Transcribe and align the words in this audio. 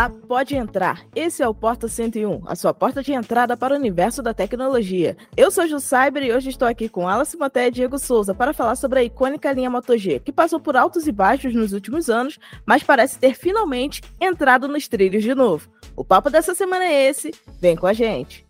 Olá, 0.00 0.08
pode 0.08 0.56
entrar. 0.56 1.04
Esse 1.14 1.42
é 1.42 1.46
o 1.46 1.52
Porta 1.52 1.86
101, 1.86 2.44
a 2.46 2.56
sua 2.56 2.72
porta 2.72 3.02
de 3.02 3.12
entrada 3.12 3.54
para 3.54 3.74
o 3.74 3.76
universo 3.76 4.22
da 4.22 4.32
tecnologia. 4.32 5.14
Eu 5.36 5.50
sou 5.50 5.66
Ju 5.66 5.78
Cyber 5.78 6.22
e 6.22 6.32
hoje 6.32 6.48
estou 6.48 6.66
aqui 6.66 6.88
com 6.88 7.06
Alice 7.06 7.36
Maté 7.36 7.66
e 7.66 7.70
Diego 7.70 7.98
Souza 7.98 8.34
para 8.34 8.54
falar 8.54 8.76
sobre 8.76 9.00
a 9.00 9.04
icônica 9.04 9.52
linha 9.52 9.68
Moto 9.68 9.98
G, 9.98 10.18
que 10.18 10.32
passou 10.32 10.58
por 10.58 10.74
altos 10.74 11.06
e 11.06 11.12
baixos 11.12 11.52
nos 11.52 11.74
últimos 11.74 12.08
anos, 12.08 12.38
mas 12.64 12.82
parece 12.82 13.18
ter 13.18 13.34
finalmente 13.34 14.00
entrado 14.18 14.66
nos 14.66 14.88
trilhos 14.88 15.22
de 15.22 15.34
novo. 15.34 15.68
O 15.94 16.02
papo 16.02 16.30
dessa 16.30 16.54
semana 16.54 16.86
é 16.86 17.10
esse, 17.10 17.34
vem 17.60 17.76
com 17.76 17.86
a 17.86 17.92
gente. 17.92 18.49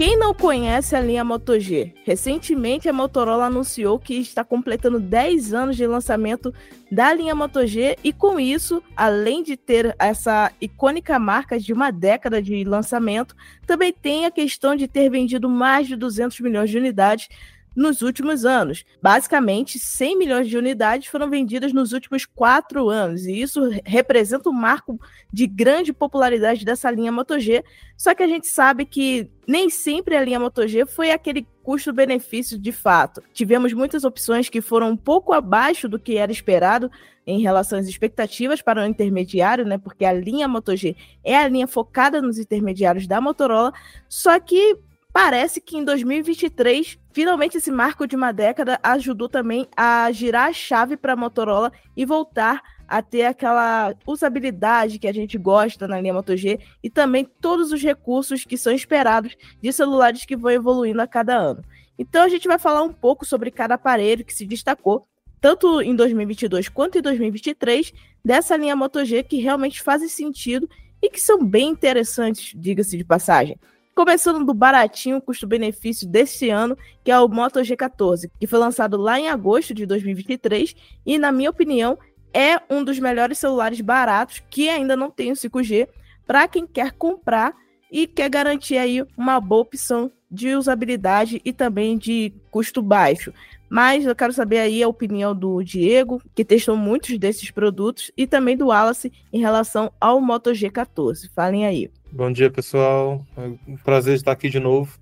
Quem 0.00 0.18
não 0.18 0.32
conhece 0.32 0.96
a 0.96 1.00
linha 1.02 1.22
Moto 1.22 1.60
G? 1.60 1.92
Recentemente 2.06 2.88
a 2.88 2.92
Motorola 2.92 3.44
anunciou 3.44 3.98
que 3.98 4.14
está 4.14 4.42
completando 4.42 4.98
10 4.98 5.52
anos 5.52 5.76
de 5.76 5.86
lançamento 5.86 6.54
da 6.90 7.12
linha 7.12 7.34
Moto 7.34 7.66
G 7.66 7.98
e 8.02 8.10
com 8.10 8.40
isso, 8.40 8.82
além 8.96 9.42
de 9.42 9.58
ter 9.58 9.94
essa 9.98 10.52
icônica 10.58 11.18
marca 11.18 11.60
de 11.60 11.74
uma 11.74 11.90
década 11.90 12.40
de 12.40 12.64
lançamento, 12.64 13.36
também 13.66 13.92
tem 13.92 14.24
a 14.24 14.30
questão 14.30 14.74
de 14.74 14.88
ter 14.88 15.10
vendido 15.10 15.50
mais 15.50 15.86
de 15.86 15.96
200 15.96 16.40
milhões 16.40 16.70
de 16.70 16.78
unidades 16.78 17.28
nos 17.74 18.02
últimos 18.02 18.44
anos. 18.44 18.84
Basicamente, 19.02 19.78
100 19.78 20.18
milhões 20.18 20.48
de 20.48 20.56
unidades 20.56 21.08
foram 21.08 21.30
vendidas 21.30 21.72
nos 21.72 21.92
últimos 21.92 22.26
quatro 22.26 22.88
anos, 22.88 23.24
e 23.26 23.40
isso 23.40 23.60
representa 23.84 24.48
um 24.48 24.52
marco 24.52 25.00
de 25.32 25.46
grande 25.46 25.92
popularidade 25.92 26.64
dessa 26.64 26.90
linha 26.90 27.12
Moto 27.12 27.38
G. 27.38 27.64
Só 27.96 28.14
que 28.14 28.22
a 28.22 28.26
gente 28.26 28.48
sabe 28.48 28.84
que 28.84 29.30
nem 29.46 29.68
sempre 29.68 30.16
a 30.16 30.24
linha 30.24 30.40
Moto 30.40 30.66
G 30.66 30.86
foi 30.86 31.10
aquele 31.10 31.46
custo-benefício 31.62 32.58
de 32.58 32.72
fato. 32.72 33.22
Tivemos 33.32 33.72
muitas 33.72 34.04
opções 34.04 34.48
que 34.48 34.60
foram 34.60 34.90
um 34.90 34.96
pouco 34.96 35.32
abaixo 35.32 35.88
do 35.88 35.98
que 35.98 36.16
era 36.16 36.32
esperado 36.32 36.90
em 37.26 37.40
relação 37.40 37.78
às 37.78 37.86
expectativas 37.86 38.62
para 38.62 38.82
o 38.82 38.86
intermediário, 38.86 39.64
né? 39.64 39.78
Porque 39.78 40.04
a 40.04 40.12
linha 40.12 40.48
Moto 40.48 40.74
G 40.74 40.96
é 41.22 41.36
a 41.36 41.46
linha 41.46 41.66
focada 41.66 42.20
nos 42.20 42.38
intermediários 42.38 43.06
da 43.06 43.20
Motorola, 43.20 43.72
só 44.08 44.38
que 44.40 44.76
parece 45.12 45.60
que 45.60 45.76
em 45.76 45.84
2023, 45.84 46.98
finalmente 47.12 47.56
esse 47.56 47.70
marco 47.70 48.06
de 48.06 48.16
uma 48.16 48.32
década 48.32 48.78
ajudou 48.82 49.28
também 49.28 49.66
a 49.76 50.10
girar 50.12 50.48
a 50.48 50.52
chave 50.52 50.96
para 50.96 51.14
a 51.14 51.16
Motorola 51.16 51.72
e 51.96 52.04
voltar 52.04 52.62
a 52.90 53.00
ter 53.00 53.24
aquela 53.24 53.94
usabilidade 54.04 54.98
que 54.98 55.06
a 55.06 55.12
gente 55.12 55.38
gosta 55.38 55.86
na 55.86 56.00
linha 56.00 56.12
Moto 56.12 56.36
G 56.36 56.58
e 56.82 56.90
também 56.90 57.24
todos 57.40 57.70
os 57.70 57.80
recursos 57.80 58.44
que 58.44 58.58
são 58.58 58.72
esperados 58.72 59.36
de 59.62 59.72
celulares 59.72 60.24
que 60.24 60.36
vão 60.36 60.50
evoluindo 60.50 61.00
a 61.00 61.06
cada 61.06 61.36
ano. 61.36 61.62
Então 61.96 62.22
a 62.22 62.28
gente 62.28 62.48
vai 62.48 62.58
falar 62.58 62.82
um 62.82 62.92
pouco 62.92 63.24
sobre 63.24 63.50
cada 63.50 63.74
aparelho 63.74 64.24
que 64.24 64.34
se 64.34 64.44
destacou, 64.44 65.06
tanto 65.40 65.80
em 65.80 65.94
2022 65.94 66.68
quanto 66.68 66.98
em 66.98 67.02
2023, 67.02 67.92
dessa 68.24 68.56
linha 68.56 68.74
Moto 68.74 69.04
G 69.04 69.22
que 69.22 69.36
realmente 69.36 69.82
fazem 69.82 70.08
sentido 70.08 70.68
e 71.00 71.08
que 71.08 71.20
são 71.20 71.44
bem 71.44 71.68
interessantes, 71.68 72.52
diga-se 72.56 72.96
de 72.96 73.04
passagem. 73.04 73.56
Começando 74.00 74.46
do 74.46 74.54
baratinho 74.54 75.20
custo-benefício 75.20 76.08
deste 76.08 76.48
ano, 76.48 76.74
que 77.04 77.10
é 77.10 77.20
o 77.20 77.28
Moto 77.28 77.60
G14, 77.60 78.30
que 78.40 78.46
foi 78.46 78.58
lançado 78.58 78.96
lá 78.96 79.20
em 79.20 79.28
agosto 79.28 79.74
de 79.74 79.84
2023 79.84 80.74
e, 81.04 81.18
na 81.18 81.30
minha 81.30 81.50
opinião, 81.50 81.98
é 82.32 82.58
um 82.70 82.82
dos 82.82 82.98
melhores 82.98 83.36
celulares 83.36 83.78
baratos 83.82 84.42
que 84.48 84.70
ainda 84.70 84.96
não 84.96 85.10
tem 85.10 85.30
o 85.30 85.34
5G 85.34 85.86
para 86.26 86.48
quem 86.48 86.66
quer 86.66 86.92
comprar 86.92 87.54
e 87.92 88.06
quer 88.06 88.30
garantir 88.30 88.78
aí 88.78 89.04
uma 89.18 89.38
boa 89.38 89.60
opção 89.60 90.10
de 90.30 90.54
usabilidade 90.54 91.42
e 91.44 91.52
também 91.52 91.98
de 91.98 92.32
custo 92.50 92.80
baixo. 92.80 93.34
Mas 93.68 94.06
eu 94.06 94.16
quero 94.16 94.32
saber 94.32 94.60
aí 94.60 94.82
a 94.82 94.88
opinião 94.88 95.36
do 95.36 95.62
Diego, 95.62 96.22
que 96.34 96.42
testou 96.42 96.74
muitos 96.74 97.18
desses 97.18 97.50
produtos, 97.50 98.10
e 98.16 98.26
também 98.26 98.56
do 98.56 98.68
Wallace 98.68 99.12
em 99.30 99.40
relação 99.40 99.92
ao 100.00 100.22
Moto 100.22 100.52
G14. 100.52 101.30
Falem 101.34 101.66
aí. 101.66 101.90
Bom 102.12 102.32
dia, 102.32 102.50
pessoal. 102.50 103.24
É 103.36 103.70
um 103.70 103.76
prazer 103.76 104.16
estar 104.16 104.32
aqui 104.32 104.48
de 104.48 104.58
novo. 104.58 104.98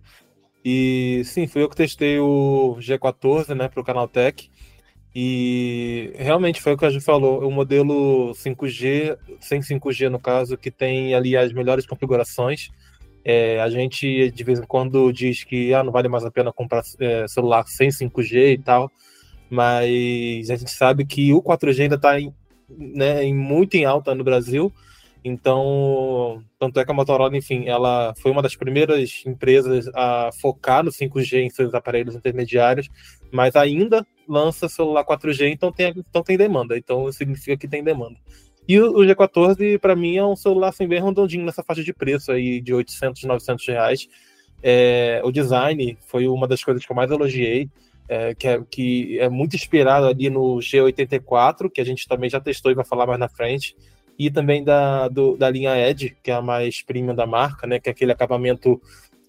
E 0.62 1.22
sim, 1.24 1.46
fui 1.46 1.62
eu 1.62 1.68
que 1.68 1.74
testei 1.74 2.18
o 2.18 2.76
G14, 2.78 3.54
né, 3.54 3.66
para 3.66 3.80
o 3.80 3.84
Canaltech. 3.84 4.50
E 5.14 6.12
realmente 6.16 6.60
foi 6.60 6.74
o 6.74 6.76
que 6.76 6.84
a 6.84 6.90
gente 6.90 7.02
falou, 7.02 7.40
o 7.46 7.50
modelo 7.50 8.32
5G, 8.34 9.16
sem 9.40 9.60
5G 9.60 10.10
no 10.10 10.20
caso, 10.20 10.58
que 10.58 10.70
tem 10.70 11.14
ali 11.14 11.34
as 11.34 11.50
melhores 11.50 11.86
configurações. 11.86 12.68
É, 13.24 13.58
a 13.62 13.70
gente 13.70 14.30
de 14.30 14.44
vez 14.44 14.58
em 14.58 14.66
quando 14.66 15.10
diz 15.10 15.44
que 15.44 15.72
ah, 15.72 15.82
não 15.82 15.90
vale 15.90 16.08
mais 16.08 16.26
a 16.26 16.30
pena 16.30 16.52
comprar 16.52 16.82
é, 17.00 17.26
celular 17.26 17.66
sem 17.66 17.88
5G 17.88 18.52
e 18.52 18.58
tal, 18.58 18.90
mas 19.48 20.50
a 20.50 20.56
gente 20.56 20.70
sabe 20.70 21.06
que 21.06 21.32
o 21.32 21.42
4G 21.42 21.84
ainda 21.84 21.96
está 21.96 22.16
né, 22.68 23.32
muito 23.32 23.76
em 23.76 23.86
alta 23.86 24.14
no 24.14 24.22
Brasil 24.22 24.70
então, 25.24 26.42
tanto 26.58 26.78
é 26.78 26.84
que 26.84 26.90
a 26.90 26.94
Motorola, 26.94 27.36
enfim, 27.36 27.66
ela 27.66 28.14
foi 28.16 28.30
uma 28.30 28.42
das 28.42 28.54
primeiras 28.54 29.22
empresas 29.26 29.90
a 29.94 30.30
focar 30.40 30.84
no 30.84 30.90
5G 30.90 31.42
em 31.42 31.50
seus 31.50 31.74
aparelhos 31.74 32.14
intermediários, 32.14 32.88
mas 33.32 33.56
ainda 33.56 34.06
lança 34.28 34.68
celular 34.68 35.04
4G, 35.04 35.50
então 35.50 35.72
tem, 35.72 35.92
então 35.96 36.22
tem 36.22 36.36
demanda. 36.36 36.76
Então 36.78 37.10
significa 37.10 37.56
que 37.56 37.68
tem 37.68 37.82
demanda. 37.82 38.16
E 38.66 38.78
o, 38.78 38.98
G14, 38.98 39.78
para 39.78 39.96
mim, 39.96 40.16
é 40.16 40.24
um 40.24 40.36
celular 40.36 40.68
assim, 40.68 40.86
bem 40.86 41.02
redondinho 41.02 41.44
nessa 41.44 41.62
faixa 41.62 41.82
de 41.82 41.92
preço 41.92 42.30
aí 42.30 42.60
de 42.60 42.74
800, 42.74 43.24
900 43.24 43.66
reais. 43.66 44.08
É, 44.62 45.22
o 45.24 45.32
design 45.32 45.96
foi 46.02 46.28
uma 46.28 46.46
das 46.46 46.62
coisas 46.62 46.84
que 46.84 46.92
eu 46.92 46.96
mais 46.96 47.10
elogiei. 47.10 47.68
É, 48.10 48.34
que, 48.34 48.48
é, 48.48 48.62
que 48.70 49.18
é 49.18 49.28
muito 49.28 49.54
inspirado 49.54 50.06
ali 50.06 50.30
no 50.30 50.56
G84, 50.56 51.70
que 51.70 51.78
a 51.78 51.84
gente 51.84 52.08
também 52.08 52.30
já 52.30 52.40
testou 52.40 52.72
e 52.72 52.74
vai 52.74 52.84
falar 52.84 53.06
mais 53.06 53.20
na 53.20 53.28
frente 53.28 53.76
e 54.18 54.30
também 54.30 54.64
da, 54.64 55.08
do, 55.08 55.36
da 55.36 55.48
linha 55.48 55.78
Edge, 55.78 56.16
que 56.22 56.30
é 56.30 56.34
a 56.34 56.42
mais 56.42 56.82
premium 56.82 57.14
da 57.14 57.26
marca, 57.26 57.66
né? 57.66 57.78
Que 57.78 57.88
é 57.88 57.92
aquele 57.92 58.10
acabamento 58.10 58.80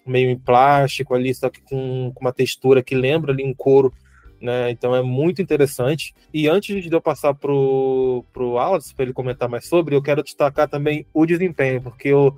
meio 0.04 0.28
em 0.30 0.38
plástico 0.38 1.14
ali, 1.14 1.32
só 1.32 1.48
que 1.48 1.60
com, 1.60 2.10
com 2.12 2.20
uma 2.20 2.32
textura 2.32 2.82
que 2.82 2.94
lembra 2.94 3.32
ali 3.32 3.44
um 3.44 3.54
couro, 3.54 3.92
né? 4.40 4.70
Então 4.70 4.94
é 4.94 5.02
muito 5.02 5.40
interessante. 5.40 6.12
E 6.34 6.48
antes 6.48 6.82
de 6.82 6.92
eu 6.92 7.00
passar 7.00 7.34
pro, 7.34 8.24
pro 8.32 8.58
Alex, 8.58 8.92
para 8.92 9.04
ele 9.04 9.12
comentar 9.12 9.48
mais 9.48 9.66
sobre, 9.66 9.94
eu 9.94 10.02
quero 10.02 10.24
destacar 10.24 10.68
também 10.68 11.06
o 11.14 11.24
desempenho, 11.24 11.80
porque 11.80 12.08
eu 12.08 12.36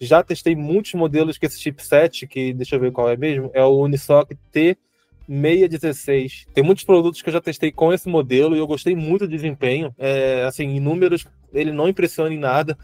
já 0.00 0.22
testei 0.22 0.54
muitos 0.54 0.94
modelos 0.94 1.36
com 1.36 1.46
esse 1.46 1.60
chipset, 1.60 2.28
que 2.28 2.52
deixa 2.52 2.76
eu 2.76 2.80
ver 2.80 2.92
qual 2.92 3.10
é 3.10 3.16
mesmo, 3.16 3.50
é 3.52 3.64
o 3.64 3.80
Unisoc 3.80 4.30
T 4.52 4.78
616. 5.28 6.46
Tem 6.54 6.64
muitos 6.64 6.84
produtos 6.84 7.20
que 7.20 7.28
eu 7.28 7.32
já 7.32 7.40
testei 7.40 7.70
com 7.70 7.92
esse 7.92 8.08
modelo 8.08 8.56
e 8.56 8.58
eu 8.58 8.66
gostei 8.66 8.96
muito 8.96 9.26
do 9.26 9.30
desempenho. 9.30 9.94
É, 9.98 10.44
assim, 10.44 10.64
em 10.64 10.80
números, 10.80 11.26
ele 11.52 11.70
não 11.70 11.88
impressiona 11.88 12.32
em 12.32 12.38
nada, 12.38 12.76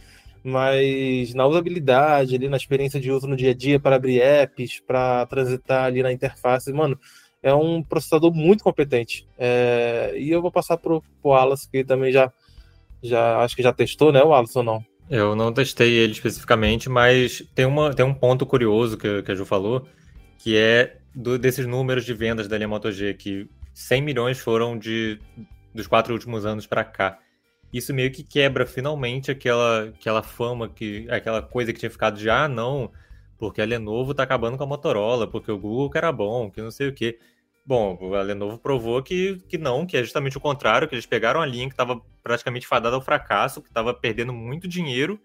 mas 0.43 1.33
na 1.35 1.47
usabilidade, 1.47 2.35
ali 2.35 2.49
na 2.49 2.57
experiência 2.57 3.01
de 3.01 3.11
uso 3.11 3.27
no 3.27 3.37
dia 3.37 3.53
a 3.53 3.55
dia 3.55 3.81
para 3.81 3.97
abrir 3.97 4.21
apps, 4.21 4.81
para 4.87 5.25
transitar 5.27 5.85
ali 5.85 6.03
na 6.03 6.13
interface, 6.13 6.71
mano, 6.73 6.99
é 7.43 7.55
um 7.55 7.83
processador 7.83 8.33
muito 8.33 8.63
competente. 8.63 9.27
É, 9.39 10.15
e 10.17 10.31
eu 10.31 10.43
vou 10.43 10.53
passar 10.53 10.77
pro, 10.77 11.03
pro 11.23 11.31
Wallace, 11.31 11.69
que 11.71 11.83
também 11.83 12.13
já, 12.13 12.31
já 13.03 13.39
acho 13.39 13.57
que 13.57 13.63
já 13.63 13.73
testou, 13.73 14.13
né, 14.13 14.23
o 14.23 14.29
Wallace 14.29 14.59
ou 14.59 14.65
não? 14.65 14.85
Eu 15.11 15.37
não 15.37 15.53
testei 15.53 15.93
ele 15.93 16.13
especificamente, 16.13 16.89
mas 16.89 17.43
tem, 17.55 17.67
uma, 17.67 17.93
tem 17.93 18.05
um 18.05 18.15
ponto 18.15 18.47
curioso 18.47 18.97
que, 18.97 19.23
que 19.23 19.33
a 19.33 19.35
Ju 19.35 19.45
falou, 19.45 19.87
que 20.39 20.57
é 20.57 20.97
do, 21.15 21.39
desses 21.39 21.67
números 21.67 22.05
de 22.05 22.13
vendas 22.13 22.49
da 22.49 22.57
linha 22.57 22.69
Moto 22.69 22.91
G, 22.91 23.15
que 23.15 23.49
100 23.73 24.03
milhões 24.03 24.39
foram 24.39 24.79
de 24.79 25.19
dos 25.75 25.87
quatro 25.87 26.13
últimos 26.13 26.47
anos 26.47 26.67
para 26.67 26.85
cá. 26.85 27.19
Isso 27.73 27.93
meio 27.93 28.13
que 28.13 28.23
quebra 28.23 28.65
finalmente 28.65 29.31
aquela, 29.31 29.87
aquela 29.89 30.23
fama, 30.23 30.69
que 30.69 31.07
aquela 31.11 31.43
coisa 31.43 31.73
que 31.73 31.81
tinha 31.81 31.91
ficado 31.91 32.17
de 32.17 32.31
ah, 32.31 32.47
não, 32.47 32.93
porque 33.37 33.61
a 33.61 33.65
Lenovo 33.65 34.15
tá 34.15 34.23
acabando 34.23 34.57
com 34.57 34.63
a 34.63 34.67
Motorola, 34.67 35.27
porque 35.27 35.51
o 35.51 35.59
Google 35.59 35.91
que 35.91 35.99
era 35.99 36.13
bom, 36.13 36.51
que 36.51 36.63
não 36.63 36.71
sei 36.71 36.89
o 36.89 36.95
quê. 36.95 37.19
Bom, 37.67 38.15
a 38.15 38.23
Lenovo 38.23 38.59
provou 38.59 39.03
que, 39.03 39.39
que 39.49 39.59
não, 39.59 39.87
que 39.87 39.97
é 39.97 40.03
justamente 40.03 40.37
o 40.37 40.41
contrário, 40.41 40.87
que 40.87 40.95
eles 40.95 41.07
pegaram 41.07 41.41
a 41.41 41.47
linha 41.47 41.67
que 41.67 41.73
estava 41.73 42.01
praticamente 42.23 42.67
fadada 42.67 42.95
ao 42.95 43.03
fracasso, 43.03 43.61
que 43.61 43.69
estava 43.69 43.93
perdendo 43.93 44.33
muito 44.33 44.69
dinheiro, 44.69 45.19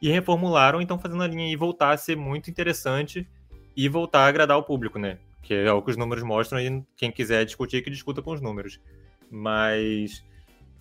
e 0.00 0.10
reformularam, 0.10 0.80
então 0.80 0.98
fazendo 0.98 1.22
a 1.22 1.26
linha 1.26 1.46
aí 1.46 1.56
voltar 1.56 1.92
a 1.92 1.96
ser 1.96 2.16
muito 2.16 2.50
interessante 2.50 3.26
e 3.74 3.88
voltar 3.88 4.20
a 4.20 4.26
agradar 4.26 4.58
o 4.58 4.62
público, 4.62 4.98
né? 4.98 5.18
Que 5.46 5.54
é 5.54 5.72
o 5.72 5.80
que 5.80 5.90
os 5.92 5.96
números 5.96 6.24
mostram 6.24 6.60
e 6.60 6.82
quem 6.96 7.12
quiser 7.12 7.44
discutir, 7.44 7.80
que 7.80 7.88
discuta 7.88 8.20
com 8.20 8.32
os 8.32 8.40
números. 8.40 8.80
Mas 9.30 10.24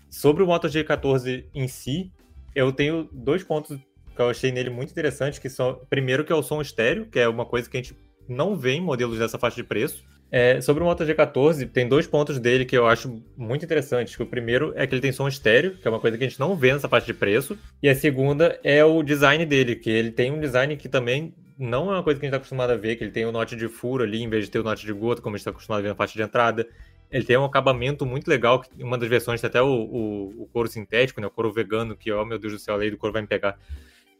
sobre 0.10 0.42
o 0.42 0.48
Moto 0.48 0.68
G14 0.68 1.46
em 1.54 1.68
si, 1.68 2.12
eu 2.56 2.72
tenho 2.72 3.08
dois 3.14 3.44
pontos 3.44 3.78
que 4.16 4.22
eu 4.22 4.28
achei 4.28 4.52
nele 4.52 4.72
muito 4.72 4.90
interessantes, 4.90 5.38
que 5.38 5.50
são, 5.50 5.80
primeiro, 5.88 6.26
que 6.26 6.32
é 6.32 6.36
o 6.36 6.42
som 6.42 6.62
estéreo, 6.62 7.06
que 7.06 7.20
é 7.20 7.28
uma 7.28 7.46
coisa 7.46 7.70
que 7.70 7.78
a 7.78 7.82
gente 7.82 7.96
não 8.28 8.56
vê 8.56 8.72
em 8.72 8.82
modelos 8.82 9.20
dessa 9.20 9.38
faixa 9.38 9.58
de 9.58 9.64
preço. 9.64 10.04
É, 10.32 10.60
sobre 10.60 10.82
o 10.82 10.88
Moto 10.88 11.04
G14, 11.04 11.70
tem 11.70 11.88
dois 11.88 12.08
pontos 12.08 12.40
dele 12.40 12.66
que 12.66 12.76
eu 12.76 12.88
acho 12.88 13.22
muito 13.38 13.64
interessantes. 13.64 14.20
O 14.20 14.26
primeiro 14.26 14.74
é 14.76 14.88
que 14.88 14.96
ele 14.96 15.02
tem 15.02 15.12
som 15.12 15.28
estéreo, 15.28 15.78
que 15.78 15.88
é 15.88 15.92
uma 15.92 16.00
coisa 16.00 16.18
que 16.18 16.24
a 16.24 16.28
gente 16.28 16.40
não 16.40 16.56
vê 16.56 16.74
nessa 16.74 16.90
faixa 16.90 17.06
de 17.06 17.14
preço. 17.14 17.56
E 17.84 17.88
a 17.88 17.94
segunda 17.94 18.60
é 18.64 18.84
o 18.84 19.04
design 19.04 19.46
dele, 19.46 19.76
que 19.76 19.92
ele 19.92 20.10
tem 20.10 20.32
um 20.32 20.40
design 20.40 20.76
que 20.76 20.90
também 20.90 21.36
não 21.57 21.90
é 21.90 21.94
uma 21.94 22.04
coisa 22.04 22.19
que 22.19 22.25
a 22.25 22.28
gente 22.28 22.34
está 22.34 22.38
acostumado 22.38 22.72
a 22.72 22.75
ver, 22.75 22.96
que 22.96 23.04
ele 23.04 23.12
tem 23.12 23.25
o 23.25 23.30
um 23.30 23.31
note 23.31 23.56
de 23.56 23.68
furo 23.68 24.04
ali, 24.04 24.22
em 24.22 24.30
vez 24.30 24.46
de 24.46 24.52
ter 24.52 24.60
o 24.60 24.62
um 24.62 24.66
note 24.66 24.86
de 24.86 24.94
gota, 24.94 25.22
como 25.22 25.36
a 25.36 25.38
gente 25.38 25.42
está 25.42 25.52
acostumado 25.52 25.80
a 25.80 25.81
ver 25.84 25.90
na 25.90 25.96
faixa 25.96 26.13
de 26.13 26.22
entrada. 26.22 26.68
Ele 27.10 27.24
tem 27.24 27.38
um 27.38 27.46
acabamento 27.46 28.06
muito 28.06 28.28
legal, 28.28 28.60
que 28.60 28.84
uma 28.84 28.98
das 28.98 29.07
versões 29.07 29.40
tem 29.40 29.48
até 29.48 29.62
o, 29.62 29.68
o, 29.68 30.44
o 30.44 30.50
couro 30.52 30.68
sintético, 30.68 31.22
né, 31.22 31.28
o 31.28 31.31
couro 31.31 31.52
vegano, 31.52 31.96
que, 31.96 32.12
oh 32.12 32.25
meu 32.25 32.38
Deus 32.38 32.54
do 32.54 32.60
céu, 32.60 32.75
a 32.75 32.78
lei 32.78 32.92
do 32.92 32.98
couro 32.98 33.13
vai 33.13 33.22
me 33.22 33.28
pegar. 33.28 33.57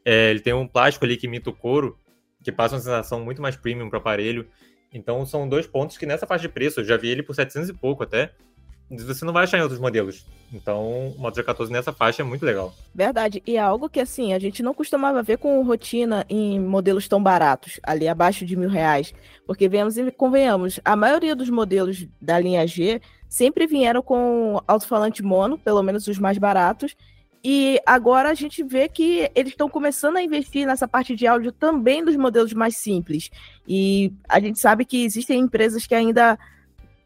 É, 0.03 0.29
ele 0.29 0.39
tem 0.39 0.53
um 0.53 0.67
plástico 0.67 1.03
ali 1.03 1.17
que 1.17 1.25
imita 1.25 1.49
o 1.49 1.53
couro, 1.53 1.97
que 2.43 2.51
passa 2.51 2.75
uma 2.75 2.81
sensação 2.81 3.19
muito 3.23 3.41
mais 3.41 3.55
premium 3.55 3.89
para 3.89 3.97
o 3.97 3.99
aparelho. 3.99 4.47
Então 4.93 5.25
são 5.25 5.49
dois 5.49 5.67
pontos 5.67 5.97
que 5.97 6.05
nessa 6.05 6.25
faixa 6.27 6.43
de 6.43 6.49
preço, 6.49 6.79
eu 6.79 6.85
já 6.85 6.95
vi 6.95 7.09
ele 7.09 7.23
por 7.23 7.35
700 7.35 7.69
e 7.69 7.73
pouco 7.73 8.03
até, 8.03 8.33
você 8.89 9.25
não 9.25 9.33
vai 9.33 9.43
achar 9.43 9.57
em 9.57 9.61
outros 9.61 9.79
modelos. 9.79 10.25
Então, 10.53 11.09
o 11.09 11.19
Moto 11.19 11.35
G14 11.41 11.69
nessa 11.69 11.91
faixa 11.91 12.21
é 12.21 12.25
muito 12.25 12.45
legal. 12.45 12.73
Verdade. 12.93 13.41
E 13.45 13.57
é 13.57 13.59
algo 13.59 13.89
que, 13.89 13.99
assim, 13.99 14.33
a 14.33 14.39
gente 14.39 14.61
não 14.61 14.73
costumava 14.73 15.23
ver 15.23 15.37
com 15.37 15.61
rotina 15.63 16.25
em 16.29 16.59
modelos 16.59 17.07
tão 17.07 17.21
baratos, 17.21 17.79
ali 17.83 18.07
abaixo 18.07 18.45
de 18.45 18.55
mil 18.55 18.69
reais. 18.69 19.13
Porque, 19.47 19.67
vemos 19.67 19.97
e 19.97 20.11
convenhamos, 20.11 20.79
a 20.85 20.95
maioria 20.95 21.35
dos 21.35 21.49
modelos 21.49 22.07
da 22.21 22.39
linha 22.39 22.65
G 22.67 23.01
sempre 23.27 23.65
vieram 23.65 24.01
com 24.01 24.61
alto-falante 24.67 25.23
mono, 25.23 25.57
pelo 25.57 25.81
menos 25.81 26.07
os 26.07 26.19
mais 26.19 26.38
baratos. 26.38 26.95
E 27.47 27.79
agora 27.85 28.29
a 28.29 28.33
gente 28.33 28.63
vê 28.63 28.89
que 28.89 29.29
eles 29.35 29.51
estão 29.51 29.69
começando 29.69 30.17
a 30.17 30.23
investir 30.23 30.65
nessa 30.65 30.88
parte 30.88 31.15
de 31.15 31.27
áudio 31.27 31.51
também 31.51 32.03
dos 32.03 32.15
modelos 32.15 32.53
mais 32.53 32.77
simples. 32.77 33.29
E 33.67 34.11
a 34.27 34.39
gente 34.39 34.59
sabe 34.59 34.83
que 34.83 35.03
existem 35.03 35.41
empresas 35.41 35.85
que 35.85 35.93
ainda 35.93 36.39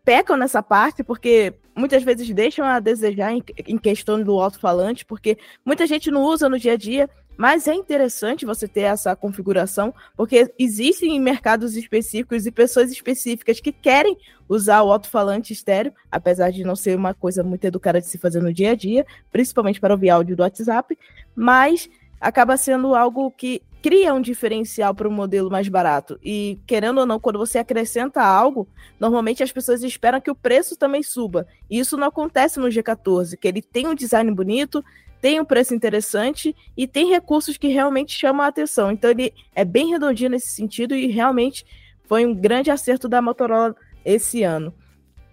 pecam 0.09 0.35
nessa 0.35 0.63
parte, 0.63 1.03
porque 1.03 1.53
muitas 1.75 2.01
vezes 2.01 2.27
deixam 2.31 2.65
a 2.65 2.79
desejar 2.79 3.31
em, 3.31 3.43
em 3.67 3.77
questão 3.77 4.23
do 4.23 4.39
alto-falante, 4.39 5.05
porque 5.05 5.37
muita 5.63 5.85
gente 5.85 6.09
não 6.09 6.23
usa 6.23 6.49
no 6.49 6.57
dia 6.57 6.73
a 6.73 6.75
dia, 6.75 7.07
mas 7.37 7.67
é 7.67 7.75
interessante 7.75 8.43
você 8.43 8.67
ter 8.67 8.81
essa 8.81 9.15
configuração, 9.15 9.93
porque 10.17 10.51
existem 10.57 11.19
mercados 11.19 11.77
específicos 11.77 12.47
e 12.47 12.51
pessoas 12.51 12.91
específicas 12.91 13.59
que 13.59 13.71
querem 13.71 14.17
usar 14.49 14.81
o 14.81 14.91
alto-falante 14.91 15.53
estéreo, 15.53 15.93
apesar 16.11 16.49
de 16.49 16.63
não 16.63 16.75
ser 16.75 16.97
uma 16.97 17.13
coisa 17.13 17.43
muito 17.43 17.65
educada 17.65 18.01
de 18.01 18.07
se 18.07 18.17
fazer 18.17 18.41
no 18.41 18.51
dia 18.51 18.71
a 18.71 18.75
dia, 18.75 19.05
principalmente 19.31 19.79
para 19.79 19.93
ouvir 19.93 20.09
áudio 20.09 20.35
do 20.35 20.41
WhatsApp, 20.41 20.97
mas 21.35 21.87
acaba 22.19 22.57
sendo 22.57 22.95
algo 22.95 23.31
que 23.31 23.61
cria 23.81 24.13
um 24.13 24.21
diferencial 24.21 24.93
para 24.93 25.07
o 25.07 25.11
modelo 25.11 25.49
mais 25.49 25.67
barato. 25.67 26.19
E, 26.23 26.59
querendo 26.67 26.99
ou 26.99 27.05
não, 27.05 27.19
quando 27.19 27.39
você 27.39 27.57
acrescenta 27.57 28.21
algo, 28.21 28.67
normalmente 28.99 29.41
as 29.41 29.51
pessoas 29.51 29.83
esperam 29.83 30.19
que 30.19 30.31
o 30.31 30.35
preço 30.35 30.75
também 30.75 31.01
suba. 31.01 31.47
E 31.69 31.79
isso 31.79 31.95
não 31.95 32.07
acontece 32.07 32.59
no 32.59 32.67
G14, 32.67 33.37
que 33.37 33.47
ele 33.47 33.61
tem 33.61 33.87
um 33.87 33.95
design 33.95 34.29
bonito, 34.31 34.83
tem 35.21 35.39
um 35.39 35.45
preço 35.45 35.73
interessante 35.73 36.55
e 36.75 36.87
tem 36.87 37.09
recursos 37.09 37.57
que 37.57 37.67
realmente 37.67 38.17
chamam 38.17 38.45
a 38.45 38.49
atenção. 38.49 38.91
Então, 38.91 39.09
ele 39.09 39.33
é 39.55 39.63
bem 39.63 39.89
redondinho 39.89 40.31
nesse 40.31 40.49
sentido 40.49 40.95
e 40.95 41.07
realmente 41.07 41.65
foi 42.05 42.25
um 42.25 42.33
grande 42.33 42.71
acerto 42.71 43.07
da 43.07 43.21
Motorola 43.21 43.75
esse 44.03 44.43
ano. 44.43 44.73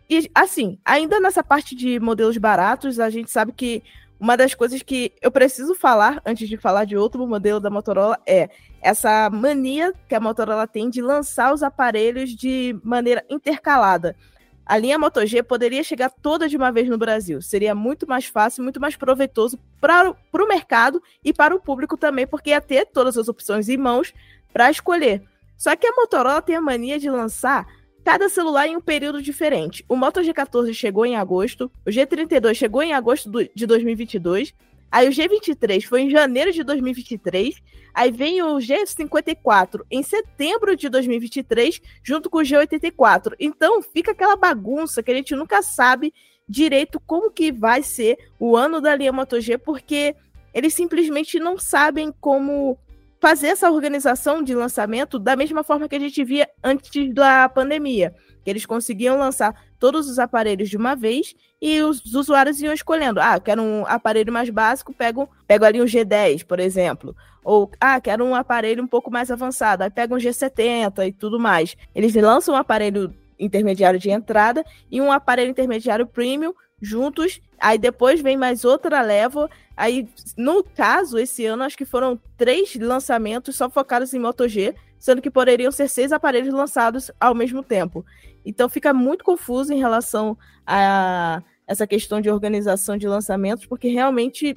E, 0.09 0.31
assim, 0.35 0.79
ainda 0.85 1.19
nessa 1.19 1.43
parte 1.43 1.75
de 1.75 1.99
modelos 1.99 2.37
baratos, 2.37 3.00
a 3.00 3.11
gente 3.11 3.31
sabe 3.31 3.53
que 3.53 3.83
uma 4.18 4.36
das 4.36 4.54
coisas 4.54 4.82
que 4.82 5.12
eu 5.20 5.30
preciso 5.30 5.74
falar 5.74 6.22
antes 6.24 6.48
de 6.48 6.56
falar 6.56 6.84
de 6.84 6.96
outro 6.96 7.26
modelo 7.26 7.60
da 7.60 7.70
Motorola 7.70 8.18
é 8.26 8.48
essa 8.80 9.28
mania 9.30 9.92
que 10.08 10.14
a 10.14 10.20
Motorola 10.20 10.66
tem 10.66 10.88
de 10.88 11.02
lançar 11.02 11.52
os 11.52 11.62
aparelhos 11.62 12.30
de 12.30 12.78
maneira 12.82 13.24
intercalada. 13.28 14.16
A 14.64 14.76
linha 14.78 14.98
Moto 14.98 15.24
G 15.24 15.44
poderia 15.44 15.84
chegar 15.84 16.10
toda 16.10 16.48
de 16.48 16.56
uma 16.56 16.72
vez 16.72 16.88
no 16.88 16.98
Brasil. 16.98 17.40
Seria 17.40 17.72
muito 17.72 18.04
mais 18.08 18.26
fácil, 18.26 18.64
muito 18.64 18.80
mais 18.80 18.96
proveitoso 18.96 19.58
para 19.80 20.10
o 20.10 20.48
mercado 20.48 21.00
e 21.22 21.32
para 21.32 21.54
o 21.54 21.60
público 21.60 21.96
também, 21.96 22.26
porque 22.26 22.50
ia 22.50 22.60
ter 22.60 22.86
todas 22.86 23.16
as 23.16 23.28
opções 23.28 23.68
em 23.68 23.76
mãos 23.76 24.12
para 24.52 24.70
escolher. 24.70 25.22
Só 25.56 25.76
que 25.76 25.86
a 25.86 25.92
Motorola 25.92 26.42
tem 26.42 26.56
a 26.56 26.60
mania 26.60 26.98
de 26.98 27.08
lançar 27.08 27.64
cada 28.06 28.29
celular 28.29 28.69
em 28.69 28.76
um 28.76 28.81
período 28.81 29.20
diferente. 29.20 29.85
O 29.88 29.97
Moto 29.97 30.20
G14 30.20 30.73
chegou 30.73 31.05
em 31.05 31.17
agosto, 31.17 31.69
o 31.85 31.91
G32 31.91 32.55
chegou 32.55 32.81
em 32.81 32.93
agosto 32.93 33.29
do, 33.29 33.44
de 33.53 33.67
2022, 33.67 34.55
aí 34.93 35.08
o 35.08 35.11
G23 35.11 35.82
foi 35.82 36.03
em 36.03 36.11
janeiro 36.11 36.53
de 36.53 36.62
2023, 36.62 37.61
aí 37.93 38.12
vem 38.12 38.41
o 38.43 38.58
G54 38.58 39.81
em 39.91 40.05
setembro 40.05 40.76
de 40.76 40.88
2023, 40.88 41.82
junto 42.00 42.31
com 42.31 42.38
o 42.38 42.43
G84. 42.43 43.35
Então 43.41 43.82
fica 43.82 44.12
aquela 44.12 44.37
bagunça 44.37 45.02
que 45.02 45.11
a 45.11 45.14
gente 45.14 45.35
nunca 45.35 45.61
sabe 45.61 46.14
direito 46.49 47.00
como 47.00 47.32
que 47.32 47.50
vai 47.50 47.82
ser 47.82 48.17
o 48.38 48.56
ano 48.56 48.81
da 48.81 48.94
linha 48.94 49.12
Moto 49.12 49.41
G, 49.41 49.59
porque 49.59 50.14
eles 50.55 50.75
simplesmente 50.75 51.41
não 51.41 51.59
sabem 51.59 52.14
como 52.20 52.79
fazer 53.26 53.49
essa 53.49 53.69
organização 53.69 54.40
de 54.40 54.55
lançamento 54.55 55.19
da 55.19 55.34
mesma 55.34 55.64
forma 55.64 55.88
que 55.88 55.96
a 55.96 55.99
gente 55.99 56.23
via 56.23 56.49
antes 56.62 57.12
da 57.12 57.49
pandemia, 57.49 58.14
que 58.44 58.49
eles 58.49 58.64
conseguiam 58.64 59.19
lançar 59.19 59.52
todos 59.81 60.08
os 60.08 60.20
aparelhos 60.20 60.70
de 60.70 60.76
uma 60.76 60.94
vez 60.94 61.34
e 61.61 61.82
os 61.82 62.14
usuários 62.14 62.61
iam 62.61 62.73
escolhendo, 62.73 63.19
ah, 63.19 63.40
quero 63.40 63.61
um 63.61 63.84
aparelho 63.84 64.32
mais 64.32 64.49
básico, 64.49 64.94
pego, 64.94 65.28
pego 65.44 65.64
ali 65.64 65.82
um 65.82 65.87
G10, 65.87 66.46
por 66.46 66.61
exemplo, 66.61 67.17
ou 67.43 67.69
ah, 67.81 68.00
quero 68.00 68.25
um 68.25 68.32
aparelho 68.32 68.81
um 68.81 68.87
pouco 68.87 69.11
mais 69.11 69.28
avançado, 69.28 69.82
aí 69.82 69.90
pego 69.90 70.14
um 70.14 70.19
G70 70.19 71.08
e 71.08 71.12
tudo 71.12 71.40
mais. 71.40 71.76
Eles 71.96 72.14
lançam 72.14 72.55
um 72.55 72.56
aparelho 72.56 73.12
intermediário 73.38 73.99
de 73.99 74.11
entrada 74.11 74.65
e 74.91 75.00
um 75.00 75.12
aparelho 75.12 75.50
intermediário 75.50 76.06
premium 76.06 76.55
juntos, 76.81 77.41
aí 77.59 77.79
depois 77.79 78.21
vem 78.21 78.37
mais 78.37 78.65
outra 78.65 79.00
leva 79.00 79.49
Aí, 79.77 80.09
no 80.38 80.64
caso, 80.64 81.19
esse 81.19 81.45
ano, 81.45 81.62
acho 81.62 81.76
que 81.76 81.85
foram 81.85 82.19
três 82.38 82.75
lançamentos 82.76 83.57
só 83.57 83.69
focados 83.69 84.14
em 84.14 84.19
Moto 84.19 84.49
G, 84.49 84.75
sendo 84.99 85.21
que 85.21 85.31
poderiam 85.31 85.71
ser 85.71 85.88
seis 85.88 86.12
aparelhos 86.12 86.52
lançados 86.55 87.11
ao 87.21 87.35
mesmo 87.35 87.62
tempo. 87.62 88.05
Então, 88.45 88.71
fica 88.71 88.95
muito 88.95 89.23
confuso 89.23 89.75
em 89.75 89.78
relação 89.78 90.37
a 90.66 91.43
essa 91.66 91.87
questão 91.87 92.23
de 92.23 92.31
organização 92.31 92.97
de 92.97 93.07
lançamentos, 93.07 93.66
porque 93.66 93.88
realmente 93.88 94.57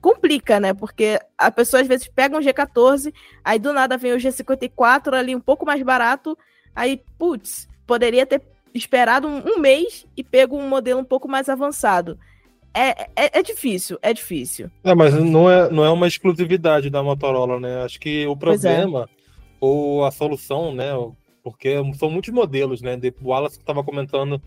complica, 0.00 0.60
né? 0.60 0.72
Porque 0.72 1.18
a 1.36 1.50
pessoa 1.50 1.80
às 1.80 1.88
vezes 1.88 2.06
pega 2.06 2.36
um 2.36 2.40
G14, 2.40 3.12
aí 3.42 3.58
do 3.58 3.72
nada 3.72 3.96
vem 3.96 4.12
o 4.12 4.18
G54 4.18 5.14
ali 5.14 5.34
um 5.34 5.40
pouco 5.40 5.66
mais 5.66 5.82
barato, 5.82 6.38
aí, 6.76 7.02
putz, 7.18 7.67
poderia 7.88 8.26
ter 8.26 8.42
esperado 8.74 9.26
um, 9.26 9.54
um 9.54 9.58
mês 9.58 10.06
e 10.14 10.22
pego 10.22 10.56
um 10.56 10.68
modelo 10.68 11.00
um 11.00 11.04
pouco 11.04 11.26
mais 11.26 11.48
avançado. 11.48 12.18
É, 12.74 12.90
é, 13.16 13.38
é, 13.38 13.42
difícil, 13.42 13.98
é 14.02 14.12
difícil. 14.12 14.70
É, 14.84 14.94
mas 14.94 15.14
não 15.14 15.50
é, 15.50 15.70
não 15.70 15.84
é 15.84 15.90
uma 15.90 16.06
exclusividade 16.06 16.90
da 16.90 17.02
Motorola, 17.02 17.58
né? 17.58 17.82
Acho 17.82 17.98
que 17.98 18.26
o 18.26 18.32
é. 18.32 18.36
problema, 18.36 19.04
é. 19.04 19.06
ou 19.58 20.04
a 20.04 20.10
solução, 20.10 20.72
né? 20.72 20.90
Porque 21.42 21.76
são 21.94 22.10
muitos 22.10 22.32
modelos, 22.32 22.82
né? 22.82 22.96
O 23.22 23.30
Wallace 23.30 23.58
estava 23.58 23.82
comentando 23.82 24.40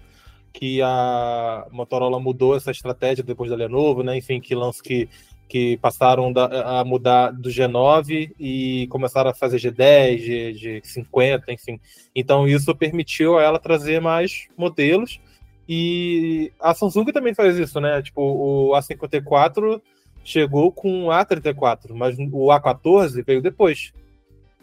que 0.53 0.81
a 0.81 1.65
Motorola 1.71 2.19
mudou 2.19 2.55
essa 2.55 2.71
estratégia 2.71 3.23
depois 3.23 3.49
da 3.49 3.55
Lenovo, 3.55 4.03
né? 4.03 4.17
Enfim, 4.17 4.39
que 4.39 4.53
lança 4.53 4.83
que, 4.83 5.09
que 5.51 5.75
passaram 5.79 6.31
da, 6.31 6.79
a 6.79 6.85
mudar 6.85 7.31
do 7.31 7.49
G9 7.49 8.31
e 8.39 8.87
começaram 8.89 9.31
a 9.31 9.33
fazer 9.33 9.57
G10, 9.57 10.17
G, 10.17 10.81
G50, 10.81 11.43
enfim. 11.49 11.77
Então 12.15 12.47
isso 12.47 12.73
permitiu 12.73 13.37
a 13.37 13.43
ela 13.43 13.59
trazer 13.59 13.99
mais 13.99 14.47
modelos 14.57 15.19
e 15.67 16.53
a 16.57 16.73
Samsung 16.73 17.11
também 17.11 17.33
faz 17.35 17.57
isso, 17.57 17.81
né? 17.81 18.01
Tipo, 18.01 18.21
o 18.21 18.71
A54 18.71 19.81
chegou 20.23 20.71
com 20.71 21.07
o 21.07 21.09
A34, 21.09 21.89
mas 21.89 22.17
o 22.17 22.47
A14 22.47 23.21
veio 23.21 23.41
depois. 23.41 23.91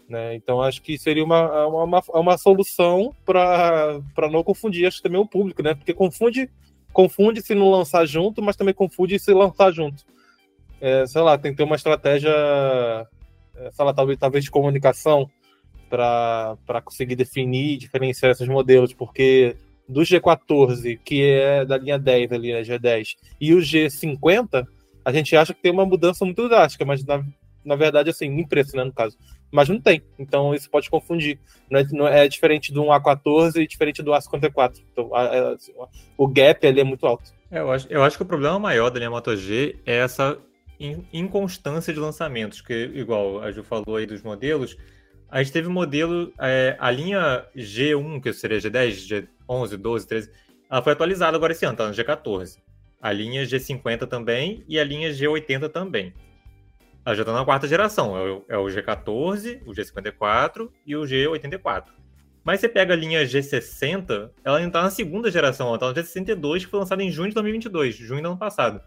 Né? 0.09 0.33
Então 0.33 0.59
acho 0.59 0.81
que 0.81 0.97
seria 0.97 1.23
uma, 1.23 1.67
uma, 1.67 2.01
uma 2.15 2.35
solução 2.35 3.13
para 3.23 4.01
não 4.31 4.43
confundir, 4.43 4.87
acho 4.87 4.97
que 4.97 5.03
também 5.03 5.21
o 5.21 5.27
público, 5.27 5.61
né? 5.61 5.75
Porque 5.75 5.93
confunde, 5.93 6.49
confunde 6.91 7.43
se 7.43 7.53
não 7.53 7.69
lançar 7.69 8.07
junto, 8.07 8.41
mas 8.41 8.55
também 8.55 8.73
confunde 8.73 9.19
se 9.19 9.31
lançar 9.31 9.71
junto. 9.71 10.03
É, 10.81 11.05
sei 11.05 11.21
lá, 11.21 11.37
tem 11.37 11.51
que 11.51 11.57
ter 11.57 11.63
uma 11.63 11.75
estratégia, 11.75 12.29
é, 12.29 13.71
sei 13.71 13.85
lá, 13.85 13.93
talvez, 13.93 14.17
talvez 14.17 14.43
de 14.43 14.51
comunicação 14.51 15.29
para 15.89 16.81
conseguir 16.83 17.15
definir 17.15 17.77
diferenciar 17.77 18.31
esses 18.31 18.47
modelos, 18.47 18.93
porque 18.93 19.55
do 19.87 20.01
G14, 20.01 20.99
que 21.03 21.23
é 21.23 21.65
da 21.65 21.77
linha 21.77 21.97
10 21.97 22.31
ali, 22.31 22.53
né, 22.53 22.61
G10, 22.61 23.15
e 23.41 23.53
o 23.55 23.57
G50, 23.57 24.67
a 25.03 25.11
gente 25.11 25.35
acha 25.35 25.53
que 25.53 25.61
tem 25.61 25.71
uma 25.71 25.85
mudança 25.85 26.23
muito 26.23 26.47
drástica, 26.47 26.85
mas 26.85 27.03
na, 27.03 27.25
na 27.65 27.75
verdade, 27.75 28.11
assim, 28.11 28.27
em 28.27 28.47
preço, 28.47 28.75
né, 28.75 28.83
no 28.83 28.93
caso. 28.93 29.17
mas 29.51 29.67
não 29.67 29.81
tem. 29.81 30.03
Então 30.17 30.53
isso 30.53 30.69
pode 30.69 30.89
confundir. 30.89 31.39
Não 31.69 31.79
é, 31.79 31.83
não 31.91 32.07
é 32.07 32.27
diferente 32.27 32.71
do 32.71 32.83
A14 32.83 33.55
e 33.55 33.67
diferente 33.67 34.03
do 34.03 34.11
A54. 34.11 34.79
Então 34.91 35.13
a, 35.15 35.23
a, 35.23 35.57
o 36.15 36.27
gap 36.27 36.65
ali 36.67 36.81
é 36.81 36.83
muito 36.83 37.07
alto. 37.07 37.33
É, 37.51 37.59
eu, 37.59 37.71
acho, 37.71 37.87
eu 37.89 38.03
acho 38.03 38.15
que 38.15 38.23
o 38.23 38.27
problema 38.27 38.59
maior 38.59 38.91
da 38.91 38.99
linha 38.99 39.09
Moto 39.09 39.35
G 39.35 39.75
é 39.85 39.97
essa 39.97 40.37
inconstância 41.11 41.93
de 41.93 41.99
lançamentos, 41.99 42.61
que 42.61 42.73
igual 42.93 43.41
a 43.41 43.51
Ju 43.51 43.63
falou 43.63 43.97
aí 43.97 44.05
dos 44.05 44.21
modelos, 44.21 44.77
a 45.29 45.43
gente 45.43 45.53
teve 45.53 45.67
modelo, 45.67 46.33
é, 46.39 46.75
a 46.79 46.89
linha 46.89 47.45
G1, 47.55 48.21
que 48.21 48.33
seria 48.33 48.57
G10, 48.57 49.27
G11, 49.47 49.77
12, 49.77 50.07
13, 50.07 50.31
ela 50.69 50.81
foi 50.81 50.93
atualizada 50.93 51.35
agora 51.35 51.51
esse 51.51 51.65
ano, 51.65 51.77
tá 51.77 51.87
no 51.87 51.93
G14. 51.93 52.57
A 53.01 53.11
linha 53.11 53.43
G50 53.43 54.07
também 54.07 54.63
e 54.67 54.79
a 54.79 54.83
linha 54.83 55.11
G80 55.11 55.69
também. 55.69 56.13
Ela 57.05 57.15
já 57.15 57.21
está 57.21 57.33
na 57.33 57.45
quarta 57.45 57.67
geração. 57.67 58.17
É 58.17 58.21
o, 58.21 58.45
é 58.49 58.57
o 58.57 58.65
G14, 58.65 59.61
o 59.65 59.71
G54 59.71 60.69
e 60.85 60.95
o 60.95 61.01
G84. 61.01 61.85
Mas 62.43 62.59
você 62.59 62.69
pega 62.69 62.93
a 62.93 62.97
linha 62.97 63.23
G60, 63.23 64.31
ela 64.43 64.57
ainda 64.57 64.69
está 64.69 64.81
na 64.81 64.89
segunda 64.89 65.31
geração. 65.31 65.67
Ela 65.67 65.75
está 65.75 65.87
no 65.87 65.93
G62, 65.93 66.59
que 66.61 66.67
foi 66.67 66.79
lançada 66.79 67.03
em 67.03 67.11
junho 67.11 67.29
de 67.29 67.35
2022, 67.35 67.95
junho 67.95 68.21
do 68.21 68.27
ano 68.29 68.37
passado. 68.37 68.81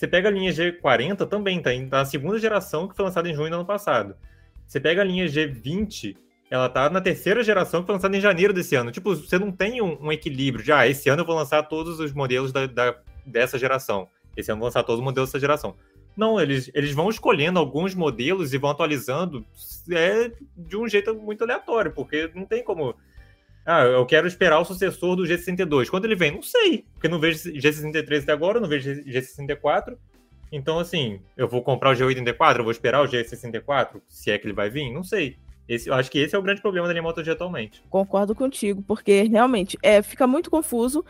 Você 0.00 0.08
pega 0.08 0.30
a 0.30 0.32
linha 0.32 0.50
G40, 0.50 1.28
também 1.28 1.60
tá 1.60 1.70
na 1.90 2.06
segunda 2.06 2.38
geração, 2.38 2.88
que 2.88 2.96
foi 2.96 3.04
lançada 3.04 3.28
em 3.28 3.34
junho 3.34 3.50
do 3.50 3.56
ano 3.56 3.66
passado. 3.66 4.16
Você 4.66 4.80
pega 4.80 5.02
a 5.02 5.04
linha 5.04 5.26
G20, 5.26 6.16
ela 6.50 6.70
tá 6.70 6.88
na 6.88 7.02
terceira 7.02 7.44
geração, 7.44 7.82
que 7.82 7.86
foi 7.86 7.96
lançada 7.96 8.16
em 8.16 8.20
janeiro 8.20 8.54
desse 8.54 8.74
ano. 8.74 8.90
Tipo, 8.90 9.14
você 9.14 9.38
não 9.38 9.52
tem 9.52 9.82
um, 9.82 10.06
um 10.06 10.10
equilíbrio 10.10 10.64
de, 10.64 10.72
ah, 10.72 10.88
esse 10.88 11.10
ano 11.10 11.20
eu 11.20 11.26
vou 11.26 11.36
lançar 11.36 11.64
todos 11.64 12.00
os 12.00 12.14
modelos 12.14 12.50
da, 12.50 12.64
da, 12.64 12.96
dessa 13.26 13.58
geração. 13.58 14.08
Esse 14.34 14.50
ano 14.50 14.56
eu 14.56 14.60
vou 14.60 14.66
lançar 14.68 14.82
todos 14.84 15.00
os 15.00 15.04
modelos 15.04 15.28
dessa 15.28 15.38
geração. 15.38 15.76
Não, 16.16 16.40
eles, 16.40 16.70
eles 16.72 16.94
vão 16.94 17.10
escolhendo 17.10 17.58
alguns 17.58 17.94
modelos 17.94 18.54
e 18.54 18.58
vão 18.58 18.70
atualizando 18.70 19.44
é, 19.90 20.32
de 20.56 20.78
um 20.78 20.88
jeito 20.88 21.14
muito 21.14 21.44
aleatório, 21.44 21.92
porque 21.92 22.30
não 22.34 22.46
tem 22.46 22.64
como. 22.64 22.94
Ah, 23.64 23.82
eu 23.82 24.04
quero 24.06 24.26
esperar 24.26 24.58
o 24.58 24.64
sucessor 24.64 25.16
do 25.16 25.24
G62. 25.24 25.88
Quando 25.88 26.04
ele 26.06 26.16
vem? 26.16 26.32
Não 26.32 26.42
sei, 26.42 26.84
porque 26.94 27.08
não 27.08 27.20
vejo 27.20 27.50
G63 27.52 28.22
até 28.22 28.32
agora, 28.32 28.60
não 28.60 28.68
vejo 28.68 28.90
G64. 29.02 29.96
Então, 30.52 30.78
assim, 30.78 31.20
eu 31.36 31.46
vou 31.46 31.62
comprar 31.62 31.90
o 31.90 31.94
G84, 31.94 32.58
eu 32.58 32.64
vou 32.64 32.72
esperar 32.72 33.02
o 33.02 33.06
G64, 33.06 34.00
se 34.08 34.30
é 34.30 34.38
que 34.38 34.46
ele 34.46 34.54
vai 34.54 34.68
vir? 34.68 34.92
Não 34.92 35.04
sei. 35.04 35.36
Esse, 35.68 35.88
eu 35.88 35.94
acho 35.94 36.10
que 36.10 36.18
esse 36.18 36.34
é 36.34 36.38
o 36.38 36.42
grande 36.42 36.60
problema 36.60 36.92
da 36.92 37.00
MotoG 37.00 37.30
atualmente. 37.30 37.80
Concordo 37.88 38.34
contigo, 38.34 38.82
porque 38.82 39.22
realmente 39.22 39.78
é, 39.80 40.02
fica 40.02 40.26
muito 40.26 40.50
confuso. 40.50 41.04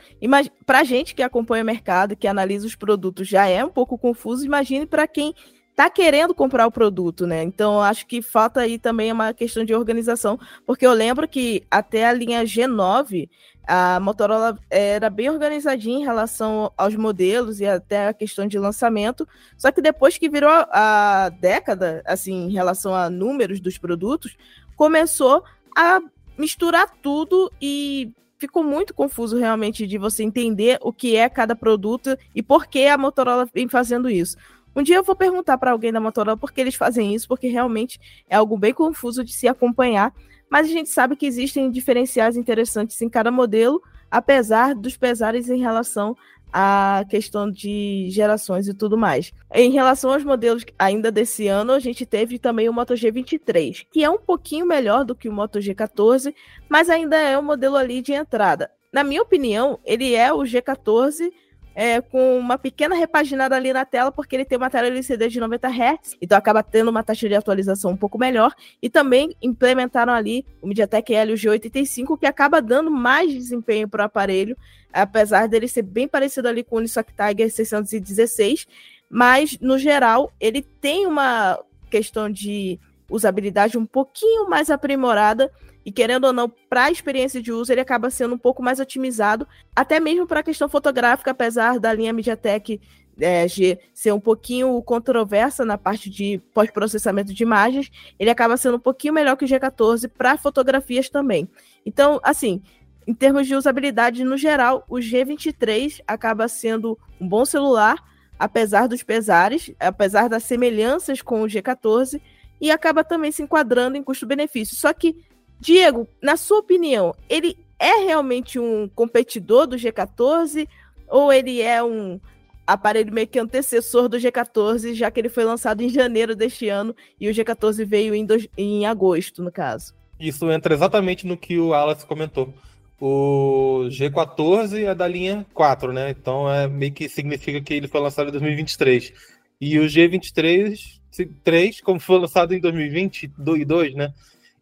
Pra 0.67 0.85
gente 0.85 1.15
que 1.15 1.23
acompanha 1.23 1.63
o 1.63 1.67
mercado, 1.67 2.15
que 2.15 2.29
analisa 2.29 2.67
os 2.67 2.77
produtos, 2.77 3.27
já 3.27 3.47
é 3.47 3.65
um 3.65 3.71
pouco 3.71 3.97
confuso. 3.97 4.45
Imagine 4.45 4.85
para 4.85 5.09
quem 5.09 5.35
tá 5.81 5.89
querendo 5.89 6.35
comprar 6.35 6.67
o 6.67 6.71
produto, 6.71 7.27
né? 7.27 7.43
Então, 7.43 7.81
acho 7.81 8.07
que 8.07 8.21
falta 8.21 8.61
aí 8.61 8.79
também 8.79 9.11
uma 9.11 9.33
questão 9.33 9.65
de 9.65 9.75
organização, 9.75 10.39
porque 10.67 10.87
eu 10.87 10.93
lembro 10.93 11.27
que 11.27 11.63
até 11.71 12.07
a 12.07 12.13
linha 12.13 12.45
G9, 12.45 13.31
a 13.67 13.99
Motorola 13.99 14.59
era 14.69 15.09
bem 15.09 15.31
organizadinha 15.31 16.01
em 16.01 16.05
relação 16.05 16.71
aos 16.77 16.95
modelos 16.95 17.61
e 17.61 17.67
até 17.67 18.09
a 18.09 18.13
questão 18.13 18.47
de 18.47 18.59
lançamento, 18.59 19.27
só 19.57 19.73
que 19.73 19.81
depois 19.81 20.19
que 20.19 20.29
virou 20.29 20.51
a 20.51 21.31
década, 21.41 22.03
assim, 22.05 22.49
em 22.49 22.53
relação 22.53 22.95
a 22.95 23.09
números 23.09 23.59
dos 23.59 23.79
produtos, 23.79 24.37
começou 24.77 25.43
a 25.75 25.99
misturar 26.37 26.91
tudo 27.01 27.51
e 27.59 28.13
ficou 28.37 28.63
muito 28.63 28.93
confuso 28.93 29.39
realmente 29.39 29.87
de 29.87 29.97
você 29.97 30.25
entender 30.25 30.79
o 30.83 30.93
que 30.93 31.17
é 31.17 31.27
cada 31.31 31.57
produto 31.57 32.19
e 32.35 32.43
por 32.43 32.67
que 32.67 32.87
a 32.87 32.99
Motorola 32.99 33.49
vem 33.55 33.67
fazendo 33.67 34.11
isso. 34.11 34.37
Um 34.75 34.83
dia 34.83 34.97
eu 34.97 35.03
vou 35.03 35.17
perguntar 35.17 35.59
para 35.59 35.73
alguém 35.73 35.93
da 35.93 36.01
Motorola 36.01 36.37
por 36.37 36.53
que 36.53 36.61
eles 36.61 36.75
fazem 36.75 37.15
isso, 37.15 37.27
porque 37.27 37.49
realmente 37.49 37.99
é 38.29 38.37
algo 38.37 38.57
bem 38.57 38.73
confuso 38.73 39.25
de 39.25 39.33
se 39.33 39.49
acompanhar. 39.49 40.15
Mas 40.49 40.69
a 40.69 40.71
gente 40.71 40.89
sabe 40.89 41.17
que 41.17 41.27
existem 41.27 41.71
diferenciais 41.71 42.37
interessantes 42.37 43.01
em 43.01 43.09
cada 43.09 43.31
modelo, 43.31 43.83
apesar 44.11 44.75
dos 44.75 44.97
pesares 44.97 45.49
em 45.49 45.61
relação 45.61 46.17
à 46.53 47.05
questão 47.09 47.49
de 47.49 48.09
gerações 48.11 48.67
e 48.67 48.75
tudo 48.75 48.99
mais. 48.99 49.33
Em 49.53 49.71
relação 49.71 50.13
aos 50.13 50.25
modelos 50.25 50.65
ainda 50.79 51.13
desse 51.13 51.47
ano, 51.47 51.73
a 51.73 51.79
gente 51.79 52.05
teve 52.05 52.39
também 52.39 52.69
o 52.69 52.73
Moto 52.73 52.95
G23, 52.95 53.87
que 53.93 54.03
é 54.03 54.11
um 54.11 54.19
pouquinho 54.19 54.67
melhor 54.67 55.05
do 55.05 55.15
que 55.15 55.29
o 55.29 55.33
Moto 55.33 55.61
G14, 55.61 56.35
mas 56.69 56.91
ainda 56.91 57.17
é 57.17 57.39
um 57.39 57.43
modelo 57.43 57.77
ali 57.77 58.03
de 58.03 58.13
entrada. 58.13 58.71
Na 58.93 59.05
minha 59.05 59.23
opinião, 59.23 59.79
ele 59.85 60.15
é 60.15 60.33
o 60.33 60.39
G14 60.39 61.31
é, 61.75 62.01
com 62.01 62.39
uma 62.39 62.59
pequena 62.59 62.95
repaginada 62.95 63.55
ali 63.57 63.73
na 63.73 63.85
tela, 63.85 64.11
porque 64.11 64.37
ele 64.37 64.45
tem 64.45 64.59
uma 64.59 64.71
tela 64.71 64.89
LCD 64.89 65.29
de 65.29 65.41
90 65.41 65.69
Hz, 65.69 66.17
então 66.21 66.37
acaba 66.37 66.63
tendo 66.63 66.89
uma 66.89 67.03
taxa 67.03 67.29
de 67.29 67.35
atualização 67.35 67.93
um 67.93 67.97
pouco 67.97 68.19
melhor. 68.19 68.55
E 68.83 68.91
também 68.91 69.35
implementaram 69.41 70.13
ali 70.13 70.45
o 70.61 70.67
MediaTek 70.67 71.13
Helio 71.13 71.37
G85, 71.37 72.19
que 72.19 72.27
acaba 72.27 72.61
dando 72.61 72.91
mais 72.91 73.33
desempenho 73.33 73.89
para 73.89 74.03
o 74.03 74.07
aparelho, 74.07 74.57
apesar 74.93 75.49
dele 75.49 75.69
ser 75.69 75.83
bem 75.83 76.09
parecido 76.09 76.49
ali 76.49 76.65
com 76.65 76.77
o 76.77 76.79
Unisoc 76.79 77.09
Tiger 77.09 77.51
616, 77.51 78.67
mas 79.09 79.59
no 79.61 79.79
geral 79.79 80.33
ele 80.41 80.63
tem 80.63 81.07
uma 81.07 81.59
questão 81.89 82.31
de 82.31 82.79
usabilidade 83.09 83.77
um 83.77 83.85
pouquinho 83.85 84.49
mais 84.49 84.71
aprimorada 84.71 85.51
e 85.85 85.91
querendo 85.91 86.25
ou 86.25 86.33
não, 86.33 86.49
para 86.49 86.85
a 86.85 86.91
experiência 86.91 87.41
de 87.41 87.53
uso, 87.53 87.73
ele 87.73 87.81
acaba 87.81 88.11
sendo 88.11 88.35
um 88.35 88.39
pouco 88.39 88.63
mais 88.63 88.81
otimizado, 88.81 89.47
até 89.75 89.99
mesmo 89.99 90.27
para 90.27 90.41
a 90.41 90.43
questão 90.43 90.69
fotográfica, 90.69 91.31
apesar 91.31 91.79
da 91.79 91.93
linha 91.93 92.13
MediaTek 92.13 92.81
é, 93.19 93.47
G 93.47 93.79
ser 93.93 94.13
um 94.13 94.21
pouquinho 94.21 94.81
controversa 94.83 95.65
na 95.65 95.77
parte 95.77 96.09
de 96.09 96.39
pós-processamento 96.55 97.33
de 97.33 97.43
imagens, 97.43 97.91
ele 98.19 98.31
acaba 98.31 98.57
sendo 98.57 98.77
um 98.77 98.81
pouquinho 98.81 99.15
melhor 99.15 99.37
que 99.37 99.45
o 99.45 99.49
G14 99.49 100.09
para 100.09 100.37
fotografias 100.37 101.09
também. 101.09 101.49
Então, 101.85 102.21
assim, 102.23 102.63
em 103.07 103.15
termos 103.15 103.47
de 103.47 103.55
usabilidade 103.55 104.25
no 104.25 104.37
geral, 104.37 104.85
o 104.89 104.97
G23 104.97 106.01
acaba 106.07 106.49
sendo 106.49 106.99
um 107.21 107.29
bom 107.29 107.45
celular, 107.45 107.97
apesar 108.39 108.87
dos 108.87 109.03
pesares, 109.03 109.73
apesar 109.79 110.29
das 110.29 110.45
semelhanças 110.45 111.21
com 111.21 111.43
o 111.43 111.47
G14, 111.47 112.21
e 112.61 112.71
acaba 112.71 113.03
também 113.03 113.33
se 113.33 113.43
enquadrando 113.43 113.97
em 113.97 114.03
custo-benefício. 114.03 114.77
Só 114.77 114.93
que 114.93 115.17
Diego, 115.61 116.09
na 116.23 116.37
sua 116.37 116.59
opinião, 116.59 117.15
ele 117.29 117.57
é 117.79 118.05
realmente 118.05 118.59
um 118.59 118.89
competidor 118.89 119.67
do 119.67 119.77
G14 119.77 120.67
ou 121.09 121.33
ele 121.33 121.61
é 121.61 121.83
um 121.83 122.21
aparelho 122.67 123.13
meio 123.13 123.27
que 123.27 123.39
antecessor 123.39 124.09
do 124.09 124.17
G14, 124.17 124.95
já 124.95 125.11
que 125.11 125.21
ele 125.21 125.29
foi 125.29 125.45
lançado 125.45 125.83
em 125.83 125.89
janeiro 125.89 126.37
deste 126.37 126.69
ano 126.69 126.95
e 127.21 127.29
o 127.29 127.33
G14 127.33 127.85
veio 127.85 128.15
em, 128.15 128.27
em 128.57 128.87
agosto, 128.87 129.43
no 129.43 129.51
caso? 129.51 129.95
Isso 130.19 130.51
entra 130.51 130.75
exatamente 130.75 131.27
no 131.27 131.37
que 131.37 131.59
o 131.59 131.75
Alex 131.75 132.05
comentou. 132.05 132.55
O 133.01 133.87
G14 133.89 134.85
é 134.85 134.95
da 134.95 135.09
linha 135.09 135.47
4, 135.55 135.93
né? 135.93 136.11
Então 136.11 136.53
é 136.53 136.69
meio 136.69 136.93
que 136.93 137.09
significa 137.09 137.61
que 137.61 137.73
ele 137.73 137.89
foi 137.89 138.01
lançado 138.01 138.29
em 138.29 138.33
2023. 138.33 139.13
E 139.59 139.79
o 139.79 139.85
G23, 139.87 141.01
3, 141.43 141.81
como 141.81 141.99
foi 141.99 142.19
lançado 142.19 142.55
em 142.55 142.61
2022, 142.61 143.95
né? 143.95 144.13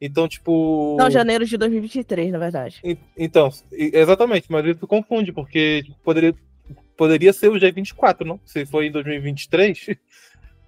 Então, 0.00 0.28
tipo. 0.28 0.96
Não, 0.98 1.10
janeiro 1.10 1.44
de 1.44 1.56
2023, 1.56 2.32
na 2.32 2.38
verdade. 2.38 2.80
Então, 3.16 3.50
exatamente, 3.72 4.46
mas 4.48 4.64
ele 4.64 4.74
confunde, 4.74 5.32
porque 5.32 5.84
poderia, 6.04 6.34
poderia 6.96 7.32
ser 7.32 7.48
o 7.48 7.54
G24, 7.54 8.24
não? 8.24 8.40
Se 8.44 8.64
foi 8.64 8.86
em 8.86 8.92
2023. 8.92 9.96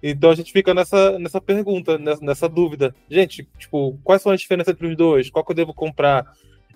Então 0.03 0.31
a 0.31 0.35
gente 0.35 0.51
fica 0.51 0.73
nessa, 0.73 1.19
nessa 1.19 1.39
pergunta, 1.39 1.95
nessa, 1.99 2.25
nessa 2.25 2.49
dúvida. 2.49 2.95
Gente, 3.07 3.47
tipo, 3.59 3.99
quais 4.03 4.21
são 4.21 4.31
as 4.31 4.41
diferenças 4.41 4.73
entre 4.73 4.87
os 4.87 4.97
dois? 4.97 5.29
Qual 5.29 5.45
que 5.45 5.51
eu 5.51 5.55
devo 5.55 5.75
comprar? 5.75 6.25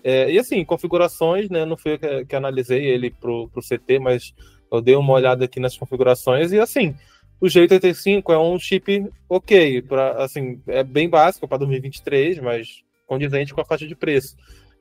É, 0.04 0.30
e 0.30 0.38
assim, 0.38 0.64
configurações, 0.64 1.50
né? 1.50 1.64
Não 1.64 1.76
fui 1.76 1.94
eu 1.94 1.98
que, 1.98 2.24
que 2.26 2.36
analisei 2.36 2.84
ele 2.84 3.10
pro, 3.10 3.48
pro 3.48 3.60
CT, 3.60 3.98
mas 3.98 4.32
eu 4.70 4.80
dei 4.80 4.94
uma 4.94 5.12
olhada 5.12 5.44
aqui 5.44 5.58
nas 5.58 5.76
configurações 5.76 6.52
e 6.52 6.60
assim, 6.60 6.94
o 7.40 7.46
G85 7.46 8.32
é 8.32 8.38
um 8.38 8.58
chip 8.58 9.06
ok, 9.28 9.82
pra, 9.82 10.24
assim, 10.24 10.60
é 10.66 10.82
bem 10.82 11.08
básico 11.08 11.46
para 11.46 11.58
2023, 11.58 12.38
mas 12.38 12.82
condizente 13.06 13.52
com 13.52 13.60
a 13.60 13.64
faixa 13.64 13.86
de 13.86 13.94
preço. 13.94 14.36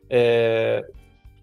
É... 0.09 0.85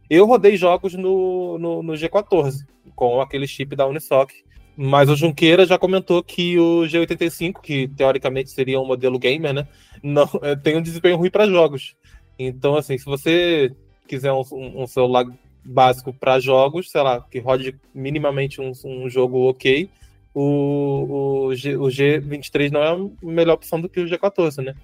Eu 0.08 0.26
rodei 0.26 0.56
jogos 0.56 0.94
no, 0.94 1.58
no, 1.58 1.82
no, 1.82 1.92
G14 1.94 2.66
com 2.94 3.20
aquele 3.20 3.46
chip 3.46 3.74
da 3.74 3.86
Unisoc, 3.86 4.30
mas 4.76 5.08
o 5.08 5.16
Junqueira 5.16 5.66
já 5.66 5.78
comentou 5.78 6.22
que 6.22 6.58
o 6.58 6.82
G85, 6.82 7.60
que 7.60 7.88
teoricamente 7.88 8.50
seria 8.50 8.80
um 8.80 8.86
modelo 8.86 9.18
gamer, 9.18 9.52
né, 9.54 9.68
não, 10.02 10.28
é, 10.42 10.56
tem 10.56 10.76
um 10.76 10.82
desempenho 10.82 11.16
ruim 11.16 11.30
para 11.30 11.46
jogos. 11.46 11.94
Então, 12.38 12.76
assim, 12.76 12.98
se 12.98 13.04
você 13.04 13.74
quiser 14.06 14.32
um, 14.32 14.42
um 14.52 14.86
celular 14.86 15.26
básico 15.64 16.12
para 16.12 16.40
jogos, 16.40 16.90
sei 16.90 17.02
lá, 17.02 17.20
que 17.20 17.38
rode 17.38 17.74
minimamente 17.94 18.60
um, 18.60 18.72
um 18.84 19.08
jogo 19.08 19.48
ok, 19.48 19.88
o, 20.34 21.46
o, 21.46 21.54
G, 21.54 21.76
o 21.76 21.86
G23 21.86 22.70
não 22.70 22.82
é 22.82 22.88
a 22.88 23.26
melhor 23.26 23.54
opção 23.54 23.80
do 23.80 23.88
que 23.88 24.00
o 24.00 24.06
G14, 24.06 24.62
né? 24.62 24.74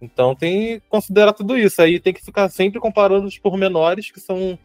Então 0.00 0.34
tem 0.34 0.80
que 0.80 0.88
considerar 0.88 1.32
tudo 1.32 1.56
isso. 1.56 1.80
Aí 1.80 1.98
tem 1.98 2.12
que 2.12 2.24
ficar 2.24 2.48
sempre 2.48 2.78
comparando 2.78 3.26
os 3.26 3.38
pormenores, 3.38 4.10
que 4.10 4.20
são 4.20 4.58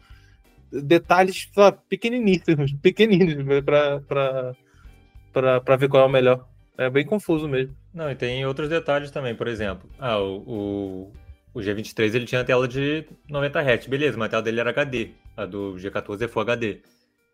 detalhes 0.70 1.48
sabe, 1.54 1.78
pequeniníssimos, 1.88 2.72
pequeninos, 2.80 3.44
para 3.64 5.76
ver 5.76 5.88
qual 5.88 6.04
é 6.04 6.06
o 6.06 6.10
melhor. 6.10 6.46
É 6.78 6.88
bem 6.88 7.04
confuso 7.04 7.48
mesmo. 7.48 7.74
Não, 7.92 8.10
e 8.10 8.14
tem 8.14 8.46
outros 8.46 8.68
detalhes 8.68 9.10
também, 9.10 9.34
por 9.34 9.48
exemplo. 9.48 9.90
Ah, 9.98 10.18
o, 10.18 10.36
o, 10.46 11.12
o 11.54 11.60
G23 11.60 12.14
ele 12.14 12.24
tinha 12.24 12.44
tela 12.44 12.68
de 12.68 13.04
90 13.28 13.60
Hz, 13.60 13.86
beleza, 13.86 14.16
mas 14.16 14.26
a 14.26 14.30
tela 14.30 14.42
dele 14.42 14.60
era 14.60 14.70
HD. 14.70 15.10
A 15.36 15.44
do 15.44 15.74
G14 15.74 16.22
é 16.22 16.28
Full 16.28 16.42
HD. 16.42 16.78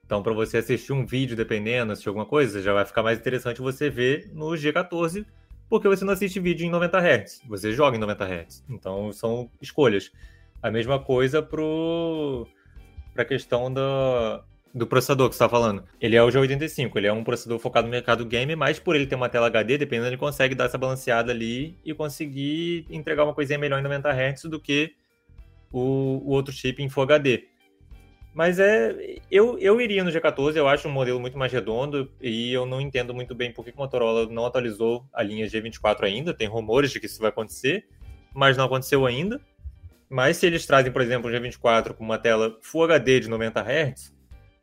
Então, 0.07 0.23
para 0.23 0.33
você 0.33 0.59
assistir 0.59 0.93
um 0.93 1.05
vídeo, 1.05 1.37
dependendo, 1.37 1.93
assistir 1.93 2.09
alguma 2.09 2.25
coisa, 2.25 2.63
já 2.63 2.73
vai 2.73 2.87
ficar 2.87 3.03
mais 3.03 3.19
interessante 3.19 3.61
você 3.61 3.91
ver 3.91 4.31
no 4.33 4.51
G14, 4.51 5.27
porque 5.69 5.89
você 5.89 6.05
não 6.05 6.13
assiste 6.13 6.39
vídeo 6.39 6.65
em 6.65 6.71
90 6.71 6.97
Hz, 6.97 7.43
você 7.49 7.73
joga 7.73 7.97
em 7.97 8.01
90 8.01 8.25
Hz. 8.25 8.65
Então, 8.71 9.13
são 9.13 9.51
escolhas. 9.61 10.13
A 10.63 10.71
mesma 10.71 11.01
coisa 11.01 11.43
para 11.43 11.65
a 13.17 13.25
questão 13.25 13.73
da, 13.73 14.45
do 14.73 14.87
processador 14.87 15.29
que 15.29 15.35
você 15.35 15.43
está 15.43 15.49
falando. 15.49 15.83
Ele 16.01 16.15
é 16.15 16.23
o 16.23 16.29
G85, 16.29 16.93
ele 16.95 17.09
é 17.09 17.13
um 17.13 17.25
processador 17.25 17.59
focado 17.59 17.89
no 17.89 17.91
mercado 17.91 18.25
game, 18.25 18.55
mas 18.55 18.79
por 18.79 18.95
ele 18.95 19.07
ter 19.07 19.17
uma 19.17 19.29
tela 19.29 19.49
HD, 19.49 19.77
dependendo, 19.77 20.11
ele 20.11 20.17
consegue 20.17 20.55
dar 20.55 20.67
essa 20.67 20.79
balanceada 20.79 21.33
ali 21.33 21.77
e 21.85 21.93
conseguir 21.93 22.87
entregar 22.89 23.25
uma 23.25 23.35
coisinha 23.35 23.59
melhor 23.59 23.81
em 23.81 23.83
90 23.83 24.09
Hz 24.09 24.43
do 24.45 24.61
que 24.61 24.95
o, 25.73 26.23
o 26.25 26.31
outro 26.31 26.53
chip 26.53 26.81
em 26.81 26.89
Full 26.89 27.03
HD. 27.03 27.56
Mas 28.37 28.59
é. 28.59 29.17
Eu, 29.31 29.59
eu 29.59 29.81
iria 29.81 30.05
no 30.05 30.11
G14, 30.11 30.57
eu 30.57 30.69
acho 30.69 30.87
um 30.87 30.93
modelo 30.93 31.19
muito 31.19 31.39
mais 31.39 31.51
redondo 31.51 32.13
e 32.21 32.53
eu 32.53 32.67
não 32.67 32.83
entendo 32.83 33.15
muito 33.15 33.35
bem 33.35 33.51
por 33.51 33.65
que 33.65 33.71
o 33.71 33.77
Motorola 33.79 34.27
não 34.27 34.45
atualizou 34.45 35.07
a 35.11 35.23
linha 35.23 35.47
G24 35.47 36.03
ainda. 36.03 36.35
Tem 36.35 36.47
rumores 36.47 36.91
de 36.91 37.01
que 37.01 37.07
isso 37.07 37.19
vai 37.19 37.31
acontecer, 37.31 37.87
mas 38.35 38.55
não 38.55 38.67
aconteceu 38.67 39.07
ainda. 39.07 39.41
Mas 40.07 40.37
se 40.37 40.47
eles 40.47 40.67
trazem, 40.67 40.93
por 40.93 41.01
exemplo, 41.01 41.31
o 41.31 41.33
G24 41.33 41.95
com 41.95 42.05
uma 42.05 42.19
tela 42.19 42.59
Full 42.61 42.85
HD 42.85 43.21
de 43.21 43.31
90 43.31 43.59
Hz, 43.59 44.15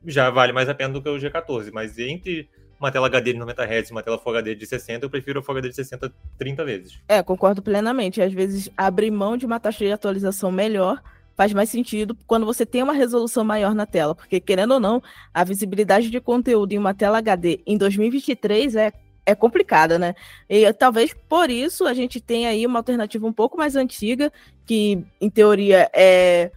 já 0.05 0.29
vale 0.29 0.53
mais 0.53 0.69
a 0.69 0.75
pena 0.75 0.93
do 0.93 1.01
que 1.01 1.09
o 1.09 1.17
G14. 1.17 1.71
Mas 1.73 1.97
entre 1.97 2.47
uma 2.79 2.91
tela 2.91 3.07
HD 3.07 3.33
de 3.33 3.39
90 3.39 3.63
Hz 3.63 3.89
e 3.89 3.91
uma 3.91 4.03
tela 4.03 4.19
Full 4.19 4.33
HD 4.33 4.53
de 4.53 4.67
60, 4.67 5.03
eu 5.03 5.09
prefiro 5.09 5.39
a 5.39 5.41
Full 5.41 5.55
HD 5.55 5.69
de 5.69 5.75
60 5.75 6.13
30 6.37 6.63
vezes. 6.63 7.01
É, 7.07 7.23
concordo 7.23 7.59
plenamente. 7.63 8.21
Às 8.21 8.33
vezes, 8.33 8.69
abrir 8.77 9.09
mão 9.09 9.35
de 9.35 9.47
uma 9.47 9.59
taxa 9.59 9.83
de 9.83 9.91
atualização 9.91 10.51
melhor 10.51 11.01
faz 11.35 11.53
mais 11.53 11.69
sentido 11.69 12.15
quando 12.27 12.45
você 12.45 12.65
tem 12.65 12.83
uma 12.83 12.93
resolução 12.93 13.43
maior 13.43 13.73
na 13.73 13.85
tela, 13.85 14.15
porque 14.15 14.39
querendo 14.39 14.75
ou 14.75 14.79
não, 14.79 15.01
a 15.33 15.43
visibilidade 15.43 16.09
de 16.09 16.19
conteúdo 16.19 16.73
em 16.73 16.77
uma 16.77 16.93
tela 16.93 17.17
HD 17.17 17.61
em 17.65 17.77
2023 17.77 18.75
é 18.75 18.93
é 19.25 19.33
complicada, 19.33 19.97
né? 19.97 20.15
E 20.49 20.71
talvez 20.73 21.13
por 21.29 21.49
isso 21.49 21.85
a 21.85 21.93
gente 21.93 22.19
tenha 22.19 22.49
aí 22.49 22.65
uma 22.65 22.79
alternativa 22.79 23.25
um 23.25 23.31
pouco 23.31 23.57
mais 23.57 23.75
antiga, 23.75 24.31
que 24.65 25.01
em 25.19 25.29
teoria 25.29 25.89
é 25.93 26.51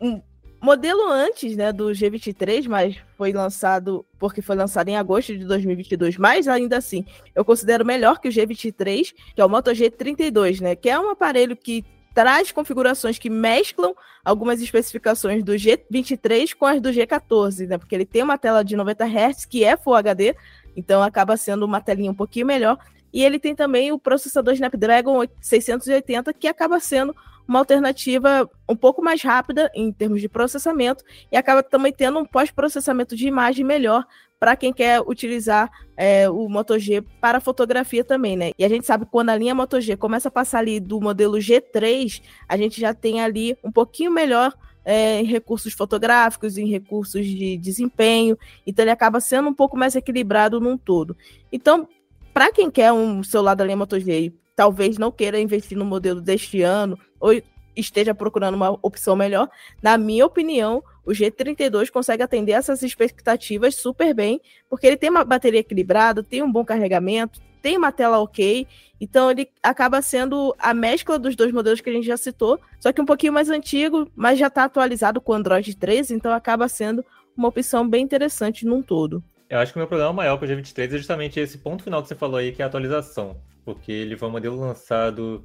um 0.00 0.20
modelo 0.60 1.10
antes, 1.10 1.56
né, 1.56 1.72
do 1.72 1.86
G23, 1.86 2.68
mas 2.68 2.96
foi 3.16 3.32
lançado 3.32 4.04
porque 4.18 4.42
foi 4.42 4.54
lançado 4.54 4.88
em 4.88 4.96
agosto 4.96 5.36
de 5.36 5.44
2022, 5.46 6.18
mas 6.18 6.46
ainda 6.46 6.76
assim, 6.76 7.04
eu 7.34 7.44
considero 7.44 7.84
melhor 7.84 8.20
que 8.20 8.28
o 8.28 8.30
G23, 8.30 9.14
que 9.34 9.40
é 9.40 9.44
o 9.44 9.48
Moto 9.48 9.70
G32, 9.70 10.60
né, 10.60 10.76
que 10.76 10.90
é 10.90 11.00
um 11.00 11.08
aparelho 11.08 11.56
que 11.56 11.82
traz 12.14 12.50
configurações 12.52 13.18
que 13.18 13.30
mesclam 13.30 13.94
algumas 14.24 14.60
especificações 14.60 15.42
do 15.42 15.52
G23 15.52 16.54
com 16.54 16.66
as 16.66 16.80
do 16.80 16.90
G14, 16.90 17.68
né? 17.68 17.78
Porque 17.78 17.94
ele 17.94 18.04
tem 18.04 18.22
uma 18.22 18.38
tela 18.38 18.62
de 18.62 18.76
90 18.76 19.04
Hz 19.04 19.44
que 19.44 19.64
é 19.64 19.76
Full 19.76 19.94
HD, 19.94 20.34
então 20.76 21.02
acaba 21.02 21.36
sendo 21.36 21.64
uma 21.64 21.80
telinha 21.80 22.10
um 22.10 22.14
pouquinho 22.14 22.46
melhor. 22.46 22.78
E 23.12 23.24
ele 23.24 23.38
tem 23.38 23.54
também 23.54 23.90
o 23.90 23.98
processador 23.98 24.54
Snapdragon 24.54 25.24
680, 25.40 26.32
que 26.32 26.46
acaba 26.46 26.78
sendo 26.78 27.14
uma 27.46 27.58
alternativa 27.58 28.48
um 28.68 28.76
pouco 28.76 29.02
mais 29.02 29.22
rápida 29.22 29.70
em 29.74 29.92
termos 29.92 30.20
de 30.20 30.28
processamento 30.28 31.02
e 31.32 31.36
acaba 31.36 31.62
também 31.62 31.92
tendo 31.92 32.20
um 32.20 32.24
pós-processamento 32.24 33.16
de 33.16 33.26
imagem 33.26 33.64
melhor 33.64 34.06
para 34.40 34.56
quem 34.56 34.72
quer 34.72 35.02
utilizar 35.02 35.70
é, 35.94 36.28
o 36.30 36.48
Moto 36.48 36.78
G 36.78 37.02
para 37.20 37.40
fotografia 37.40 38.02
também, 38.02 38.38
né? 38.38 38.52
E 38.58 38.64
a 38.64 38.68
gente 38.70 38.86
sabe 38.86 39.04
que 39.04 39.10
quando 39.10 39.28
a 39.28 39.36
linha 39.36 39.54
Moto 39.54 39.78
G 39.78 39.98
começa 39.98 40.28
a 40.28 40.30
passar 40.30 40.60
ali 40.60 40.80
do 40.80 40.98
modelo 40.98 41.36
G3, 41.36 42.22
a 42.48 42.56
gente 42.56 42.80
já 42.80 42.94
tem 42.94 43.20
ali 43.20 43.54
um 43.62 43.70
pouquinho 43.70 44.10
melhor 44.10 44.56
é, 44.82 45.20
em 45.20 45.24
recursos 45.24 45.74
fotográficos, 45.74 46.56
em 46.56 46.66
recursos 46.66 47.26
de 47.26 47.58
desempenho, 47.58 48.38
então 48.66 48.82
ele 48.82 48.90
acaba 48.90 49.20
sendo 49.20 49.50
um 49.50 49.54
pouco 49.54 49.76
mais 49.76 49.94
equilibrado 49.94 50.58
num 50.58 50.78
todo. 50.78 51.14
Então, 51.52 51.86
para 52.32 52.50
quem 52.50 52.70
quer 52.70 52.90
um 52.92 53.22
celular 53.22 53.54
da 53.54 53.64
linha 53.64 53.76
Moto 53.76 54.00
G 54.00 54.20
e 54.20 54.34
talvez 54.56 54.96
não 54.96 55.12
queira 55.12 55.38
investir 55.38 55.76
no 55.76 55.84
modelo 55.84 56.22
deste 56.22 56.62
ano, 56.62 56.98
ou 57.20 57.32
esteja 57.76 58.14
procurando 58.14 58.54
uma 58.54 58.78
opção 58.82 59.14
melhor, 59.14 59.50
na 59.82 59.98
minha 59.98 60.24
opinião, 60.24 60.82
o 61.04 61.10
G32 61.10 61.90
consegue 61.90 62.22
atender 62.22 62.52
essas 62.52 62.82
expectativas 62.82 63.74
super 63.74 64.14
bem, 64.14 64.40
porque 64.68 64.86
ele 64.86 64.96
tem 64.96 65.10
uma 65.10 65.24
bateria 65.24 65.60
equilibrada, 65.60 66.22
tem 66.22 66.42
um 66.42 66.50
bom 66.50 66.64
carregamento, 66.64 67.40
tem 67.62 67.76
uma 67.76 67.92
tela 67.92 68.18
ok, 68.18 68.66
então 69.00 69.30
ele 69.30 69.48
acaba 69.62 70.00
sendo 70.00 70.54
a 70.58 70.72
mescla 70.72 71.18
dos 71.18 71.36
dois 71.36 71.52
modelos 71.52 71.80
que 71.80 71.90
a 71.90 71.92
gente 71.92 72.06
já 72.06 72.16
citou, 72.16 72.58
só 72.78 72.92
que 72.92 73.00
um 73.00 73.06
pouquinho 73.06 73.32
mais 73.32 73.50
antigo, 73.50 74.10
mas 74.14 74.38
já 74.38 74.46
está 74.46 74.64
atualizado 74.64 75.20
com 75.20 75.32
o 75.32 75.34
Android 75.34 75.76
13, 75.76 76.14
então 76.14 76.32
acaba 76.32 76.68
sendo 76.68 77.04
uma 77.36 77.48
opção 77.48 77.88
bem 77.88 78.02
interessante 78.02 78.66
num 78.66 78.82
todo. 78.82 79.22
Eu 79.50 79.58
acho 79.58 79.72
que 79.72 79.78
o 79.78 79.80
meu 79.80 79.88
problema 79.88 80.12
maior 80.12 80.38
com 80.38 80.44
o 80.44 80.48
G23 80.48 80.94
é 80.94 80.98
justamente 80.98 81.40
esse 81.40 81.58
ponto 81.58 81.82
final 81.82 82.00
que 82.00 82.08
você 82.08 82.14
falou 82.14 82.36
aí, 82.36 82.52
que 82.52 82.62
é 82.62 82.64
a 82.64 82.68
atualização. 82.68 83.36
Porque 83.64 83.90
ele 83.90 84.16
foi 84.16 84.28
um 84.28 84.30
modelo 84.30 84.60
lançado. 84.60 85.44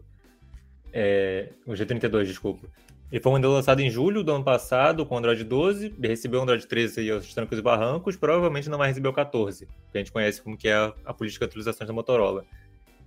É, 0.93 1.49
o 1.65 1.71
G32, 1.71 2.25
desculpa. 2.25 2.67
Ele 3.11 3.21
foi 3.21 3.31
um 3.31 3.35
modelo 3.35 3.53
lançado 3.53 3.79
em 3.81 3.89
julho 3.89 4.23
do 4.23 4.31
ano 4.31 4.43
passado 4.43 5.05
com 5.05 5.17
Android 5.17 5.43
12, 5.43 5.93
recebeu 6.01 6.41
Android 6.41 6.65
13 6.65 7.01
e 7.01 7.11
os 7.11 7.33
trancos 7.33 7.57
e 7.57 7.61
barrancos, 7.61 8.15
provavelmente 8.15 8.69
não 8.69 8.77
vai 8.77 8.87
receber 8.87 9.07
o 9.07 9.13
14, 9.13 9.67
que 9.91 9.97
a 9.97 9.99
gente 9.99 10.11
conhece 10.11 10.41
como 10.41 10.57
que 10.57 10.67
é 10.67 10.73
a, 10.73 10.93
a 11.05 11.13
política 11.13 11.45
de 11.45 11.51
atualizações 11.51 11.87
da 11.87 11.93
Motorola. 11.93 12.45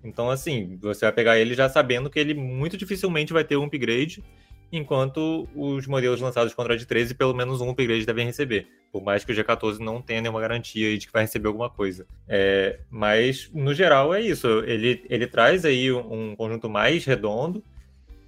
Então, 0.03 0.31
assim, 0.31 0.79
você 0.81 1.05
vai 1.05 1.13
pegar 1.13 1.39
ele 1.39 1.55
já 1.55 1.69
sabendo 1.69 2.09
que 2.09 2.19
ele 2.19 2.33
muito 2.33 2.77
dificilmente 2.77 3.33
vai 3.33 3.43
ter 3.43 3.57
um 3.57 3.65
upgrade, 3.65 4.23
enquanto 4.71 5.49
os 5.55 5.87
modelos 5.87 6.21
lançados 6.21 6.55
com 6.55 6.63
Android 6.63 6.87
13, 6.87 7.15
pelo 7.15 7.35
menos 7.35 7.61
um 7.61 7.71
upgrade 7.71 8.07
devem 8.07 8.27
receber. 8.27 8.69
Por 8.93 9.03
mais 9.03 9.25
que 9.25 9.33
o 9.33 9.35
G14 9.35 9.79
não 9.79 10.01
tenha 10.01 10.21
nenhuma 10.21 10.41
garantia 10.41 10.97
de 10.97 11.07
que 11.07 11.13
vai 11.13 11.23
receber 11.23 11.49
alguma 11.49 11.69
coisa. 11.69 12.07
É, 12.29 12.79
mas, 12.89 13.51
no 13.53 13.75
geral, 13.75 14.15
é 14.15 14.21
isso. 14.21 14.47
Ele, 14.61 15.05
ele 15.09 15.27
traz 15.27 15.65
aí 15.65 15.91
um 15.91 16.37
conjunto 16.37 16.69
mais 16.69 17.05
redondo 17.05 17.63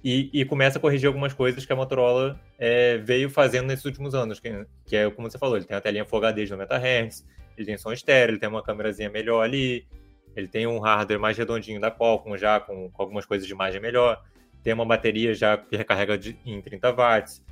e, 0.03 0.29
e 0.33 0.45
começa 0.45 0.77
a 0.77 0.81
corrigir 0.81 1.07
algumas 1.07 1.33
coisas 1.33 1.65
que 1.65 1.71
a 1.71 1.75
Motorola 1.75 2.39
é, 2.57 2.97
veio 2.97 3.29
fazendo 3.29 3.67
nesses 3.67 3.85
últimos 3.85 4.15
anos. 4.15 4.39
Que, 4.39 4.65
que, 4.85 4.95
é, 4.95 5.09
como 5.09 5.29
você 5.29 5.37
falou, 5.37 5.57
ele 5.57 5.65
tem 5.65 5.77
a 5.77 5.81
telinha 5.81 6.05
Full 6.05 6.19
HD 6.19 6.45
de 6.45 6.51
90 6.51 6.75
Hz, 6.75 7.27
ele 7.57 7.65
tem 7.65 7.77
som 7.77 7.91
estéreo, 7.91 8.33
ele 8.33 8.39
tem 8.39 8.49
uma 8.49 8.63
câmerazinha 8.63 9.09
melhor 9.09 9.43
ali, 9.43 9.85
ele 10.35 10.47
tem 10.47 10.65
um 10.65 10.79
hardware 10.79 11.19
mais 11.19 11.37
redondinho 11.37 11.79
da 11.79 11.91
Qualcomm 11.91 12.37
já, 12.37 12.59
com, 12.59 12.89
com 12.89 13.01
algumas 13.01 13.25
coisas 13.25 13.45
de 13.45 13.53
imagem 13.53 13.81
melhor 13.81 14.21
tem 14.63 14.73
uma 14.73 14.85
bateria 14.85 15.33
já 15.33 15.57
que 15.57 15.75
recarrega 15.75 16.17
de, 16.17 16.37
em 16.45 16.61
30 16.61 16.91
watts. 16.91 17.43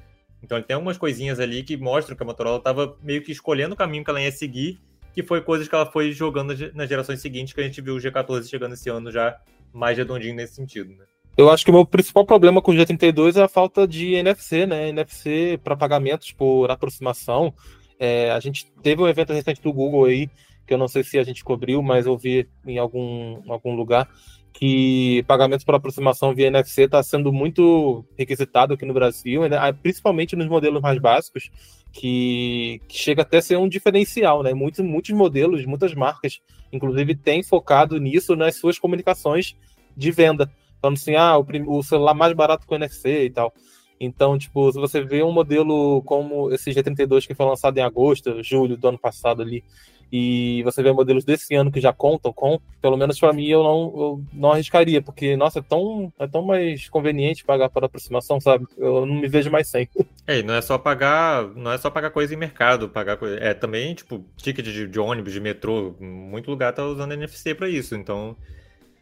Então 0.42 0.58
ele 0.58 0.66
tem 0.66 0.76
algumas 0.76 0.98
coisinhas 0.98 1.40
ali 1.40 1.64
que 1.64 1.76
mostram 1.76 2.16
que 2.16 2.24
a 2.24 2.26
Motorola 2.26 2.58
estava 2.58 2.98
meio 3.02 3.22
que 3.22 3.32
escolhendo 3.32 3.74
o 3.74 3.78
caminho 3.78 4.04
que 4.04 4.10
ela 4.10 4.22
ia 4.22 4.32
seguir, 4.32 4.80
que 5.14 5.24
foi 5.24 5.42
coisas 5.42 5.68
que 5.68 5.76
ela 5.76 5.86
foi 5.86 6.12
jogando 6.12 6.54
nas 6.74 6.88
gerações 6.88 7.20
seguintes, 7.20 7.54
que 7.54 7.60
a 7.60 7.64
gente 7.64 7.82
viu 7.82 7.96
o 7.96 7.98
G14 7.98 8.50
chegando 8.50 8.74
esse 8.74 8.90
ano 8.90 9.12
já 9.12 9.38
mais 9.74 9.98
redondinho 9.98 10.36
nesse 10.36 10.56
sentido, 10.56 10.96
né? 10.96 11.06
Eu 11.40 11.50
acho 11.50 11.64
que 11.64 11.72
o 11.72 11.74
meu 11.74 11.86
principal 11.86 12.26
problema 12.26 12.62
com 12.62 12.74
o 12.74 12.76
G32 12.76 13.38
é 13.38 13.44
a 13.44 13.48
falta 13.48 13.88
de 13.88 14.14
NFC, 14.14 14.66
né? 14.66 14.90
NFC 14.90 15.58
para 15.64 15.74
pagamentos 15.74 16.34
por 16.34 16.70
aproximação. 16.70 17.54
É, 17.98 18.30
a 18.32 18.42
gente 18.42 18.70
teve 18.84 19.02
um 19.02 19.08
evento 19.08 19.32
recente 19.32 19.62
do 19.62 19.72
Google 19.72 20.04
aí, 20.04 20.30
que 20.68 20.74
eu 20.74 20.78
não 20.78 20.90
sei 20.90 21.02
se 21.02 21.18
a 21.18 21.24
gente 21.24 21.42
cobriu, 21.42 21.82
mas 21.82 22.06
eu 22.06 22.18
vi 22.18 22.46
em 22.68 22.78
algum, 22.78 23.42
algum 23.50 23.74
lugar, 23.74 24.10
que 24.52 25.24
pagamentos 25.28 25.64
por 25.64 25.76
aproximação 25.76 26.36
via 26.36 26.48
NFC 26.48 26.82
está 26.82 27.02
sendo 27.02 27.32
muito 27.32 28.04
requisitado 28.18 28.74
aqui 28.74 28.84
no 28.84 28.94
Brasil, 28.94 29.48
né? 29.48 29.56
Ah, 29.58 29.72
principalmente 29.72 30.36
nos 30.36 30.50
modelos 30.50 30.82
mais 30.82 31.00
básicos, 31.00 31.50
que, 31.94 32.82
que, 32.86 32.98
chega 32.98 33.22
até 33.22 33.38
a 33.38 33.42
ser 33.42 33.58
um 33.58 33.70
diferencial, 33.70 34.44
né? 34.44 34.54
Muitos, 34.54 34.84
muitos 34.84 35.12
modelos, 35.12 35.66
muitas 35.66 35.96
marcas, 35.96 36.42
inclusive, 36.70 37.16
têm 37.16 37.42
focado 37.42 37.98
nisso 37.98 38.36
nas 38.36 38.58
suas 38.58 38.78
comunicações 38.78 39.56
de 39.96 40.12
venda. 40.12 40.52
Falando 40.82 40.98
assim, 40.98 41.16
ah, 41.16 41.38
o, 41.38 41.46
o 41.78 41.84
celular 41.84 42.14
mais 42.14 42.34
barato 42.34 42.66
com 42.66 42.76
NFC 42.76 43.26
e 43.26 43.30
tal. 43.30 43.54
Então, 44.00 44.38
tipo, 44.38 44.72
se 44.72 44.80
você 44.80 45.02
vê 45.02 45.22
um 45.24 45.32
modelo 45.32 46.02
como 46.04 46.52
esse 46.54 46.72
G32 46.72 47.28
que 47.28 47.36
foi 47.36 47.46
lançado 47.46 47.78
em 47.78 47.82
agosto, 47.82 48.42
julho 48.42 48.78
do 48.78 48.88
ano 48.88 48.98
passado 48.98 49.42
ali, 49.42 49.64
e 50.12 50.64
você 50.64 50.82
vê 50.82 50.92
modelos 50.92 51.24
desse 51.24 51.54
ano 51.54 51.72
que 51.72 51.80
já 51.80 51.94
contam 51.94 52.34
com, 52.34 52.60
pelo 52.82 52.98
menos 52.98 53.20
para 53.20 53.32
mim 53.32 53.46
eu 53.48 53.62
não, 53.62 53.94
eu 53.96 54.24
não 54.34 54.52
arriscaria, 54.52 55.02
porque, 55.02 55.36
nossa, 55.38 55.60
é 55.60 55.62
tão, 55.62 56.12
é 56.18 56.28
tão 56.28 56.42
mais 56.42 56.90
conveniente 56.90 57.46
pagar 57.46 57.70
por 57.70 57.84
aproximação, 57.84 58.40
sabe? 58.40 58.66
Eu 58.78 59.06
não 59.06 59.16
me 59.16 59.28
vejo 59.28 59.52
mais 59.52 59.68
sem. 59.68 59.88
É, 60.26 60.44
não 60.44 60.54
é 60.54 60.62
só 60.62 60.78
pagar, 60.78 61.48
não 61.56 61.72
é 61.72 61.78
só 61.80 61.90
pagar 61.90 62.12
coisa 62.12 62.36
em 62.36 62.38
mercado, 62.38 62.88
pagar 62.88 63.18
coisa, 63.18 63.38
é 63.38 63.52
também, 63.52 63.96
tipo, 63.96 64.24
ticket 64.38 64.64
de, 64.64 64.88
de 64.88 65.00
ônibus, 65.00 65.34
de 65.34 65.40
metrô, 65.40 65.96
muito 66.00 66.52
lugar 66.52 66.72
tá 66.72 66.86
usando 66.86 67.14
NFC 67.14 67.56
para 67.56 67.68
isso, 67.68 67.96
então 67.96 68.38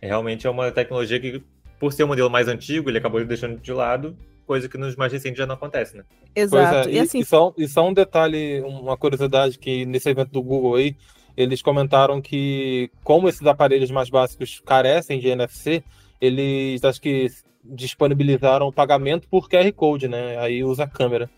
realmente 0.01 0.47
é 0.47 0.49
uma 0.49 0.71
tecnologia 0.71 1.19
que, 1.19 1.43
por 1.79 1.93
ser 1.93 2.03
um 2.03 2.07
modelo 2.07 2.29
mais 2.29 2.47
antigo, 2.47 2.89
ele 2.89 2.97
acabou 2.97 3.23
deixando 3.23 3.59
de 3.59 3.71
lado, 3.71 4.17
coisa 4.45 4.69
que 4.69 4.77
nos 4.77 4.95
mais 4.95 5.11
recentes 5.11 5.37
já 5.37 5.45
não 5.45 5.55
acontece, 5.55 5.97
né? 5.97 6.03
Exato. 6.35 6.89
É. 6.89 6.91
E, 6.91 6.95
e, 6.95 6.99
assim... 6.99 7.19
e, 7.19 7.25
só, 7.25 7.53
e 7.57 7.67
só 7.67 7.87
um 7.87 7.93
detalhe, 7.93 8.61
uma 8.61 8.97
curiosidade 8.97 9.59
que 9.59 9.85
nesse 9.85 10.09
evento 10.09 10.31
do 10.31 10.41
Google 10.41 10.75
aí, 10.75 10.95
eles 11.35 11.61
comentaram 11.61 12.19
que, 12.19 12.89
como 13.03 13.29
esses 13.29 13.45
aparelhos 13.45 13.91
mais 13.91 14.09
básicos 14.09 14.59
carecem 14.65 15.19
de 15.19 15.27
NFC, 15.27 15.83
eles 16.19 16.83
acho 16.83 16.99
que 16.99 17.27
disponibilizaram 17.63 18.67
o 18.67 18.73
pagamento 18.73 19.27
por 19.27 19.47
QR 19.47 19.71
Code, 19.73 20.07
né? 20.07 20.37
Aí 20.39 20.63
usa 20.63 20.85
a 20.85 20.87
câmera. 20.87 21.29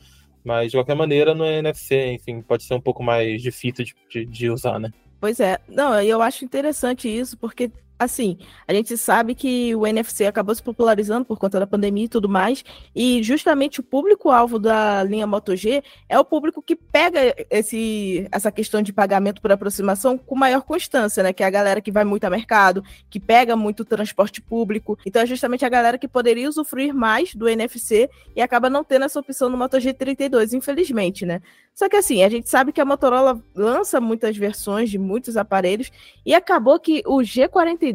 Mas 0.43 0.71
de 0.71 0.77
qualquer 0.77 0.95
maneira, 0.95 1.35
no 1.35 1.45
NFC, 1.45 2.13
enfim, 2.13 2.41
pode 2.41 2.63
ser 2.63 2.75
um 2.75 2.81
pouco 2.81 3.03
mais 3.03 3.41
difícil 3.41 3.83
de, 3.83 3.95
de, 4.09 4.25
de 4.25 4.49
usar, 4.49 4.79
né? 4.79 4.89
Pois 5.19 5.39
é. 5.39 5.59
Não, 5.67 6.01
eu 6.01 6.21
acho 6.21 6.45
interessante 6.45 7.09
isso, 7.09 7.37
porque 7.37 7.69
assim, 7.99 8.37
a 8.65 8.73
gente 8.73 8.97
sabe 8.97 9.35
que 9.35 9.75
o 9.75 9.85
NFC 9.85 10.25
acabou 10.25 10.55
se 10.55 10.63
popularizando 10.63 11.25
por 11.25 11.37
conta 11.37 11.59
da 11.59 11.67
pandemia 11.67 12.05
e 12.05 12.09
tudo 12.09 12.29
mais, 12.29 12.63
e 12.95 13.21
justamente 13.21 13.81
o 13.81 13.83
público-alvo 13.83 14.57
da 14.57 15.03
linha 15.03 15.27
Moto 15.27 15.53
G 15.55 15.83
é 16.07 16.17
o 16.17 16.23
público 16.23 16.61
que 16.61 16.77
pega 16.77 17.35
esse, 17.49 18.25
essa 18.31 18.51
questão 18.51 18.81
de 18.81 18.93
pagamento 18.93 19.41
por 19.41 19.51
aproximação 19.51 20.17
com 20.17 20.35
maior 20.35 20.61
constância, 20.61 21.21
né? 21.21 21.33
Que 21.33 21.43
é 21.43 21.45
a 21.45 21.49
galera 21.49 21.81
que 21.81 21.91
vai 21.91 22.05
muito 22.05 22.23
a 22.23 22.29
mercado, 22.29 22.83
que 23.09 23.19
pega 23.19 23.55
muito 23.55 23.83
transporte 23.83 24.41
público. 24.41 24.97
Então 25.05 25.21
é 25.21 25.25
justamente 25.25 25.65
a 25.65 25.69
galera 25.69 25.97
que 25.97 26.07
poderia 26.07 26.47
usufruir 26.47 26.93
mais 26.93 27.35
do 27.35 27.49
NFC 27.49 28.09
e 28.33 28.41
acaba 28.41 28.69
não 28.69 28.83
tendo 28.83 29.05
essa 29.05 29.19
opção 29.19 29.49
no 29.49 29.57
Moto 29.57 29.77
G32, 29.77 30.53
infelizmente, 30.53 31.25
né? 31.25 31.41
Só 31.73 31.87
que 31.87 31.95
assim, 31.95 32.23
a 32.23 32.29
gente 32.29 32.49
sabe 32.49 32.71
que 32.71 32.81
a 32.81 32.85
Motorola 32.85 33.41
lança 33.55 34.01
muitas 34.01 34.35
versões 34.35 34.89
de 34.89 34.97
muitos 34.97 35.37
aparelhos 35.37 35.91
e 36.25 36.33
acabou 36.33 36.79
que 36.79 37.01
o 37.05 37.17
G42 37.19 37.88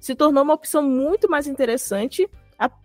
se 0.00 0.14
tornou 0.14 0.42
uma 0.42 0.54
opção 0.54 0.82
muito 0.82 1.30
mais 1.30 1.46
interessante, 1.46 2.28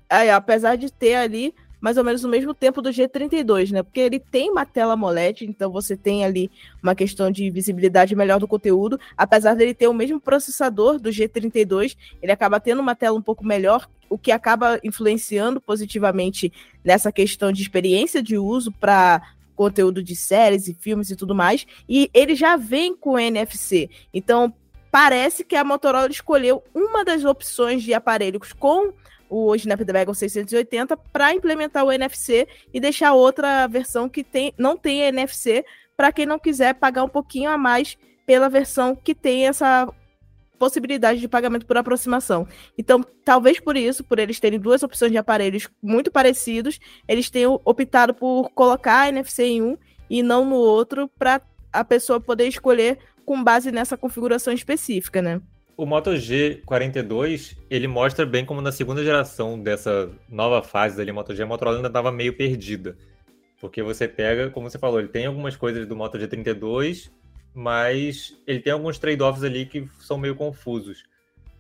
apesar 0.09 0.75
de 0.75 0.91
ter 0.91 1.15
ali 1.15 1.53
mais 1.81 1.95
ou 1.97 2.03
menos 2.03 2.21
no 2.23 2.27
mesmo 2.27 2.53
tempo 2.53 2.81
do 2.81 2.89
G32, 2.89 3.71
né? 3.71 3.81
Porque 3.81 4.01
ele 4.01 4.19
tem 4.19 4.51
uma 4.51 4.65
tela 4.65 4.95
AMOLED, 4.95 5.45
então 5.45 5.71
você 5.71 5.95
tem 5.95 6.25
ali 6.25 6.51
uma 6.83 6.93
questão 6.93 7.31
de 7.31 7.49
visibilidade 7.49 8.13
melhor 8.17 8.38
do 8.38 8.49
conteúdo, 8.49 8.99
apesar 9.15 9.55
dele 9.55 9.73
ter 9.73 9.88
o 9.88 9.93
mesmo 9.93 10.19
processador 10.19 10.99
do 10.99 11.09
G32, 11.09 11.95
ele 12.21 12.33
acaba 12.33 12.59
tendo 12.59 12.81
uma 12.81 12.95
tela 12.95 13.17
um 13.17 13.21
pouco 13.21 13.45
melhor, 13.45 13.89
o 14.09 14.17
que 14.17 14.29
acaba 14.29 14.77
influenciando 14.83 15.62
positivamente 15.62 16.51
nessa 16.83 17.13
questão 17.13 17.49
de 17.49 17.62
experiência 17.62 18.21
de 18.21 18.38
uso 18.38 18.73
para 18.73 19.21
conteúdo 19.55 20.03
de 20.03 20.17
séries 20.17 20.67
e 20.67 20.73
filmes 20.73 21.09
e 21.09 21.15
tudo 21.15 21.33
mais, 21.33 21.65
e 21.88 22.09
ele 22.13 22.35
já 22.35 22.57
vem 22.57 22.93
com 22.93 23.17
NFC. 23.17 23.89
Então, 24.13 24.53
parece 24.91 25.43
que 25.43 25.56
a 25.56 25.63
Motorola 25.63 26.10
escolheu 26.10 26.63
uma 26.73 27.04
das 27.04 27.23
opções 27.23 27.84
de 27.84 27.93
aparelhos 27.93 28.54
com 28.54 28.93
o 29.30 29.56
Snapdragon 29.56 30.13
680 30.13 30.97
para 30.97 31.34
implementar 31.34 31.86
o 31.86 31.91
NFC 31.91 32.47
e 32.73 32.80
deixar 32.80 33.13
outra 33.13 33.67
versão 33.67 34.10
que 34.10 34.23
tem, 34.23 34.54
não 34.58 34.75
tem 34.75 35.02
NFC 35.02 35.63
para 35.95 36.12
quem 36.12 36.25
não 36.25 36.39
quiser 36.39 36.73
pagar 36.73 37.04
um 37.04 37.10
pouquinho 37.10 37.49
a 37.49 37.58
mais 37.58 37.97
pela 38.25 38.49
versão 38.49 38.95
que 38.95 39.13
tem 39.13 39.47
essa 39.47 39.88
possibilidade 40.58 41.19
de 41.19 41.28
pagamento 41.28 41.65
por 41.65 41.78
aproximação. 41.78 42.47
Então, 42.78 43.04
talvez 43.23 43.60
por 43.60 43.78
isso, 43.78 44.04
por 44.04 44.19
eles 44.19 44.39
terem 44.39 44.60
duas 44.60 44.84
opções 44.84 45.12
de 45.12 45.17
aparelhos 45.17 45.69
muito 45.82 46.12
parecidos, 46.12 46.80
eles 47.08 47.30
tenham 47.30 47.62
optado 47.63 48.13
por 48.13 48.49
colocar 48.49 49.02
a 49.02 49.10
NFC 49.10 49.43
em 49.43 49.62
um 49.62 49.78
e 50.10 50.21
não 50.21 50.43
no 50.43 50.56
outro, 50.56 51.10
para 51.17 51.41
a 51.71 51.84
pessoa 51.84 52.19
poder 52.19 52.47
escolher 52.47 52.97
com 53.29 53.43
base 53.43 53.71
nessa 53.71 53.95
configuração 53.95 54.51
específica, 54.51 55.21
né? 55.21 55.39
O 55.77 55.85
Moto 55.85 56.09
G42, 56.09 57.55
ele 57.69 57.87
mostra 57.87 58.25
bem 58.25 58.43
como 58.43 58.59
na 58.59 58.71
segunda 58.71 59.03
geração 59.03 59.61
dessa 59.61 60.09
nova 60.27 60.63
fase 60.63 60.99
linha 61.03 61.13
Moto 61.13 61.35
G, 61.35 61.43
a 61.43 61.45
Motorola 61.45 61.75
ainda 61.77 61.89
estava 61.89 62.11
meio 62.11 62.35
perdida. 62.35 62.97
Porque 63.61 63.83
você 63.83 64.07
pega, 64.07 64.49
como 64.49 64.67
você 64.67 64.79
falou, 64.79 64.99
ele 64.99 65.09
tem 65.09 65.27
algumas 65.27 65.55
coisas 65.55 65.85
do 65.85 65.95
Moto 65.95 66.17
G32 66.17 67.11
mas 67.53 68.35
ele 68.47 68.61
tem 68.61 68.73
alguns 68.73 68.97
trade-offs 68.97 69.43
ali 69.43 69.67
que 69.67 69.87
são 69.99 70.17
meio 70.17 70.35
confusos. 70.35 71.03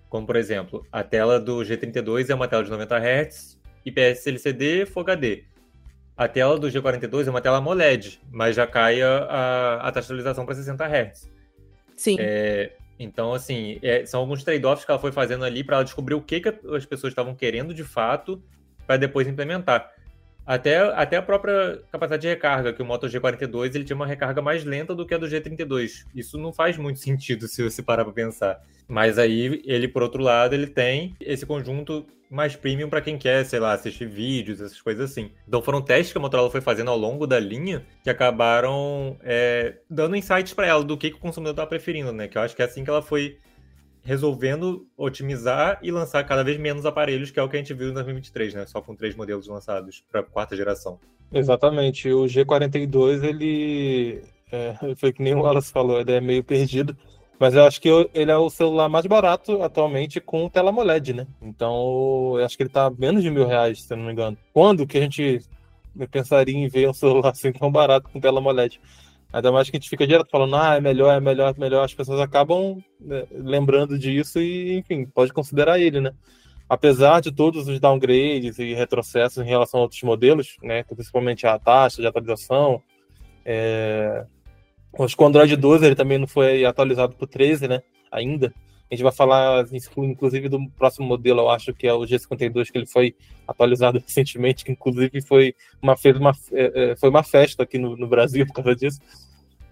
Como, 0.09 0.25
por 0.25 0.37
exemplo, 0.37 0.83
a 0.91 1.03
tela 1.03 1.39
do 1.39 1.57
G32 1.57 2.31
é 2.31 2.35
uma 2.35 2.47
tela 2.47 2.63
de 2.63 2.71
90 2.71 2.97
Hz, 2.97 3.59
IPS 3.85 4.25
LCD 4.25 4.87
Full 4.87 5.03
HD. 5.03 5.43
A 6.17 6.27
tela 6.27 6.57
do 6.57 6.67
G42 6.67 7.27
é 7.27 7.29
uma 7.29 7.41
tela 7.41 7.57
AMOLED, 7.57 8.19
mas 8.31 8.55
já 8.55 8.65
cai 8.65 9.03
a, 9.03 9.81
a 9.83 9.91
taxa 9.91 10.07
de 10.07 10.13
atualização 10.13 10.47
para 10.47 10.55
60 10.55 10.83
Hz. 10.83 11.38
Sim. 11.99 12.15
É, 12.17 12.71
então, 12.97 13.33
assim, 13.33 13.77
é, 13.83 14.05
são 14.05 14.21
alguns 14.21 14.41
trade-offs 14.41 14.85
que 14.85 14.91
ela 14.91 14.99
foi 14.99 15.11
fazendo 15.11 15.43
ali 15.43 15.65
para 15.65 15.83
descobrir 15.83 16.15
o 16.15 16.21
que, 16.21 16.39
que 16.39 16.47
as 16.73 16.85
pessoas 16.85 17.11
estavam 17.11 17.35
querendo 17.35 17.73
de 17.73 17.83
fato 17.83 18.41
para 18.87 18.95
depois 18.95 19.27
implementar. 19.27 19.91
Até, 20.45 20.77
até 20.77 21.17
a 21.17 21.21
própria 21.21 21.81
capacidade 21.91 22.21
de 22.21 22.29
recarga, 22.29 22.71
que 22.71 22.81
o 22.81 22.85
Moto 22.85 23.07
G42 23.07 23.75
ele 23.75 23.83
tinha 23.83 23.97
uma 23.97 24.07
recarga 24.07 24.41
mais 24.41 24.63
lenta 24.63 24.95
do 24.95 25.05
que 25.05 25.13
a 25.13 25.17
do 25.17 25.27
G32. 25.27 26.05
Isso 26.15 26.37
não 26.37 26.53
faz 26.53 26.77
muito 26.77 26.99
sentido 27.03 27.49
se 27.49 27.61
você 27.61 27.83
parar 27.83 28.05
para 28.05 28.13
pensar. 28.13 28.61
Mas 28.87 29.19
aí 29.19 29.61
ele, 29.65 29.89
por 29.89 30.01
outro 30.01 30.23
lado, 30.23 30.55
ele 30.55 30.67
tem 30.67 31.17
esse 31.19 31.45
conjunto 31.45 32.07
mais 32.29 32.55
premium 32.55 32.89
para 32.89 33.01
quem 33.01 33.17
quer, 33.17 33.43
sei 33.45 33.59
lá, 33.59 33.73
assistir 33.73 34.05
vídeos, 34.05 34.61
essas 34.61 34.79
coisas 34.81 35.11
assim. 35.11 35.31
Então 35.47 35.61
foram 35.61 35.81
testes 35.81 36.11
que 36.11 36.17
a 36.17 36.21
Motorola 36.21 36.49
foi 36.51 36.61
fazendo 36.61 36.91
ao 36.91 36.97
longo 36.97 37.25
da 37.25 37.39
linha 37.39 37.85
que 38.03 38.09
acabaram 38.09 39.17
é, 39.23 39.77
dando 39.89 40.15
insights 40.15 40.53
para 40.53 40.67
ela 40.67 40.83
do 40.83 40.97
que, 40.97 41.09
que 41.09 41.17
o 41.17 41.19
consumidor 41.19 41.53
estava 41.53 41.69
preferindo, 41.69 42.11
né? 42.11 42.27
Que 42.27 42.37
eu 42.37 42.41
acho 42.41 42.55
que 42.55 42.61
é 42.61 42.65
assim 42.65 42.83
que 42.83 42.89
ela 42.89 43.01
foi 43.01 43.37
resolvendo 44.01 44.87
otimizar 44.97 45.79
e 45.81 45.91
lançar 45.91 46.23
cada 46.23 46.43
vez 46.43 46.57
menos 46.57 46.85
aparelhos, 46.85 47.31
que 47.31 47.39
é 47.39 47.43
o 47.43 47.49
que 47.49 47.57
a 47.57 47.59
gente 47.59 47.73
viu 47.73 47.89
em 47.89 47.93
2023, 47.93 48.53
né? 48.53 48.65
Só 48.65 48.81
com 48.81 48.95
três 48.95 49.15
modelos 49.15 49.47
lançados 49.47 50.03
para 50.11 50.23
quarta 50.23 50.55
geração. 50.55 50.99
Exatamente. 51.31 52.11
O 52.11 52.25
G42, 52.25 53.23
ele 53.23 54.21
é, 54.51 54.75
foi 54.97 55.11
que 55.11 55.21
nem 55.21 55.35
o 55.35 55.41
Wallace 55.41 55.71
falou, 55.71 55.99
ele 55.99 56.11
é 56.11 56.21
meio 56.21 56.43
perdido. 56.43 56.95
Mas 57.39 57.55
eu 57.55 57.63
acho 57.63 57.79
que 57.79 57.87
ele 58.13 58.29
é 58.29 58.37
o 58.37 58.49
celular 58.49 58.89
mais 58.89 59.05
barato 59.05 59.63
atualmente 59.63 60.19
com 60.19 60.49
tela 60.49 60.71
AMOLED, 60.71 61.13
né? 61.13 61.27
Então, 61.41 62.35
eu 62.37 62.45
acho 62.45 62.57
que 62.57 62.63
ele 62.63 62.69
tá 62.69 62.89
menos 62.89 63.23
de 63.23 63.31
mil 63.31 63.47
reais, 63.47 63.81
se 63.81 63.93
eu 63.93 63.97
não 63.97 64.05
me 64.05 64.11
engano. 64.11 64.37
Quando 64.51 64.85
que 64.85 64.97
a 64.97 65.01
gente 65.01 65.39
pensaria 66.11 66.55
em 66.55 66.67
ver 66.67 66.89
um 66.89 66.93
celular 66.93 67.29
assim 67.29 67.53
tão 67.53 67.71
barato 67.71 68.09
com 68.09 68.19
tela 68.19 68.39
AMOLED? 68.39 68.81
Ainda 69.31 69.51
mais 69.51 69.69
que 69.69 69.77
a 69.77 69.79
gente 69.79 69.89
fica 69.89 70.05
direto 70.05 70.29
falando, 70.29 70.55
ah, 70.55 70.75
é 70.75 70.81
melhor, 70.81 71.15
é 71.15 71.19
melhor, 71.21 71.53
é 71.55 71.59
melhor. 71.59 71.85
As 71.85 71.93
pessoas 71.93 72.19
acabam 72.19 72.83
né, 72.99 73.25
lembrando 73.31 73.97
disso 73.97 74.39
e, 74.41 74.77
enfim, 74.77 75.05
pode 75.05 75.31
considerar 75.31 75.79
ele, 75.79 76.01
né? 76.01 76.11
Apesar 76.67 77.21
de 77.21 77.31
todos 77.31 77.67
os 77.67 77.79
downgrades 77.79 78.59
e 78.59 78.73
retrocessos 78.73 79.43
em 79.43 79.47
relação 79.47 79.79
a 79.79 79.83
outros 79.83 80.01
modelos, 80.01 80.57
né? 80.61 80.83
Principalmente 80.83 81.47
a 81.47 81.57
taxa 81.57 82.01
de 82.01 82.07
atualização. 82.07 82.81
É... 83.45 84.25
Acho 84.97 85.15
que 85.15 85.23
o 85.23 85.25
Android 85.25 85.55
12 85.55 85.85
ele 85.85 85.95
também 85.95 86.17
não 86.17 86.27
foi 86.27 86.65
atualizado 86.65 87.15
para 87.15 87.25
o 87.25 87.27
13, 87.27 87.67
né? 87.67 87.81
Ainda. 88.11 88.53
A 88.89 88.95
gente 88.95 89.03
vai 89.03 89.11
falar, 89.11 89.65
inclusive, 89.97 90.49
do 90.49 90.67
próximo 90.71 91.05
modelo, 91.05 91.41
eu 91.41 91.49
acho 91.51 91.71
que 91.75 91.87
é 91.87 91.93
o 91.93 92.01
G52, 92.01 92.71
que 92.71 92.77
ele 92.79 92.87
foi 92.87 93.15
atualizado 93.47 94.01
recentemente, 94.03 94.65
que 94.65 94.71
inclusive 94.71 95.21
foi 95.21 95.53
uma, 95.79 95.95
fez 95.95 96.17
uma, 96.17 96.31
é, 96.51 96.91
é, 96.91 96.95
foi 96.95 97.09
uma 97.09 97.21
festa 97.21 97.63
aqui 97.63 97.77
no, 97.77 97.95
no 97.95 98.07
Brasil 98.07 98.47
por 98.47 98.53
causa 98.53 98.75
disso. 98.75 98.99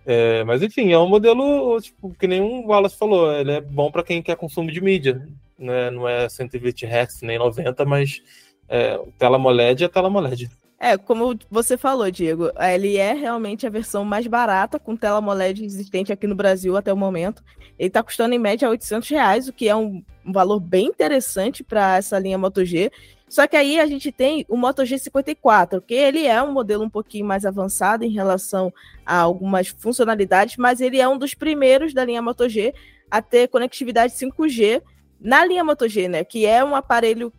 É, 0.06 0.44
mas 0.44 0.62
enfim, 0.62 0.92
é 0.92 1.00
um 1.00 1.10
modelo, 1.10 1.82
tipo, 1.82 2.14
que 2.14 2.28
o 2.28 2.68
Wallace 2.68 2.96
falou, 2.96 3.34
ele 3.34 3.52
é 3.52 3.62
bom 3.62 3.92
para 3.92 4.04
quem 4.04 4.22
quer 4.22 4.38
consumo 4.38 4.72
de 4.72 4.80
mídia. 4.80 5.28
Né? 5.58 5.90
Não 5.90 6.08
é 6.08 6.30
120 6.30 6.86
Hz 6.86 7.22
nem 7.24 7.40
90, 7.40 7.84
mas 7.86 8.22
é, 8.70 9.00
tela 9.18 9.38
AMOLED 9.38 9.84
é 9.84 9.88
tela 9.90 10.08
AMOLED. 10.08 10.50
É, 10.80 10.96
como 10.96 11.38
você 11.50 11.76
falou, 11.76 12.10
Diego, 12.12 12.52
ele 12.60 12.98
é 12.98 13.12
realmente 13.14 13.66
a 13.66 13.70
versão 13.70 14.06
mais 14.06 14.28
barata 14.28 14.78
com 14.78 14.96
tela 14.96 15.18
AMOLED 15.18 15.66
existente 15.66 16.14
aqui 16.14 16.28
no 16.28 16.36
Brasil 16.36 16.78
até 16.78 16.94
o 16.94 16.98
momento. 16.98 17.44
Ele 17.80 17.88
está 17.88 18.04
custando 18.04 18.36
em 18.36 18.40
média 18.40 18.70
800 18.70 19.10
reais, 19.10 19.48
o 19.48 19.54
que 19.54 19.68
é 19.68 19.76
um, 19.76 20.04
um 20.24 20.32
valor 20.32 20.60
bem 20.60 20.86
interessante 20.86 21.64
para 21.64 21.98
essa 21.98 22.20
linha 22.20 22.38
Moto 22.38 22.64
G. 22.64 22.92
Só 23.28 23.48
que 23.48 23.58
aí 23.58 23.80
a 23.80 23.88
gente 23.88 24.12
tem 24.12 24.46
o 24.48 24.56
Moto 24.56 24.84
G54, 24.84 25.82
que 25.82 25.96
ele 25.96 26.28
é 26.28 26.42
um 26.42 26.54
modelo 26.54 26.84
um 26.84 26.90
pouquinho 26.90 27.26
mais 27.26 27.44
avançado 27.44 28.06
em 28.06 28.12
relação 28.12 28.72
a 29.04 29.18
algumas 29.18 29.68
funcionalidades, 29.68 30.58
mas 30.58 30.80
ele 30.80 31.02
é 31.02 31.08
um 31.08 31.18
dos 31.18 31.34
primeiros 31.34 31.94
da 31.94 32.06
linha 32.06 32.22
Moto 32.22 32.48
G 32.48 32.74
a 33.10 33.22
ter 33.22 33.48
conectividade 33.48 34.14
5G 34.14 34.82
na 35.20 35.44
linha 35.44 35.64
Moto 35.64 35.88
G, 35.88 36.08
né? 36.08 36.24
Que 36.24 36.46
é 36.46 36.64
um 36.64 36.76
aparelho 36.76 37.34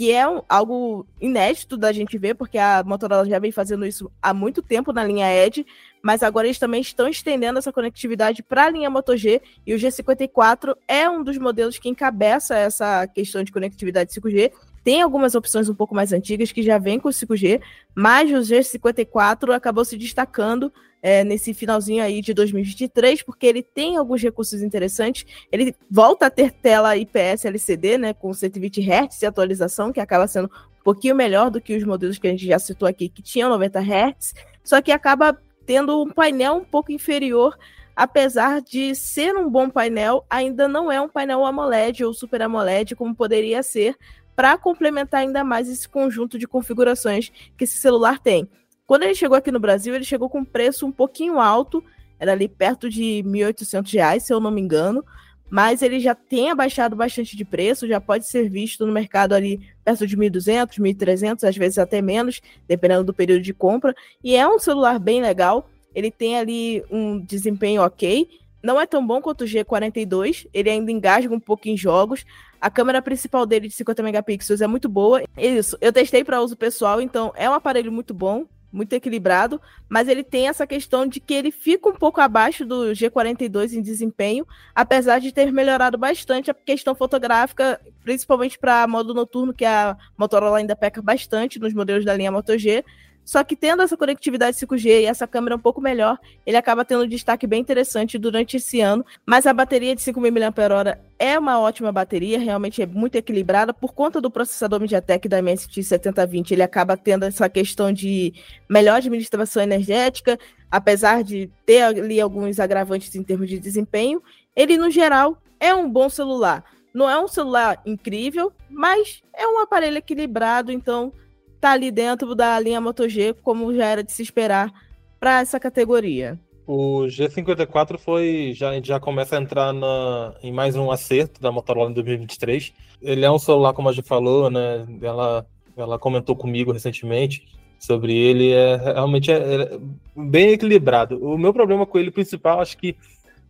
que 0.00 0.10
é 0.10 0.26
um, 0.26 0.40
algo 0.48 1.06
inédito 1.20 1.76
da 1.76 1.92
gente 1.92 2.16
ver, 2.16 2.34
porque 2.34 2.56
a 2.56 2.82
Motorola 2.82 3.28
já 3.28 3.38
vem 3.38 3.52
fazendo 3.52 3.84
isso 3.84 4.10
há 4.22 4.32
muito 4.32 4.62
tempo 4.62 4.94
na 4.94 5.04
linha 5.04 5.30
Edge, 5.30 5.66
mas 6.00 6.22
agora 6.22 6.46
eles 6.46 6.58
também 6.58 6.80
estão 6.80 7.06
estendendo 7.06 7.58
essa 7.58 7.70
conectividade 7.70 8.42
para 8.42 8.64
a 8.64 8.70
linha 8.70 8.88
Moto 8.88 9.14
G, 9.14 9.42
e 9.66 9.74
o 9.74 9.76
G54 9.76 10.74
é 10.88 11.06
um 11.10 11.22
dos 11.22 11.36
modelos 11.36 11.78
que 11.78 11.90
encabeça 11.90 12.56
essa 12.56 13.06
questão 13.08 13.44
de 13.44 13.52
conectividade 13.52 14.10
5G. 14.14 14.52
Tem 14.82 15.02
algumas 15.02 15.34
opções 15.34 15.68
um 15.68 15.74
pouco 15.74 15.94
mais 15.94 16.14
antigas 16.14 16.50
que 16.50 16.62
já 16.62 16.78
vêm 16.78 16.98
com 16.98 17.10
5G, 17.10 17.60
mas 17.94 18.30
o 18.30 18.36
G54 18.36 19.54
acabou 19.54 19.84
se 19.84 19.98
destacando 19.98 20.72
é, 21.02 21.24
nesse 21.24 21.54
finalzinho 21.54 22.02
aí 22.02 22.20
de 22.20 22.34
2023, 22.34 23.22
porque 23.22 23.46
ele 23.46 23.62
tem 23.62 23.96
alguns 23.96 24.22
recursos 24.22 24.62
interessantes. 24.62 25.26
Ele 25.50 25.74
volta 25.90 26.26
a 26.26 26.30
ter 26.30 26.50
tela 26.50 26.96
IPS 26.96 27.44
LCD, 27.44 27.98
né, 27.98 28.14
com 28.14 28.32
120 28.32 28.80
Hz 28.80 29.18
de 29.18 29.26
atualização, 29.26 29.92
que 29.92 30.00
acaba 30.00 30.26
sendo 30.26 30.46
um 30.46 30.82
pouquinho 30.84 31.14
melhor 31.14 31.50
do 31.50 31.60
que 31.60 31.76
os 31.76 31.84
modelos 31.84 32.18
que 32.18 32.26
a 32.26 32.30
gente 32.30 32.46
já 32.46 32.58
citou 32.58 32.88
aqui, 32.88 33.08
que 33.08 33.22
tinham 33.22 33.48
90 33.50 33.80
Hz, 33.80 34.34
só 34.64 34.80
que 34.80 34.92
acaba 34.92 35.36
tendo 35.66 36.02
um 36.02 36.08
painel 36.08 36.56
um 36.56 36.64
pouco 36.64 36.90
inferior 36.92 37.56
apesar 38.00 38.62
de 38.62 38.94
ser 38.94 39.36
um 39.36 39.50
bom 39.50 39.68
painel, 39.68 40.24
ainda 40.30 40.66
não 40.66 40.90
é 40.90 40.98
um 40.98 41.08
painel 41.08 41.44
AMOLED 41.44 42.02
ou 42.02 42.14
Super 42.14 42.40
AMOLED 42.40 42.96
como 42.96 43.14
poderia 43.14 43.62
ser, 43.62 43.94
para 44.34 44.56
complementar 44.56 45.20
ainda 45.20 45.44
mais 45.44 45.68
esse 45.68 45.86
conjunto 45.86 46.38
de 46.38 46.48
configurações 46.48 47.30
que 47.58 47.64
esse 47.64 47.76
celular 47.76 48.18
tem. 48.18 48.48
Quando 48.90 49.04
ele 49.04 49.14
chegou 49.14 49.36
aqui 49.36 49.52
no 49.52 49.60
Brasil, 49.60 49.94
ele 49.94 50.02
chegou 50.02 50.28
com 50.28 50.40
um 50.40 50.44
preço 50.44 50.84
um 50.84 50.90
pouquinho 50.90 51.38
alto, 51.38 51.80
era 52.18 52.32
ali 52.32 52.48
perto 52.48 52.90
de 52.90 53.22
R$ 53.22 53.22
1.800, 53.22 54.18
se 54.18 54.32
eu 54.32 54.40
não 54.40 54.50
me 54.50 54.60
engano, 54.60 55.04
mas 55.48 55.80
ele 55.80 56.00
já 56.00 56.12
tem 56.12 56.50
abaixado 56.50 56.96
bastante 56.96 57.36
de 57.36 57.44
preço, 57.44 57.86
já 57.86 58.00
pode 58.00 58.26
ser 58.26 58.50
visto 58.50 58.84
no 58.84 58.92
mercado 58.92 59.32
ali 59.32 59.60
perto 59.84 60.08
de 60.08 60.16
1.200, 60.16 60.80
1.300, 60.80 61.48
às 61.48 61.56
vezes 61.56 61.78
até 61.78 62.02
menos, 62.02 62.40
dependendo 62.66 63.04
do 63.04 63.14
período 63.14 63.42
de 63.42 63.54
compra, 63.54 63.94
e 64.24 64.34
é 64.34 64.48
um 64.48 64.58
celular 64.58 64.98
bem 64.98 65.22
legal, 65.22 65.70
ele 65.94 66.10
tem 66.10 66.36
ali 66.36 66.84
um 66.90 67.20
desempenho 67.20 67.82
ok, 67.82 68.28
não 68.60 68.80
é 68.80 68.86
tão 68.86 69.06
bom 69.06 69.22
quanto 69.22 69.44
o 69.44 69.46
G42, 69.46 70.48
ele 70.52 70.68
ainda 70.68 70.90
engasga 70.90 71.32
um 71.32 71.38
pouco 71.38 71.68
em 71.68 71.76
jogos, 71.76 72.26
a 72.60 72.68
câmera 72.68 73.00
principal 73.00 73.46
dele 73.46 73.68
de 73.68 73.74
50 73.74 74.02
megapixels 74.02 74.60
é 74.60 74.66
muito 74.66 74.88
boa. 74.88 75.22
Isso, 75.38 75.78
eu 75.80 75.92
testei 75.92 76.24
para 76.24 76.42
uso 76.42 76.56
pessoal, 76.56 77.00
então 77.00 77.32
é 77.36 77.48
um 77.48 77.54
aparelho 77.54 77.92
muito 77.92 78.12
bom, 78.12 78.46
muito 78.72 78.92
equilibrado, 78.92 79.60
mas 79.88 80.08
ele 80.08 80.22
tem 80.22 80.48
essa 80.48 80.66
questão 80.66 81.06
de 81.06 81.20
que 81.20 81.34
ele 81.34 81.50
fica 81.50 81.88
um 81.88 81.94
pouco 81.94 82.20
abaixo 82.20 82.64
do 82.64 82.92
G42 82.92 83.74
em 83.74 83.82
desempenho, 83.82 84.46
apesar 84.74 85.18
de 85.18 85.32
ter 85.32 85.52
melhorado 85.52 85.98
bastante 85.98 86.50
a 86.50 86.54
questão 86.54 86.94
fotográfica, 86.94 87.80
principalmente 88.02 88.58
para 88.58 88.86
modo 88.86 89.12
noturno, 89.12 89.52
que 89.52 89.64
a 89.64 89.96
Motorola 90.16 90.58
ainda 90.58 90.76
peca 90.76 91.02
bastante 91.02 91.58
nos 91.58 91.74
modelos 91.74 92.04
da 92.04 92.14
linha 92.14 92.30
Moto 92.30 92.56
G. 92.56 92.84
Só 93.24 93.44
que 93.44 93.54
tendo 93.54 93.82
essa 93.82 93.96
conectividade 93.96 94.56
5G 94.56 95.02
e 95.02 95.04
essa 95.04 95.26
câmera 95.26 95.56
um 95.56 95.58
pouco 95.58 95.80
melhor, 95.80 96.18
ele 96.44 96.56
acaba 96.56 96.84
tendo 96.84 97.04
um 97.04 97.08
destaque 97.08 97.46
bem 97.46 97.60
interessante 97.60 98.18
durante 98.18 98.56
esse 98.56 98.80
ano. 98.80 99.04
Mas 99.24 99.46
a 99.46 99.52
bateria 99.52 99.94
de 99.94 100.02
5.000 100.02 100.32
mAh 100.32 100.98
é 101.18 101.38
uma 101.38 101.60
ótima 101.60 101.92
bateria, 101.92 102.38
realmente 102.38 102.82
é 102.82 102.86
muito 102.86 103.16
equilibrada. 103.16 103.72
Por 103.72 103.92
conta 103.92 104.20
do 104.20 104.30
processador 104.30 104.80
MediaTek 104.80 105.28
da 105.28 105.38
MST 105.38 105.82
7020, 105.82 106.52
ele 106.52 106.62
acaba 106.62 106.96
tendo 106.96 107.24
essa 107.24 107.48
questão 107.48 107.92
de 107.92 108.34
melhor 108.68 108.96
administração 108.96 109.62
energética, 109.62 110.38
apesar 110.70 111.22
de 111.22 111.50
ter 111.64 111.82
ali 111.82 112.20
alguns 112.20 112.58
agravantes 112.58 113.14
em 113.14 113.22
termos 113.22 113.48
de 113.48 113.58
desempenho. 113.58 114.22
Ele, 114.56 114.76
no 114.76 114.90
geral, 114.90 115.40
é 115.60 115.74
um 115.74 115.88
bom 115.88 116.08
celular. 116.08 116.64
Não 116.92 117.08
é 117.08 117.18
um 117.20 117.28
celular 117.28 117.80
incrível, 117.86 118.52
mas 118.68 119.22
é 119.32 119.46
um 119.46 119.60
aparelho 119.60 119.98
equilibrado, 119.98 120.72
então 120.72 121.12
tá 121.60 121.72
ali 121.72 121.90
dentro 121.90 122.34
da 122.34 122.58
linha 122.58 122.80
Moto 122.80 123.08
G, 123.08 123.34
como 123.42 123.74
já 123.74 123.86
era 123.86 124.02
de 124.02 124.12
se 124.12 124.22
esperar 124.22 124.72
para 125.18 125.40
essa 125.40 125.60
categoria. 125.60 126.38
O 126.66 127.02
G54 127.02 127.98
foi 127.98 128.52
já 128.54 128.80
já 128.80 129.00
começa 129.00 129.36
a 129.36 129.40
entrar 129.40 129.72
na, 129.72 130.34
em 130.42 130.52
mais 130.52 130.76
um 130.76 130.90
acerto 130.90 131.40
da 131.40 131.50
Motorola 131.50 131.90
em 131.90 131.94
2023. 131.94 132.72
Ele 133.02 133.24
é 133.24 133.30
um 133.30 133.38
celular, 133.38 133.72
como 133.72 133.88
a 133.88 133.92
gente 133.92 134.06
falou, 134.06 134.48
né? 134.48 134.86
Ela, 135.02 135.44
ela 135.76 135.98
comentou 135.98 136.36
comigo 136.36 136.72
recentemente 136.72 137.44
sobre 137.78 138.16
ele. 138.16 138.52
É 138.52 138.76
realmente 138.76 139.32
é, 139.32 139.36
é 139.36 139.78
bem 140.14 140.50
equilibrado. 140.50 141.18
O 141.22 141.36
meu 141.36 141.52
problema 141.52 141.84
com 141.84 141.98
ele 141.98 142.10
principal, 142.10 142.60
acho 142.60 142.78
que 142.78 142.96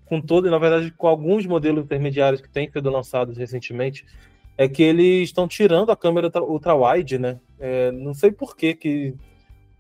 com 0.07 0.21
todo, 0.21 0.51
na 0.51 0.59
verdade, 0.59 0.91
com 0.97 1.07
alguns 1.07 1.47
modelos 1.47 1.85
intermediários 1.85 2.41
que 2.41 2.49
têm 2.49 2.71
sido 2.71 2.91
lançados 2.91 3.37
recentemente, 3.37 4.05
é 4.57 4.67
que 4.67 4.83
eles 4.83 5.29
estão 5.29 5.47
tirando 5.47 5.91
a 5.91 5.97
câmera 5.97 6.31
ultra-wide, 6.41 7.19
né? 7.19 7.39
É, 7.61 7.93
não 7.93 8.15
sei 8.15 8.33
por 8.33 8.57
que 8.57 8.75
que 8.75 9.15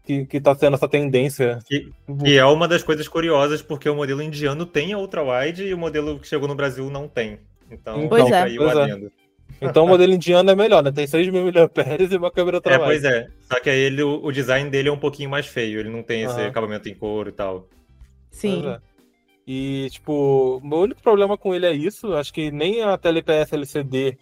que, 0.04 0.26
que 0.26 0.40
tá 0.40 0.54
tendo 0.54 0.74
essa 0.74 0.88
tendência. 0.88 1.58
Que, 1.66 1.88
que, 2.24 2.36
é 2.36 2.44
uma 2.44 2.66
das 2.66 2.82
coisas 2.82 3.06
curiosas, 3.06 3.62
porque 3.62 3.88
o 3.88 3.94
modelo 3.94 4.22
indiano 4.22 4.66
tem 4.66 4.92
a 4.92 4.98
ultra-wide 4.98 5.62
e 5.62 5.74
o 5.74 5.78
modelo 5.78 6.18
que 6.18 6.26
chegou 6.26 6.48
no 6.48 6.54
Brasil 6.54 6.90
não 6.90 7.06
tem. 7.06 7.38
Então, 7.70 8.08
pois 8.08 8.28
é. 8.30 8.42
aí 8.42 8.56
pois 8.56 8.76
é. 8.76 9.00
Então 9.60 9.84
o 9.84 9.88
modelo 9.88 10.12
indiano 10.12 10.50
é 10.50 10.54
melhor, 10.54 10.82
né? 10.82 10.90
Tem 10.90 11.06
6 11.06 11.28
mil 11.28 11.44
mAh 11.44 11.52
e 12.10 12.16
uma 12.16 12.30
câmera 12.30 12.56
ultra-wide. 12.56 12.82
É, 12.82 12.86
pois 12.86 13.04
é. 13.04 13.28
Só 13.42 13.60
que 13.60 13.70
aí 13.70 13.78
ele, 13.78 14.02
o, 14.02 14.24
o, 14.24 14.32
design 14.32 14.68
dele 14.70 14.88
é 14.88 14.92
um 14.92 14.98
pouquinho 14.98 15.28
mais 15.28 15.46
feio, 15.46 15.78
ele 15.78 15.90
não 15.90 16.02
tem 16.02 16.22
esse 16.22 16.40
uhum. 16.40 16.46
acabamento 16.46 16.88
em 16.88 16.94
couro 16.94 17.28
e 17.28 17.32
tal. 17.32 17.68
Sim. 18.30 18.66
É. 18.66 18.80
E, 19.46 19.88
tipo, 19.90 20.60
o 20.62 20.66
meu 20.66 20.78
único 20.78 21.02
problema 21.02 21.36
com 21.36 21.54
ele 21.54 21.66
é 21.66 21.72
isso. 21.72 22.14
Acho 22.14 22.32
que 22.32 22.50
nem 22.50 22.82
a 22.82 22.96
tela 22.96 23.18
IPS 23.18 23.52
LCD 23.52 24.16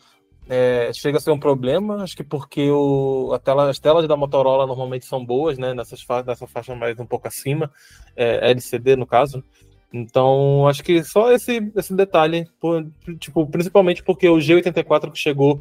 é, 0.48 0.90
chega 0.94 1.18
a 1.18 1.20
ser 1.20 1.30
um 1.30 1.38
problema, 1.38 2.02
acho 2.02 2.16
que 2.16 2.24
porque 2.24 2.70
o, 2.70 3.32
a 3.34 3.38
tela, 3.38 3.68
as 3.68 3.78
telas 3.78 4.08
da 4.08 4.16
Motorola 4.16 4.66
normalmente 4.66 5.04
são 5.04 5.24
boas, 5.24 5.58
né? 5.58 5.74
Nessas 5.74 6.00
fa 6.00 6.22
nessa 6.22 6.46
faixa 6.46 6.74
mais 6.74 6.98
um 6.98 7.04
pouco 7.06 7.28
acima, 7.28 7.70
é, 8.16 8.50
LCD 8.50 8.96
no 8.96 9.06
caso. 9.06 9.44
Então, 9.92 10.66
acho 10.66 10.82
que 10.82 11.02
só 11.02 11.32
esse, 11.32 11.70
esse 11.76 11.94
detalhe, 11.94 12.46
por, 12.61 12.87
tipo, 13.18 13.46
principalmente 13.46 14.02
porque 14.02 14.28
o 14.28 14.37
G84 14.37 15.11
que 15.11 15.18
chegou 15.18 15.61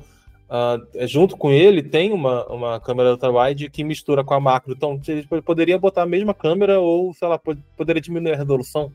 uh, 0.49 1.07
junto 1.07 1.37
com 1.37 1.51
ele 1.51 1.81
tem 1.81 2.11
uma, 2.11 2.45
uma 2.47 2.79
câmera 2.79 3.11
ultra-wide 3.11 3.69
que 3.69 3.83
mistura 3.83 4.23
com 4.23 4.33
a 4.33 4.39
macro. 4.39 4.73
Então, 4.73 4.99
eles 5.07 5.25
poderiam 5.43 5.79
botar 5.79 6.03
a 6.03 6.07
mesma 6.07 6.33
câmera 6.33 6.79
ou, 6.79 7.13
sei 7.13 7.27
lá, 7.27 7.39
poderia 7.75 8.01
diminuir 8.01 8.33
a 8.33 8.37
resolução. 8.37 8.91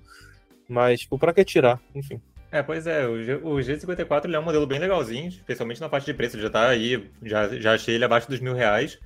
Mas, 0.68 1.00
tipo, 1.00 1.18
pra 1.18 1.32
que 1.32 1.44
tirar? 1.44 1.80
Enfim. 1.94 2.20
É, 2.52 2.62
pois 2.62 2.86
é, 2.86 3.08
o, 3.08 3.22
G, 3.24 3.34
o 3.36 3.54
G54 3.56 4.26
ele 4.26 4.36
é 4.36 4.38
um 4.38 4.42
modelo 4.42 4.66
bem 4.66 4.78
legalzinho, 4.78 5.28
especialmente 5.28 5.80
na 5.80 5.88
parte 5.88 6.04
de 6.04 6.12
preço, 6.12 6.36
ele 6.36 6.42
já 6.42 6.50
tá 6.50 6.68
aí, 6.68 7.10
já, 7.22 7.48
já 7.48 7.72
achei 7.72 7.94
ele 7.94 8.04
abaixo 8.04 8.28
dos 8.28 8.40
mil 8.40 8.52
reais. 8.52 8.98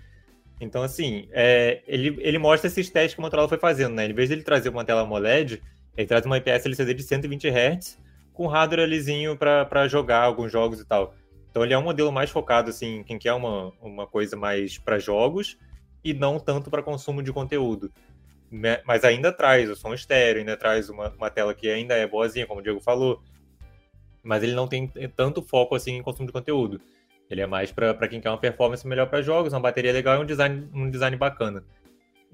Então, 0.60 0.82
assim, 0.82 1.28
é, 1.30 1.80
ele, 1.86 2.18
ele 2.20 2.38
mostra 2.38 2.66
esses 2.66 2.90
testes 2.90 3.14
que 3.14 3.20
o 3.20 3.22
Motorola 3.22 3.48
foi 3.48 3.58
fazendo, 3.58 3.94
né? 3.94 4.04
Em 4.04 4.12
vez 4.12 4.28
de 4.28 4.34
ele 4.34 4.42
trazer 4.42 4.68
uma 4.68 4.84
tela 4.84 5.02
AMOLED, 5.02 5.62
ele 5.96 6.06
traz 6.08 6.26
uma 6.26 6.38
IPS 6.38 6.66
LCD 6.66 6.94
de 6.94 7.04
120 7.04 7.48
Hz 7.48 7.98
com 8.32 8.48
hardware 8.48 8.88
lisinho 8.88 9.36
para 9.36 9.86
jogar 9.86 10.22
alguns 10.22 10.50
jogos 10.50 10.80
e 10.80 10.84
tal. 10.84 11.14
Então 11.48 11.62
ele 11.62 11.72
é 11.72 11.78
um 11.78 11.82
modelo 11.82 12.10
mais 12.10 12.30
focado, 12.30 12.70
assim, 12.70 13.04
quem 13.04 13.16
quer 13.16 13.32
uma, 13.32 13.72
uma 13.80 14.08
coisa 14.08 14.36
mais 14.36 14.76
para 14.76 14.98
jogos 14.98 15.56
e 16.02 16.12
não 16.12 16.40
tanto 16.40 16.68
para 16.68 16.82
consumo 16.82 17.22
de 17.22 17.32
conteúdo. 17.32 17.92
Mas 18.84 19.04
ainda 19.04 19.32
traz 19.32 19.70
o 19.70 19.76
som 19.76 19.94
estéreo, 19.94 20.40
ainda 20.40 20.56
traz 20.56 20.88
uma, 20.88 21.10
uma 21.10 21.30
tela 21.30 21.54
que 21.54 21.68
ainda 21.68 21.94
é 21.94 22.06
boazinha, 22.06 22.46
como 22.46 22.60
o 22.60 22.62
Diego 22.62 22.80
falou 22.80 23.22
mas 24.26 24.42
ele 24.42 24.54
não 24.54 24.66
tem 24.66 24.90
tanto 25.14 25.40
foco 25.40 25.74
assim 25.74 25.96
em 25.96 26.02
consumo 26.02 26.26
de 26.26 26.32
conteúdo. 26.32 26.80
Ele 27.30 27.40
é 27.40 27.46
mais 27.46 27.72
para 27.72 28.08
quem 28.08 28.20
quer 28.20 28.30
uma 28.30 28.38
performance 28.38 28.86
melhor 28.86 29.08
para 29.08 29.22
jogos, 29.22 29.52
uma 29.52 29.60
bateria 29.60 29.92
legal 29.92 30.18
e 30.18 30.22
um 30.22 30.26
design, 30.26 30.68
um 30.74 30.90
design 30.90 31.16
bacana. 31.16 31.64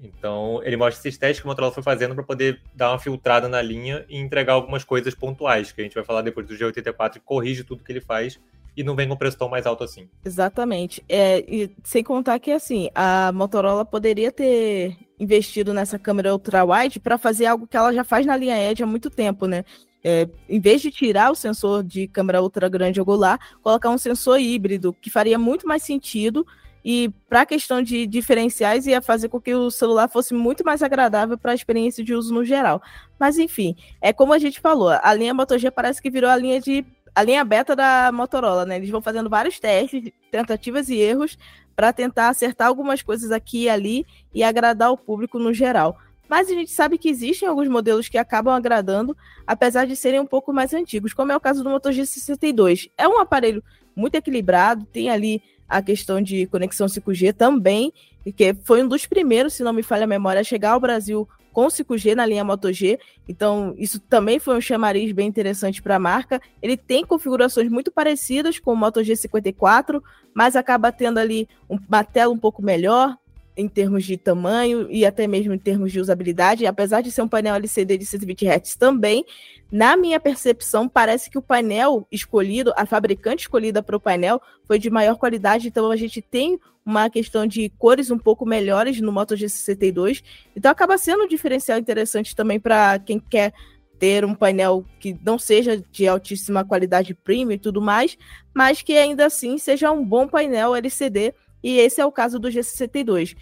Então, 0.01 0.61
ele 0.63 0.75
mostra 0.75 0.99
esses 0.99 1.17
testes 1.17 1.39
que 1.39 1.45
o 1.45 1.49
Motorola 1.49 1.71
foi 1.71 1.83
fazendo 1.83 2.13
para 2.13 2.23
poder 2.23 2.59
dar 2.75 2.91
uma 2.91 2.99
filtrada 2.99 3.47
na 3.47 3.61
linha 3.61 4.05
e 4.09 4.17
entregar 4.17 4.53
algumas 4.53 4.83
coisas 4.83 5.15
pontuais, 5.15 5.71
que 5.71 5.81
a 5.81 5.83
gente 5.83 5.95
vai 5.95 6.03
falar 6.03 6.21
depois 6.21 6.45
do 6.45 6.55
G84, 6.55 7.13
que 7.13 7.19
corrige 7.21 7.63
tudo 7.63 7.83
que 7.83 7.91
ele 7.91 8.01
faz 8.01 8.39
e 8.75 8.83
não 8.83 8.95
vem 8.95 9.07
com 9.07 9.15
preço 9.15 9.37
tão 9.37 9.47
mais 9.47 9.65
alto 9.65 9.83
assim. 9.83 10.09
Exatamente. 10.25 11.03
É, 11.07 11.39
e 11.47 11.71
sem 11.83 12.03
contar 12.03 12.39
que, 12.39 12.51
assim, 12.51 12.89
a 12.93 13.31
Motorola 13.31 13.85
poderia 13.85 14.31
ter 14.31 14.97
investido 15.19 15.73
nessa 15.73 15.97
câmera 15.97 16.33
ultra-wide 16.33 16.99
para 16.99 17.17
fazer 17.17 17.45
algo 17.45 17.67
que 17.67 17.77
ela 17.77 17.93
já 17.93 18.03
faz 18.03 18.25
na 18.25 18.35
linha 18.35 18.71
Edge 18.71 18.83
há 18.83 18.87
muito 18.87 19.09
tempo, 19.09 19.45
né? 19.45 19.63
É, 20.03 20.27
em 20.49 20.59
vez 20.59 20.81
de 20.81 20.91
tirar 20.91 21.31
o 21.31 21.35
sensor 21.35 21.83
de 21.83 22.07
câmera 22.07 22.41
ultra 22.41 22.67
grande 22.67 22.99
angular, 22.99 23.39
colocar 23.61 23.89
um 23.89 23.97
sensor 23.97 24.39
híbrido, 24.39 24.93
que 24.93 25.09
faria 25.09 25.39
muito 25.39 25.67
mais 25.67 25.83
sentido 25.83 26.45
e 26.83 27.09
para 27.29 27.41
a 27.41 27.45
questão 27.45 27.81
de 27.81 28.05
diferenciais 28.05 28.85
ia 28.85 29.01
fazer 29.01 29.29
com 29.29 29.39
que 29.39 29.55
o 29.55 29.71
celular 29.71 30.09
fosse 30.09 30.33
muito 30.33 30.65
mais 30.65 30.83
agradável 30.83 31.37
para 31.37 31.53
a 31.53 31.55
experiência 31.55 32.03
de 32.03 32.13
uso 32.13 32.33
no 32.33 32.43
geral. 32.43 32.81
Mas 33.17 33.37
enfim, 33.37 33.75
é 34.01 34.11
como 34.11 34.33
a 34.33 34.39
gente 34.39 34.59
falou, 34.59 34.89
a 34.89 35.13
linha 35.13 35.33
Moto 35.33 35.57
G 35.57 35.71
parece 35.71 36.01
que 36.01 36.09
virou 36.09 36.29
a 36.29 36.35
linha 36.35 36.59
de 36.59 36.85
a 37.15 37.21
linha 37.23 37.45
beta 37.45 37.75
da 37.75 38.11
Motorola, 38.11 38.65
né? 38.65 38.77
Eles 38.77 38.89
vão 38.89 39.01
fazendo 39.01 39.29
vários 39.29 39.59
testes, 39.59 40.11
tentativas 40.31 40.89
e 40.89 40.95
erros 40.95 41.37
para 41.75 41.93
tentar 41.93 42.29
acertar 42.29 42.67
algumas 42.67 43.03
coisas 43.03 43.31
aqui 43.31 43.63
e 43.63 43.69
ali 43.69 44.05
e 44.33 44.43
agradar 44.43 44.91
o 44.91 44.97
público 44.97 45.37
no 45.37 45.53
geral 45.53 45.97
mas 46.29 46.49
a 46.49 46.53
gente 46.53 46.71
sabe 46.71 46.97
que 46.97 47.09
existem 47.09 47.47
alguns 47.47 47.67
modelos 47.67 48.09
que 48.09 48.17
acabam 48.17 48.53
agradando, 48.53 49.15
apesar 49.45 49.85
de 49.85 49.95
serem 49.95 50.19
um 50.19 50.25
pouco 50.25 50.53
mais 50.53 50.73
antigos, 50.73 51.13
como 51.13 51.31
é 51.31 51.35
o 51.35 51.39
caso 51.39 51.63
do 51.63 51.69
Moto 51.69 51.89
G62. 51.89 52.89
É 52.97 53.07
um 53.07 53.19
aparelho 53.19 53.63
muito 53.95 54.15
equilibrado, 54.15 54.85
tem 54.85 55.09
ali 55.09 55.41
a 55.67 55.81
questão 55.81 56.21
de 56.21 56.45
conexão 56.47 56.87
5G 56.87 57.33
também, 57.33 57.93
que 58.35 58.53
foi 58.63 58.83
um 58.83 58.87
dos 58.87 59.05
primeiros, 59.05 59.53
se 59.53 59.63
não 59.63 59.73
me 59.73 59.83
falha 59.83 60.03
a 60.03 60.07
memória, 60.07 60.41
a 60.41 60.43
chegar 60.43 60.71
ao 60.71 60.79
Brasil 60.79 61.27
com 61.51 61.67
5G 61.67 62.15
na 62.15 62.25
linha 62.25 62.43
Moto 62.43 62.73
G. 62.73 62.99
Então, 63.29 63.75
isso 63.77 63.99
também 63.99 64.39
foi 64.39 64.57
um 64.57 64.61
chamariz 64.61 65.11
bem 65.11 65.27
interessante 65.27 65.81
para 65.81 65.95
a 65.95 65.99
marca. 65.99 66.41
Ele 66.61 66.75
tem 66.75 67.05
configurações 67.05 67.69
muito 67.69 67.91
parecidas 67.91 68.59
com 68.59 68.73
o 68.73 68.75
Moto 68.75 68.99
G54, 69.01 70.01
mas 70.33 70.55
acaba 70.55 70.91
tendo 70.91 71.19
ali 71.19 71.47
uma 71.69 72.03
tela 72.03 72.33
um 72.33 72.39
pouco 72.39 72.61
melhor, 72.61 73.15
em 73.55 73.67
termos 73.67 74.03
de 74.03 74.17
tamanho 74.17 74.87
e 74.89 75.05
até 75.05 75.27
mesmo 75.27 75.53
em 75.53 75.59
termos 75.59 75.91
de 75.91 75.99
usabilidade, 75.99 76.65
apesar 76.65 77.01
de 77.01 77.11
ser 77.11 77.21
um 77.21 77.27
painel 77.27 77.55
LCD 77.55 77.97
de 77.97 78.05
120 78.05 78.47
Hz 78.47 78.75
também, 78.75 79.25
na 79.71 79.95
minha 79.97 80.19
percepção, 80.19 80.87
parece 80.87 81.29
que 81.29 81.37
o 81.37 81.41
painel 81.41 82.07
escolhido, 82.11 82.73
a 82.75 82.85
fabricante 82.85 83.43
escolhida 83.43 83.81
para 83.81 83.95
o 83.95 83.99
painel, 83.99 84.41
foi 84.65 84.77
de 84.77 84.89
maior 84.89 85.17
qualidade, 85.17 85.67
então 85.67 85.89
a 85.89 85.95
gente 85.95 86.21
tem 86.21 86.59
uma 86.85 87.09
questão 87.09 87.47
de 87.47 87.69
cores 87.77 88.11
um 88.11 88.17
pouco 88.17 88.45
melhores 88.45 88.99
no 88.99 89.11
Moto 89.11 89.35
G62, 89.35 90.23
então 90.55 90.71
acaba 90.71 90.97
sendo 90.97 91.23
um 91.23 91.27
diferencial 91.27 91.77
interessante 91.77 92.35
também 92.35 92.59
para 92.59 92.99
quem 92.99 93.19
quer 93.19 93.53
ter 93.97 94.25
um 94.25 94.35
painel 94.35 94.83
que 94.99 95.17
não 95.23 95.39
seja 95.39 95.81
de 95.91 96.07
altíssima 96.07 96.65
qualidade 96.65 97.13
premium 97.13 97.53
e 97.53 97.57
tudo 97.57 97.81
mais, 97.81 98.17
mas 98.53 98.81
que 98.81 98.97
ainda 98.97 99.25
assim 99.25 99.57
seja 99.57 99.91
um 99.91 100.03
bom 100.03 100.27
painel 100.27 100.75
LCD, 100.75 101.33
e 101.63 101.79
esse 101.79 102.01
é 102.01 102.05
o 102.05 102.11
caso 102.11 102.37
do 102.37 102.49
G62. 102.49 103.35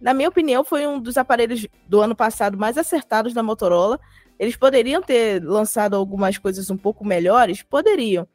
Na 0.00 0.14
minha 0.14 0.28
opinião, 0.28 0.64
foi 0.64 0.86
um 0.86 1.00
dos 1.00 1.16
aparelhos 1.16 1.66
do 1.88 2.00
ano 2.00 2.14
passado 2.14 2.58
mais 2.58 2.76
acertados 2.78 3.34
da 3.34 3.42
Motorola. 3.42 4.00
Eles 4.38 4.56
poderiam 4.56 5.02
ter 5.02 5.42
lançado 5.42 5.96
algumas 5.96 6.38
coisas 6.38 6.70
um 6.70 6.76
pouco 6.76 7.04
melhores? 7.04 7.62
Poderiam. 7.62 8.26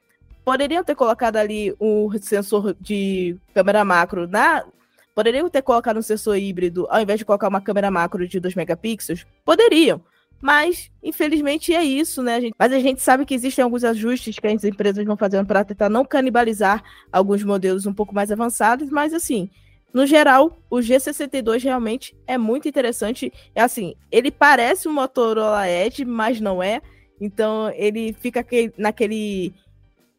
Poderiam 0.44 0.84
ter 0.84 0.96
colocado 0.96 1.38
ali 1.38 1.76
um 1.80 2.10
sensor 2.20 2.76
de 2.80 3.38
câmera 3.54 3.86
macro 3.86 4.28
na. 4.28 4.66
Poderiam 5.14 5.50
ter 5.50 5.62
colocado 5.62 5.98
um 5.98 6.02
sensor 6.02 6.38
híbrido 6.38 6.88
ao 6.90 7.02
invés 7.02 7.20
de 7.20 7.26
colocar 7.26 7.48
uma 7.48 7.62
câmera 7.62 7.92
macro 7.92 8.28
de 8.28 8.40
2 8.40 8.56
megapixels? 8.56 9.26
Poderiam. 9.46 10.02
Mas, 10.42 10.90
infelizmente, 11.04 11.74
é 11.74 11.84
isso, 11.84 12.24
né? 12.24 12.42
Gente... 12.42 12.56
Mas 12.58 12.74
a 12.74 12.80
gente 12.80 13.02
sabe 13.02 13.26
que 13.26 13.36
existem 13.36 13.64
alguns 13.64 13.84
ajustes 13.84 14.40
que 14.40 14.48
as 14.48 14.64
empresas 14.64 15.06
vão 15.06 15.16
fazendo 15.16 15.46
para 15.46 15.64
tentar 15.64 15.90
não 15.90 16.04
canibalizar 16.04 16.84
alguns 17.12 17.44
modelos 17.44 17.86
um 17.86 17.94
pouco 17.94 18.14
mais 18.14 18.32
avançados, 18.32 18.90
mas 18.90 19.14
assim, 19.14 19.50
no 19.94 20.06
geral, 20.06 20.58
o 20.70 20.78
G62 20.78 21.64
realmente 21.64 22.16
é 22.26 22.38
muito 22.38 22.68
interessante. 22.68 23.32
É 23.54 23.62
assim, 23.62 23.94
ele 24.10 24.32
parece 24.32 24.88
um 24.88 24.94
Motorola 24.94 25.70
Edge, 25.70 26.06
mas 26.06 26.40
não 26.40 26.64
é. 26.64 26.82
Então 27.20 27.72
ele 27.76 28.14
fica 28.14 28.46
naquele 28.78 29.54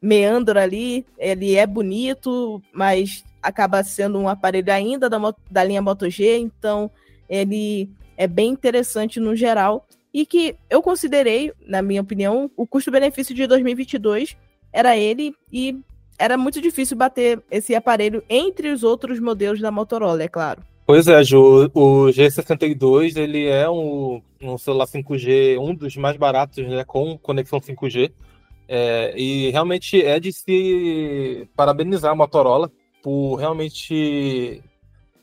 meandro 0.01 0.59
ali. 0.59 1.07
Ele 1.19 1.57
é 1.57 1.67
bonito, 1.67 2.63
mas 2.73 3.25
acaba 3.43 3.83
sendo 3.83 4.19
um 4.19 4.29
aparelho 4.29 4.73
ainda 4.73 5.09
da, 5.09 5.19
da 5.51 5.65
linha 5.65 5.81
Moto 5.81 6.09
G. 6.11 6.37
Então 6.37 6.91
ele 7.29 7.89
é 8.17 8.27
bem 8.27 8.51
interessante 8.51 9.19
no 9.19 9.35
geral. 9.35 9.87
E 10.13 10.27
que 10.27 10.55
eu 10.69 10.83
considerei, 10.83 11.53
na 11.67 11.81
minha 11.81 12.03
opinião, 12.03 12.51
o 12.57 12.67
custo-benefício 12.67 13.35
de 13.35 13.47
2022 13.47 14.37
era 14.73 14.97
ele 14.97 15.35
e 15.53 15.79
era 16.19 16.37
muito 16.37 16.61
difícil 16.61 16.97
bater 16.97 17.43
esse 17.51 17.75
aparelho 17.75 18.23
entre 18.29 18.71
os 18.71 18.83
outros 18.83 19.19
modelos 19.19 19.61
da 19.61 19.71
Motorola, 19.71 20.23
é 20.23 20.29
claro. 20.29 20.63
Pois 20.85 21.07
é, 21.07 21.23
Ju, 21.23 21.71
o 21.73 22.07
G62 22.09 23.17
ele 23.17 23.47
é 23.47 23.71
um, 23.71 24.21
um 24.43 24.59
celular 24.59 24.87
5G, 24.87 25.59
um 25.59 25.75
dos 25.75 25.97
mais 25.97 26.17
baratos 26.17 26.67
né, 26.67 26.85
com 26.85 27.17
conexão 27.17 27.61
5G. 27.61 28.13
É, 28.69 29.13
e 29.17 29.51
realmente 29.51 30.03
é 30.03 30.19
de 30.19 30.33
se 30.33 31.49
parabenizar 31.57 32.13
a 32.13 32.15
Motorola 32.15 32.71
por 33.03 33.37
realmente 33.37 34.63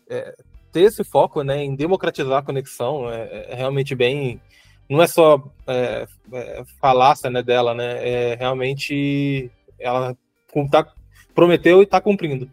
é, 0.10 0.36
ter 0.71 0.82
esse 0.82 1.04
foco 1.04 1.43
né, 1.43 1.63
em 1.63 1.75
democratizar 1.75 2.39
a 2.39 2.43
conexão. 2.43 3.10
É, 3.10 3.47
é 3.49 3.56
realmente 3.56 3.95
bem. 3.95 4.41
Não 4.89 5.02
é 5.02 5.08
só 5.08 5.43
é, 5.67 6.08
é, 6.34 6.63
falácia 6.82 7.30
né, 7.30 7.43
dela, 7.43 7.73
né? 7.73 8.08
É 8.08 8.36
realmente 8.36 9.52
ela 9.80 10.17
tá, 10.71 10.91
prometeu 11.36 11.82
e 11.82 11.84
está 11.84 12.02
cumprindo. 12.02 12.49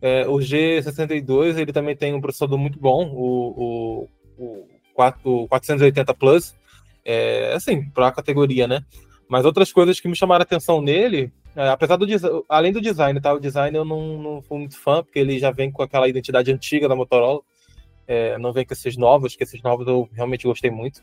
É, 0.00 0.26
o 0.26 0.34
G62 0.36 1.58
ele 1.58 1.72
também 1.72 1.96
tem 1.96 2.14
um 2.14 2.20
processador 2.20 2.58
muito 2.58 2.78
bom, 2.78 3.08
o, 3.14 4.08
o, 4.36 4.44
o, 4.44 4.68
4, 4.94 5.20
o 5.24 5.48
480 5.48 6.14
Plus, 6.14 6.56
é, 7.04 7.52
assim, 7.54 7.84
para 7.90 8.08
a 8.08 8.12
categoria, 8.12 8.66
né? 8.66 8.84
Mas 9.28 9.44
outras 9.44 9.72
coisas 9.72 10.00
que 10.00 10.08
me 10.08 10.16
chamaram 10.16 10.42
a 10.42 10.44
atenção 10.44 10.82
nele, 10.82 11.32
é, 11.54 11.68
apesar 11.68 11.96
do 11.96 12.06
além 12.48 12.72
do 12.72 12.80
design, 12.80 13.20
tá? 13.20 13.32
O 13.32 13.40
design 13.40 13.76
eu 13.76 13.84
não, 13.84 14.18
não 14.18 14.42
fui 14.42 14.58
muito 14.58 14.78
fã, 14.78 15.02
porque 15.02 15.18
ele 15.18 15.38
já 15.38 15.50
vem 15.50 15.70
com 15.70 15.82
aquela 15.82 16.08
identidade 16.08 16.52
antiga 16.52 16.88
da 16.88 16.96
Motorola, 16.96 17.40
é, 18.06 18.36
não 18.38 18.52
vem 18.52 18.66
com 18.66 18.74
esses 18.74 18.96
novos, 18.96 19.36
que 19.36 19.44
esses 19.44 19.62
novos 19.62 19.86
eu 19.86 20.08
realmente 20.12 20.46
gostei 20.46 20.70
muito. 20.70 21.02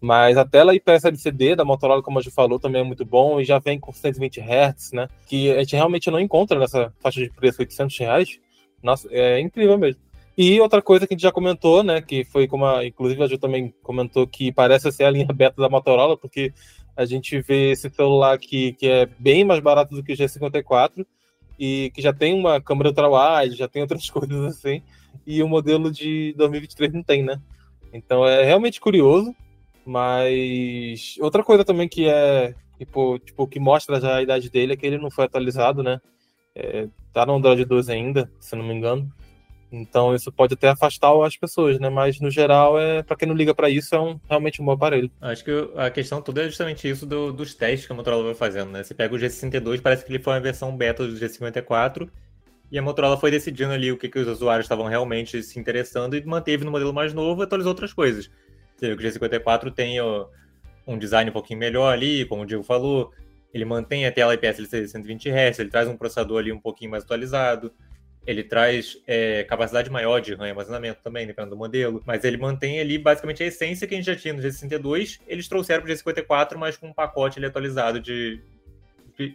Mas 0.00 0.38
a 0.38 0.46
tela 0.46 0.74
IPS 0.74 1.04
LCD 1.04 1.54
da 1.54 1.64
Motorola, 1.64 2.02
como 2.02 2.18
a 2.18 2.22
gente 2.22 2.32
falou, 2.32 2.58
também 2.58 2.80
é 2.80 2.84
muito 2.84 3.04
bom 3.04 3.38
e 3.38 3.44
já 3.44 3.58
vem 3.58 3.78
com 3.78 3.92
120 3.92 4.40
Hz, 4.40 4.92
né? 4.92 5.08
Que 5.26 5.50
a 5.52 5.58
gente 5.58 5.76
realmente 5.76 6.10
não 6.10 6.18
encontra 6.18 6.58
nessa 6.58 6.92
faixa 7.00 7.20
de 7.20 7.30
preço 7.30 7.60
800 7.60 7.98
reais. 7.98 8.40
Nossa, 8.82 9.08
é 9.10 9.38
incrível 9.40 9.76
mesmo. 9.76 10.00
E 10.38 10.58
outra 10.58 10.80
coisa 10.80 11.06
que 11.06 11.12
a 11.12 11.16
gente 11.16 11.22
já 11.22 11.30
comentou, 11.30 11.82
né? 11.82 12.00
Que 12.00 12.24
foi 12.24 12.48
como 12.48 12.64
a, 12.64 12.86
inclusive 12.86 13.22
a 13.22 13.26
Ju 13.26 13.36
também 13.36 13.74
comentou 13.82 14.26
que 14.26 14.50
parece 14.50 14.90
ser 14.90 15.04
a 15.04 15.10
linha 15.10 15.26
beta 15.26 15.60
da 15.60 15.68
Motorola, 15.68 16.16
porque 16.16 16.52
a 16.96 17.04
gente 17.04 17.40
vê 17.42 17.72
esse 17.72 17.90
celular 17.90 18.32
aqui 18.32 18.72
que 18.72 18.86
é 18.86 19.06
bem 19.18 19.44
mais 19.44 19.60
barato 19.60 19.94
do 19.94 20.02
que 20.02 20.12
o 20.12 20.16
G54 20.16 21.04
e 21.58 21.90
que 21.94 22.00
já 22.00 22.12
tem 22.12 22.32
uma 22.32 22.58
câmera 22.60 22.88
ultra-wide, 22.88 23.56
já 23.56 23.68
tem 23.68 23.82
outras 23.82 24.08
coisas 24.10 24.44
assim, 24.46 24.82
e 25.26 25.42
o 25.42 25.48
modelo 25.48 25.92
de 25.92 26.34
2023 26.38 26.92
não 26.92 27.02
tem, 27.02 27.22
né? 27.22 27.38
Então 27.92 28.26
é 28.26 28.44
realmente 28.44 28.80
curioso. 28.80 29.34
Mas 29.90 31.16
outra 31.20 31.42
coisa 31.42 31.64
também 31.64 31.88
que 31.88 32.08
é 32.08 32.54
tipo, 32.78 33.18
tipo 33.18 33.44
que 33.48 33.58
mostra 33.58 34.00
já 34.00 34.14
a 34.14 34.22
idade 34.22 34.48
dele 34.48 34.74
é 34.74 34.76
que 34.76 34.86
ele 34.86 34.98
não 34.98 35.10
foi 35.10 35.24
atualizado, 35.24 35.82
né? 35.82 36.00
É, 36.54 36.86
tá 37.12 37.26
no 37.26 37.34
Android 37.34 37.64
12 37.64 37.90
ainda, 37.90 38.30
se 38.38 38.54
não 38.54 38.64
me 38.64 38.72
engano. 38.72 39.12
Então 39.72 40.14
isso 40.14 40.30
pode 40.30 40.54
até 40.54 40.68
afastar 40.68 41.10
as 41.26 41.36
pessoas, 41.36 41.80
né? 41.80 41.88
Mas 41.88 42.20
no 42.20 42.30
geral, 42.30 42.78
é 42.78 43.02
para 43.02 43.16
quem 43.16 43.26
não 43.26 43.34
liga 43.34 43.52
para 43.52 43.68
isso, 43.68 43.92
é 43.92 44.00
um, 44.00 44.20
realmente 44.28 44.62
um 44.62 44.64
bom 44.64 44.70
aparelho. 44.70 45.10
Acho 45.20 45.44
que 45.44 45.70
a 45.74 45.90
questão 45.90 46.22
toda 46.22 46.42
é 46.42 46.44
justamente 46.44 46.88
isso 46.88 47.04
do, 47.04 47.32
dos 47.32 47.52
testes 47.52 47.84
que 47.84 47.92
a 47.92 47.96
Motorola 47.96 48.22
vai 48.22 48.34
fazendo, 48.34 48.70
né? 48.70 48.84
Você 48.84 48.94
pega 48.94 49.12
o 49.12 49.18
G62, 49.18 49.82
parece 49.82 50.04
que 50.04 50.12
ele 50.12 50.22
foi 50.22 50.34
uma 50.34 50.40
versão 50.40 50.76
beta 50.76 51.04
do 51.04 51.14
G54, 51.14 52.08
e 52.70 52.78
a 52.78 52.82
Motorola 52.82 53.16
foi 53.16 53.32
decidindo 53.32 53.72
ali 53.72 53.90
o 53.90 53.98
que, 53.98 54.08
que 54.08 54.20
os 54.20 54.28
usuários 54.28 54.66
estavam 54.66 54.86
realmente 54.86 55.42
se 55.42 55.58
interessando 55.58 56.16
e 56.16 56.24
manteve 56.24 56.64
no 56.64 56.70
modelo 56.70 56.94
mais 56.94 57.12
novo 57.12 57.42
e 57.42 57.44
atualizou 57.44 57.72
outras 57.72 57.92
coisas. 57.92 58.30
O 58.82 58.96
G54 58.96 59.72
tem 59.72 59.98
um 60.86 60.98
design 60.98 61.30
um 61.30 61.32
pouquinho 61.32 61.58
melhor 61.58 61.92
ali, 61.92 62.24
como 62.24 62.42
o 62.42 62.46
Diego 62.46 62.62
falou. 62.62 63.12
Ele 63.52 63.64
mantém 63.64 64.06
a 64.06 64.12
tela 64.12 64.34
IPS 64.34 64.60
LCD 64.60 64.88
120 64.88 65.28
Hz, 65.28 65.58
ele 65.58 65.70
traz 65.70 65.88
um 65.88 65.96
processador 65.96 66.38
ali 66.38 66.52
um 66.52 66.60
pouquinho 66.60 66.90
mais 66.90 67.04
atualizado. 67.04 67.72
Ele 68.26 68.44
traz 68.44 68.98
é, 69.06 69.44
capacidade 69.44 69.90
maior 69.90 70.20
de 70.20 70.34
RAM 70.34 70.46
e 70.46 70.50
armazenamento 70.50 71.00
também, 71.02 71.26
dependendo 71.26 71.54
do 71.54 71.58
modelo. 71.58 72.02
Mas 72.06 72.22
ele 72.22 72.36
mantém 72.36 72.78
ali 72.78 72.98
basicamente 72.98 73.42
a 73.42 73.46
essência 73.46 73.86
que 73.86 73.94
a 73.94 73.96
gente 73.96 74.06
já 74.06 74.14
tinha 74.14 74.34
no 74.34 74.42
G62. 74.42 75.20
Eles 75.26 75.48
trouxeram 75.48 75.82
para 75.82 75.92
o 75.92 75.94
G54, 75.94 76.56
mas 76.56 76.76
com 76.76 76.88
um 76.88 76.92
pacote 76.92 77.38
ali, 77.38 77.46
atualizado 77.46 77.98
de, 77.98 78.40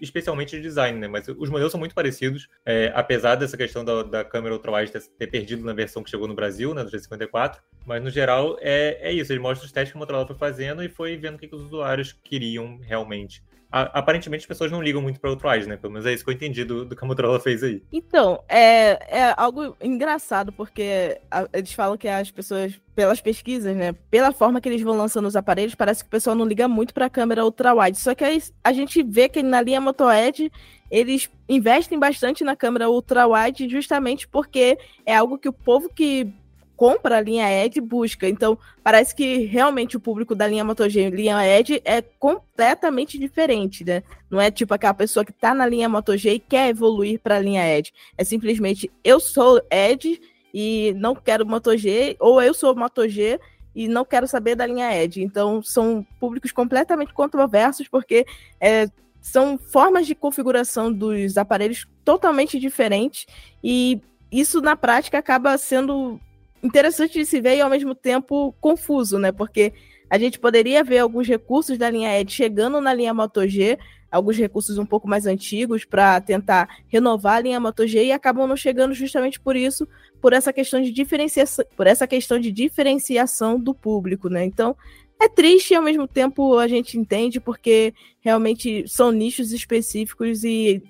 especialmente 0.02 0.56
de 0.56 0.62
design, 0.62 1.00
né? 1.00 1.08
Mas 1.08 1.28
os 1.28 1.50
modelos 1.50 1.71
são 1.71 1.80
muito 1.80 1.95
parecidos, 1.95 2.48
é, 2.65 2.91
apesar 2.95 3.36
dessa 3.36 3.58
questão 3.58 3.84
da, 3.84 4.04
da 4.04 4.26
câmera 4.26 4.56
ultrawide 4.56 4.91
ter, 4.91 5.02
ter, 5.02 5.28
perdido 5.28 5.63
na 5.63 5.74
versão 5.74 6.04
que 6.04 6.10
chegou 6.10 6.28
no 6.28 6.36
Brasil, 6.36 6.74
né, 6.74 6.84
do 6.84 6.89
G54. 6.89 7.58
Mas 7.86 8.04
no 8.04 8.10
geral 8.10 8.58
é, 8.62 8.98
é 9.02 9.12
isso, 9.12 9.32
ele 9.32 9.39
mostra 9.39 9.65
os 9.65 9.71
testes 9.71 9.91
que 9.91 9.98
a 9.98 10.00
Motorola 10.00 10.26
foi 10.26 10.36
fazendo 10.36 10.84
e 10.84 10.89
foi 10.89 11.17
vendo 11.17 11.36
o 11.36 11.38
que, 11.38 11.48
que 11.48 11.56
os 11.56 11.63
usuários 11.63 12.13
queriam 12.24 12.80
realmente 12.82 13.43
aparentemente 13.75 14.43
as 14.43 14.47
pessoas 14.47 14.71
não 14.71 14.81
ligam 14.81 15.01
muito 15.01 15.19
para 15.19 15.29
outro 15.29 15.49
né? 15.67 15.75
Pelo 15.75 15.91
menos 15.91 16.05
é 16.05 16.13
isso 16.13 16.23
que 16.23 16.29
eu 16.29 16.33
entendi 16.33 16.63
do, 16.63 16.85
do 16.85 16.95
que 16.95 17.03
a 17.03 17.07
Motorola 17.07 17.39
fez 17.39 17.61
aí. 17.61 17.83
Então, 17.91 18.41
é, 18.47 19.19
é 19.19 19.33
algo 19.35 19.75
engraçado, 19.81 20.51
porque 20.53 21.19
a, 21.29 21.47
eles 21.51 21.73
falam 21.73 21.97
que 21.97 22.07
as 22.07 22.31
pessoas, 22.31 22.79
pelas 22.95 23.19
pesquisas, 23.19 23.75
né? 23.75 23.93
Pela 24.09 24.31
forma 24.31 24.61
que 24.61 24.69
eles 24.69 24.81
vão 24.81 24.95
lançando 24.95 25.27
os 25.27 25.35
aparelhos, 25.35 25.75
parece 25.75 26.03
que 26.03 26.07
o 26.07 26.11
pessoal 26.11 26.35
não 26.35 26.45
liga 26.45 26.67
muito 26.67 26.93
para 26.93 27.07
a 27.07 27.09
câmera 27.09 27.43
ultra-wide. 27.43 27.99
Só 27.99 28.15
que 28.15 28.23
aí, 28.23 28.41
a 28.63 28.71
gente 28.71 29.03
vê 29.03 29.27
que 29.27 29.43
na 29.43 29.61
linha 29.61 29.81
Moto 29.81 30.09
Edge 30.09 30.51
eles 30.89 31.29
investem 31.49 31.99
bastante 31.99 32.43
na 32.43 32.55
câmera 32.55 32.89
ultra-wide 32.89 33.67
justamente 33.67 34.27
porque 34.27 34.77
é 35.05 35.15
algo 35.15 35.38
que 35.38 35.49
o 35.49 35.53
povo 35.53 35.89
que 35.89 36.31
compra 36.75 37.17
a 37.17 37.21
linha 37.21 37.49
Edge 37.65 37.79
busca. 37.81 38.27
Então, 38.27 38.57
parece 38.83 39.15
que 39.15 39.45
realmente 39.45 39.97
o 39.97 39.99
público 39.99 40.35
da 40.35 40.47
linha 40.47 40.63
Moto 40.63 40.88
G 40.89 41.07
e 41.07 41.09
linha 41.09 41.45
Edge 41.47 41.81
é 41.85 42.01
completamente 42.01 43.17
diferente, 43.17 43.83
né? 43.83 44.03
Não 44.29 44.39
é 44.39 44.51
tipo 44.51 44.73
aquela 44.73 44.93
pessoa 44.93 45.25
que 45.25 45.33
tá 45.33 45.53
na 45.53 45.65
linha 45.65 45.89
Moto 45.89 46.15
G 46.17 46.33
e 46.33 46.39
quer 46.39 46.69
evoluir 46.69 47.19
para 47.19 47.38
a 47.38 47.39
linha 47.39 47.67
Edge. 47.67 47.93
É 48.17 48.23
simplesmente 48.23 48.91
eu 49.03 49.19
sou 49.19 49.61
Edge 49.71 50.19
e 50.53 50.93
não 50.97 51.15
quero 51.15 51.45
Moto 51.45 51.75
G, 51.77 52.15
ou 52.19 52.41
eu 52.41 52.53
sou 52.53 52.75
Moto 52.75 53.07
G 53.07 53.39
e 53.75 53.87
não 53.87 54.06
quero 54.06 54.27
saber 54.27 54.56
da 54.56 54.65
linha 54.65 54.95
Edge. 54.95 55.21
Então, 55.21 55.62
são 55.62 56.06
públicos 56.19 56.52
completamente 56.52 57.13
controversos 57.13 57.87
porque 57.87 58.25
é, 58.60 58.87
são 59.21 59.58
formas 59.58 60.06
de 60.06 60.15
configuração 60.15 60.93
dos 60.93 61.37
aparelhos 61.37 61.87
totalmente 62.04 62.60
diferentes 62.60 63.25
e 63.63 64.00
isso 64.31 64.62
na 64.62 64.75
prática 64.75 65.17
acaba 65.17 65.58
sendo 65.58 66.19
interessante 66.65 67.19
de 67.19 67.25
se 67.25 67.39
ver 67.39 67.57
e 67.57 67.61
ao 67.61 67.69
mesmo 67.69 67.93
tempo 67.93 68.53
confuso, 68.59 69.19
né? 69.19 69.31
Porque 69.31 69.73
a 70.09 70.17
gente 70.17 70.39
poderia 70.39 70.83
ver 70.83 70.99
alguns 70.99 71.27
recursos 71.27 71.77
da 71.77 71.89
linha 71.89 72.19
Edge 72.19 72.33
chegando 72.33 72.79
na 72.79 72.93
linha 72.93 73.13
Moto 73.13 73.47
G, 73.47 73.77
alguns 74.11 74.37
recursos 74.37 74.77
um 74.77 74.85
pouco 74.85 75.07
mais 75.07 75.25
antigos 75.25 75.83
para 75.83 76.21
tentar 76.21 76.69
renovar 76.87 77.37
a 77.37 77.39
linha 77.41 77.59
Moto 77.59 77.85
G 77.87 78.05
e 78.05 78.11
acabam 78.11 78.47
não 78.47 78.55
chegando 78.55 78.93
justamente 78.93 79.39
por 79.39 79.55
isso, 79.55 79.87
por 80.21 80.33
essa 80.33 80.53
questão 80.53 80.81
de 80.81 80.91
diferenciação, 80.91 81.65
por 81.75 81.87
essa 81.87 82.07
questão 82.07 82.39
de 82.39 82.51
diferenciação 82.51 83.59
do 83.59 83.73
público, 83.73 84.29
né? 84.29 84.45
Então, 84.45 84.75
é 85.21 85.29
triste 85.29 85.71
e 85.71 85.75
ao 85.75 85.83
mesmo 85.83 86.07
tempo 86.07 86.57
a 86.57 86.67
gente 86.67 86.97
entende 86.97 87.39
porque 87.39 87.93
realmente 88.19 88.87
são 88.87 89.11
nichos 89.11 89.51
específicos 89.51 90.43
e 90.43 90.83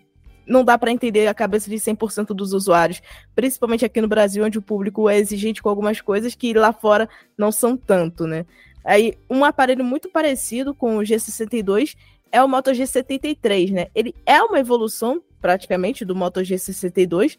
não 0.47 0.63
dá 0.63 0.77
para 0.77 0.91
entender 0.91 1.27
a 1.27 1.33
cabeça 1.33 1.69
de 1.69 1.75
100% 1.77 2.27
dos 2.27 2.53
usuários, 2.53 3.01
principalmente 3.35 3.85
aqui 3.85 3.99
no 4.01 4.07
Brasil, 4.07 4.43
onde 4.43 4.57
o 4.57 4.61
público 4.61 5.09
é 5.09 5.17
exigente 5.17 5.61
com 5.61 5.69
algumas 5.69 6.01
coisas 6.01 6.35
que 6.35 6.53
lá 6.53 6.71
fora 6.71 7.09
não 7.37 7.51
são 7.51 7.75
tanto, 7.75 8.27
né? 8.27 8.45
Aí, 8.83 9.15
um 9.29 9.43
aparelho 9.43 9.83
muito 9.83 10.09
parecido 10.09 10.73
com 10.73 10.97
o 10.97 11.01
G62 11.01 11.95
é 12.31 12.43
o 12.43 12.47
Moto 12.47 12.71
G73, 12.71 13.71
né? 13.71 13.87
Ele 13.95 14.13
é 14.25 14.41
uma 14.43 14.59
evolução 14.59 15.21
praticamente 15.41 16.05
do 16.05 16.15
Moto 16.15 16.41
G62, 16.41 17.37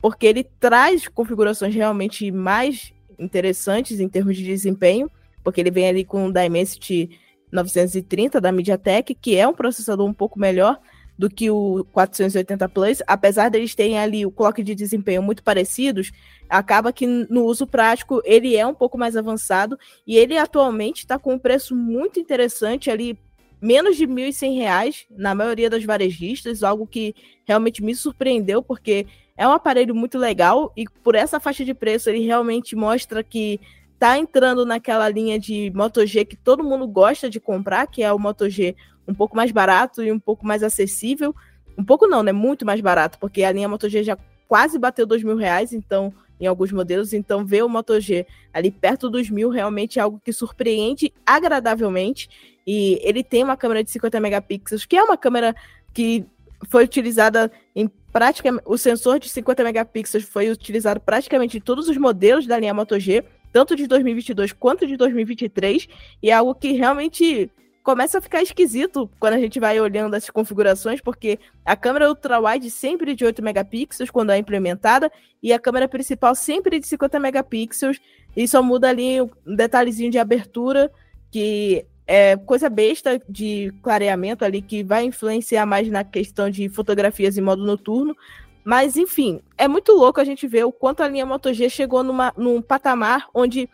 porque 0.00 0.26
ele 0.26 0.44
traz 0.44 1.08
configurações 1.08 1.74
realmente 1.74 2.30
mais 2.30 2.92
interessantes 3.18 4.00
em 4.00 4.08
termos 4.08 4.36
de 4.36 4.44
desempenho, 4.44 5.10
porque 5.42 5.60
ele 5.60 5.70
vem 5.70 5.88
ali 5.88 6.04
com 6.04 6.26
o 6.26 6.32
Dimensity 6.32 7.18
930 7.50 8.40
da 8.40 8.50
MediaTek, 8.50 9.14
que 9.14 9.36
é 9.36 9.46
um 9.46 9.54
processador 9.54 10.06
um 10.06 10.14
pouco 10.14 10.38
melhor 10.38 10.78
do 11.22 11.30
que 11.30 11.48
o 11.48 11.86
480 11.92 12.68
Plus, 12.68 13.00
apesar 13.06 13.48
deles 13.48 13.76
terem 13.76 13.96
ali 13.96 14.26
o 14.26 14.30
clock 14.32 14.60
de 14.60 14.74
desempenho 14.74 15.22
muito 15.22 15.40
parecidos, 15.40 16.10
acaba 16.48 16.92
que 16.92 17.06
no 17.06 17.44
uso 17.44 17.64
prático 17.64 18.20
ele 18.24 18.56
é 18.56 18.66
um 18.66 18.74
pouco 18.74 18.98
mais 18.98 19.16
avançado 19.16 19.78
e 20.04 20.16
ele 20.16 20.36
atualmente 20.36 21.04
está 21.04 21.20
com 21.20 21.34
um 21.34 21.38
preço 21.38 21.76
muito 21.76 22.18
interessante 22.18 22.90
ali, 22.90 23.16
menos 23.60 23.96
de 23.96 24.04
R$ 24.04 24.12
1.100 24.12 25.06
na 25.10 25.32
maioria 25.32 25.70
das 25.70 25.84
varejistas, 25.84 26.64
algo 26.64 26.88
que 26.88 27.14
realmente 27.44 27.84
me 27.84 27.94
surpreendeu, 27.94 28.60
porque 28.60 29.06
é 29.36 29.46
um 29.46 29.52
aparelho 29.52 29.94
muito 29.94 30.18
legal 30.18 30.72
e 30.76 30.86
por 31.04 31.14
essa 31.14 31.38
faixa 31.38 31.64
de 31.64 31.72
preço 31.72 32.10
ele 32.10 32.26
realmente 32.26 32.74
mostra 32.74 33.22
que 33.22 33.60
tá 33.96 34.18
entrando 34.18 34.66
naquela 34.66 35.08
linha 35.08 35.38
de 35.38 35.70
Moto 35.72 36.04
G 36.04 36.24
que 36.24 36.34
todo 36.34 36.64
mundo 36.64 36.88
gosta 36.88 37.30
de 37.30 37.38
comprar, 37.38 37.86
que 37.86 38.02
é 38.02 38.12
o 38.12 38.18
Moto 38.18 38.50
G 38.50 38.74
um 39.06 39.14
pouco 39.14 39.36
mais 39.36 39.50
barato 39.50 40.02
e 40.02 40.12
um 40.12 40.18
pouco 40.18 40.46
mais 40.46 40.62
acessível. 40.62 41.34
Um 41.76 41.84
pouco 41.84 42.06
não, 42.06 42.22
né? 42.22 42.32
Muito 42.32 42.66
mais 42.66 42.80
barato, 42.80 43.18
porque 43.18 43.42
a 43.42 43.52
linha 43.52 43.68
Moto 43.68 43.88
G 43.88 44.02
já 44.02 44.16
quase 44.48 44.78
bateu 44.78 45.06
dois 45.06 45.22
mil 45.22 45.36
reais, 45.36 45.72
então, 45.72 46.12
em 46.40 46.46
alguns 46.46 46.72
modelos. 46.72 47.12
Então, 47.12 47.44
ver 47.44 47.62
o 47.64 47.68
Moto 47.68 47.98
G 48.00 48.26
ali 48.52 48.70
perto 48.70 49.08
dos 49.08 49.30
mil 49.30 49.48
realmente 49.48 49.98
é 49.98 50.02
algo 50.02 50.20
que 50.22 50.32
surpreende 50.32 51.12
agradavelmente. 51.24 52.28
E 52.66 53.00
ele 53.02 53.24
tem 53.24 53.42
uma 53.42 53.56
câmera 53.56 53.82
de 53.82 53.90
50 53.90 54.20
megapixels, 54.20 54.84
que 54.84 54.96
é 54.96 55.02
uma 55.02 55.16
câmera 55.16 55.54
que 55.92 56.24
foi 56.68 56.84
utilizada 56.84 57.50
em 57.74 57.90
praticamente. 58.12 58.64
O 58.66 58.76
sensor 58.76 59.18
de 59.18 59.28
50 59.28 59.64
megapixels 59.64 60.24
foi 60.24 60.50
utilizado 60.50 61.00
praticamente 61.00 61.56
em 61.56 61.60
todos 61.60 61.88
os 61.88 61.96
modelos 61.96 62.46
da 62.46 62.58
linha 62.58 62.74
Moto 62.74 62.98
G 62.98 63.24
tanto 63.52 63.76
de 63.76 63.86
2022 63.86 64.52
quanto 64.52 64.86
de 64.86 64.96
2023, 64.96 65.86
e 66.22 66.30
é 66.30 66.32
algo 66.32 66.54
que 66.54 66.72
realmente 66.72 67.50
começa 67.82 68.18
a 68.18 68.20
ficar 68.20 68.42
esquisito 68.42 69.10
quando 69.18 69.34
a 69.34 69.38
gente 69.38 69.58
vai 69.58 69.80
olhando 69.80 70.14
essas 70.14 70.30
configurações, 70.30 71.00
porque 71.00 71.38
a 71.64 71.76
câmera 71.76 72.08
ultra-wide 72.08 72.70
sempre 72.70 73.14
de 73.14 73.24
8 73.24 73.42
megapixels 73.42 74.10
quando 74.10 74.30
é 74.30 74.38
implementada, 74.38 75.10
e 75.42 75.52
a 75.52 75.58
câmera 75.58 75.88
principal 75.88 76.34
sempre 76.34 76.78
de 76.78 76.86
50 76.86 77.18
megapixels, 77.18 77.98
e 78.36 78.46
só 78.46 78.62
muda 78.62 78.88
ali 78.88 79.20
um 79.20 79.30
detalhezinho 79.56 80.10
de 80.10 80.18
abertura, 80.18 80.90
que 81.30 81.84
é 82.06 82.36
coisa 82.36 82.68
besta 82.68 83.20
de 83.28 83.72
clareamento 83.82 84.44
ali, 84.44 84.62
que 84.62 84.84
vai 84.84 85.04
influenciar 85.04 85.66
mais 85.66 85.88
na 85.88 86.04
questão 86.04 86.48
de 86.48 86.68
fotografias 86.68 87.36
em 87.36 87.40
modo 87.40 87.64
noturno, 87.64 88.16
mas, 88.64 88.96
enfim, 88.96 89.40
é 89.58 89.66
muito 89.66 89.92
louco 89.92 90.20
a 90.20 90.24
gente 90.24 90.46
ver 90.46 90.64
o 90.64 90.72
quanto 90.72 91.02
a 91.02 91.08
linha 91.08 91.26
Moto 91.26 91.52
G 91.52 91.68
chegou 91.68 92.04
numa, 92.04 92.32
num 92.36 92.62
patamar 92.62 93.26
onde 93.34 93.68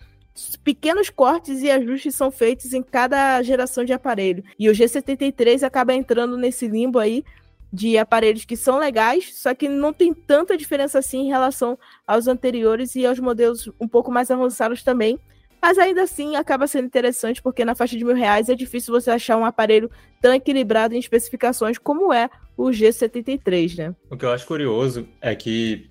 pequenos 0.63 1.11
cortes 1.11 1.63
e 1.63 1.71
ajustes 1.71 2.15
são 2.15 2.31
feitos 2.31 2.73
em 2.73 2.83
cada 2.83 3.43
geração 3.43 3.85
de 3.85 3.93
aparelho. 3.93 4.45
E 4.59 4.69
o 4.69 4.73
G73 4.73 5.63
acaba 5.63 5.95
entrando 5.95 6.37
nesse 6.37 6.69
limbo 6.69 6.99
aí 6.99 7.25
de 7.73 7.99
aparelhos 7.99 8.45
que 8.45 8.57
são 8.57 8.79
legais, 8.79 9.35
só 9.35 9.55
que 9.55 9.69
não 9.69 9.93
tem 9.93 10.15
tanta 10.15 10.57
diferença 10.57 10.99
assim 10.99 11.27
em 11.27 11.29
relação 11.29 11.79
aos 12.07 12.27
anteriores 12.27 12.95
e 12.97 13.05
aos 13.05 13.19
modelos 13.19 13.71
um 13.79 13.87
pouco 13.87 14.11
mais 14.11 14.31
avançados 14.31 14.83
também. 14.83 15.19
Mas 15.61 15.77
ainda 15.77 16.03
assim 16.03 16.37
acaba 16.37 16.67
sendo 16.67 16.87
interessante 16.87 17.43
porque 17.43 17.65
na 17.65 17.75
faixa 17.75 17.97
de 17.97 18.05
mil 18.05 18.15
reais 18.15 18.49
é 18.49 18.55
difícil 18.55 18.95
você 18.95 19.11
achar 19.11 19.37
um 19.37 19.45
aparelho 19.45 19.91
tão 20.21 20.33
equilibrado 20.33 20.95
em 20.95 20.99
especificações 20.99 21.79
como 21.79 22.13
é 22.13 22.31
o 22.57 22.67
G73, 22.67 23.77
né? 23.77 23.95
O 24.09 24.17
que 24.17 24.25
eu 24.25 24.31
acho 24.31 24.47
curioso 24.47 25.09
é 25.21 25.35
que 25.35 25.91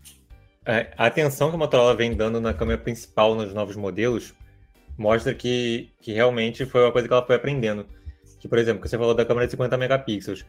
a 0.97 1.05
atenção 1.05 1.49
que 1.49 1.55
a 1.55 1.59
Motorola 1.59 1.95
vem 1.95 2.13
dando 2.13 2.41
na 2.41 2.53
câmera 2.53 2.79
principal 2.79 3.35
nos 3.35 3.53
novos 3.53 3.75
modelos 3.75 4.33
mostra 4.97 5.33
que, 5.33 5.91
que 6.01 6.11
realmente 6.11 6.65
foi 6.65 6.81
uma 6.83 6.91
coisa 6.91 7.07
que 7.07 7.13
ela 7.13 7.25
foi 7.25 7.35
aprendendo. 7.35 7.85
Que, 8.39 8.47
por 8.47 8.57
exemplo, 8.57 8.87
você 8.87 8.97
falou 8.97 9.13
da 9.13 9.25
câmera 9.25 9.45
de 9.45 9.51
50 9.51 9.77
megapixels, 9.77 10.45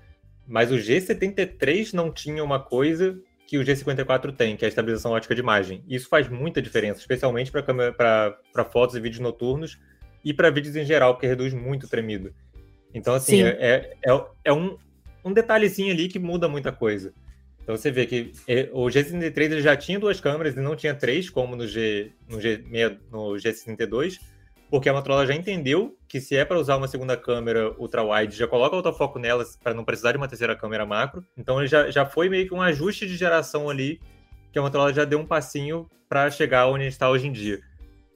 mas 0.46 0.72
o 0.72 0.76
G73 0.76 1.92
não 1.92 2.10
tinha 2.10 2.42
uma 2.42 2.58
coisa 2.58 3.20
que 3.46 3.58
o 3.58 3.62
G54 3.62 4.34
tem, 4.34 4.56
que 4.56 4.64
é 4.64 4.66
a 4.66 4.68
estabilização 4.68 5.12
ótica 5.12 5.34
de 5.34 5.40
imagem. 5.40 5.82
Isso 5.88 6.08
faz 6.08 6.28
muita 6.28 6.60
diferença, 6.60 7.00
especialmente 7.00 7.50
para 7.50 8.64
fotos 8.70 8.96
e 8.96 9.00
vídeos 9.00 9.20
noturnos 9.20 9.78
e 10.24 10.34
para 10.34 10.50
vídeos 10.50 10.76
em 10.76 10.84
geral, 10.84 11.14
porque 11.14 11.26
reduz 11.26 11.54
muito 11.54 11.84
o 11.84 11.88
tremido. 11.88 12.34
Então, 12.92 13.14
assim, 13.14 13.42
é, 13.42 13.96
é, 14.04 14.26
é, 14.44 14.52
um, 14.52 14.76
um 15.24 15.32
detalhezinho 15.32 15.92
ali 15.92 16.08
que 16.08 16.18
muda 16.18 16.48
muita 16.48 16.72
coisa. 16.72 17.12
Então 17.68 17.76
você 17.76 17.90
vê 17.90 18.06
que 18.06 18.32
é, 18.48 18.70
o 18.72 18.86
G63 18.86 19.60
já 19.60 19.76
tinha 19.76 20.00
duas 20.00 20.18
câmeras 20.18 20.56
e 20.56 20.58
não 20.58 20.74
tinha 20.74 20.94
três, 20.94 21.28
como 21.28 21.54
no, 21.54 21.68
G, 21.68 22.12
no, 22.26 22.40
G, 22.40 22.64
no 23.12 23.32
G62, 23.34 24.18
porque 24.70 24.88
a 24.88 24.92
Motorola 24.94 25.26
já 25.26 25.34
entendeu 25.34 25.94
que 26.08 26.18
se 26.18 26.34
é 26.34 26.46
para 26.46 26.58
usar 26.58 26.76
uma 26.76 26.88
segunda 26.88 27.14
câmera 27.14 27.74
ultra-wide, 27.78 28.34
já 28.34 28.48
coloca 28.48 28.74
autofoco 28.74 29.18
nelas 29.18 29.54
para 29.62 29.74
não 29.74 29.84
precisar 29.84 30.12
de 30.12 30.16
uma 30.16 30.26
terceira 30.26 30.56
câmera 30.56 30.86
macro. 30.86 31.22
Então 31.36 31.58
ele 31.58 31.68
já, 31.68 31.90
já 31.90 32.06
foi 32.06 32.30
meio 32.30 32.48
que 32.48 32.54
um 32.54 32.62
ajuste 32.62 33.06
de 33.06 33.14
geração 33.18 33.68
ali, 33.68 34.00
que 34.50 34.58
a 34.58 34.62
Motorola 34.62 34.94
já 34.94 35.04
deu 35.04 35.18
um 35.18 35.26
passinho 35.26 35.86
para 36.08 36.30
chegar 36.30 36.68
onde 36.68 36.86
está 36.86 37.10
hoje 37.10 37.26
em 37.26 37.32
dia. 37.32 37.60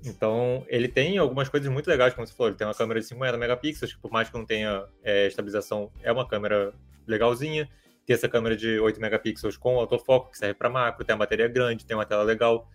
Então, 0.02 0.64
ele 0.66 0.88
tem 0.88 1.18
algumas 1.18 1.50
coisas 1.50 1.70
muito 1.70 1.88
legais, 1.88 2.14
como 2.14 2.26
você 2.26 2.32
falou. 2.32 2.48
Ele 2.48 2.56
tem 2.56 2.66
uma 2.66 2.74
câmera 2.74 3.00
de 3.00 3.06
50 3.06 3.36
megapixels, 3.36 3.92
que 3.92 4.00
por 4.00 4.10
mais 4.10 4.30
que 4.30 4.34
não 4.34 4.46
tenha 4.46 4.86
é, 5.04 5.26
estabilização, 5.26 5.92
é 6.02 6.10
uma 6.10 6.26
câmera 6.26 6.72
legalzinha. 7.06 7.68
Tem 8.06 8.14
essa 8.14 8.28
câmera 8.28 8.56
de 8.56 8.80
8 8.80 9.00
megapixels 9.00 9.56
com 9.56 9.78
autofoco, 9.78 10.30
que 10.30 10.38
serve 10.38 10.54
para 10.54 10.68
macro, 10.68 11.04
tem 11.04 11.14
a 11.14 11.18
bateria 11.18 11.48
grande, 11.48 11.86
tem 11.86 11.96
uma 11.96 12.06
tela 12.06 12.22
legal. 12.22 12.68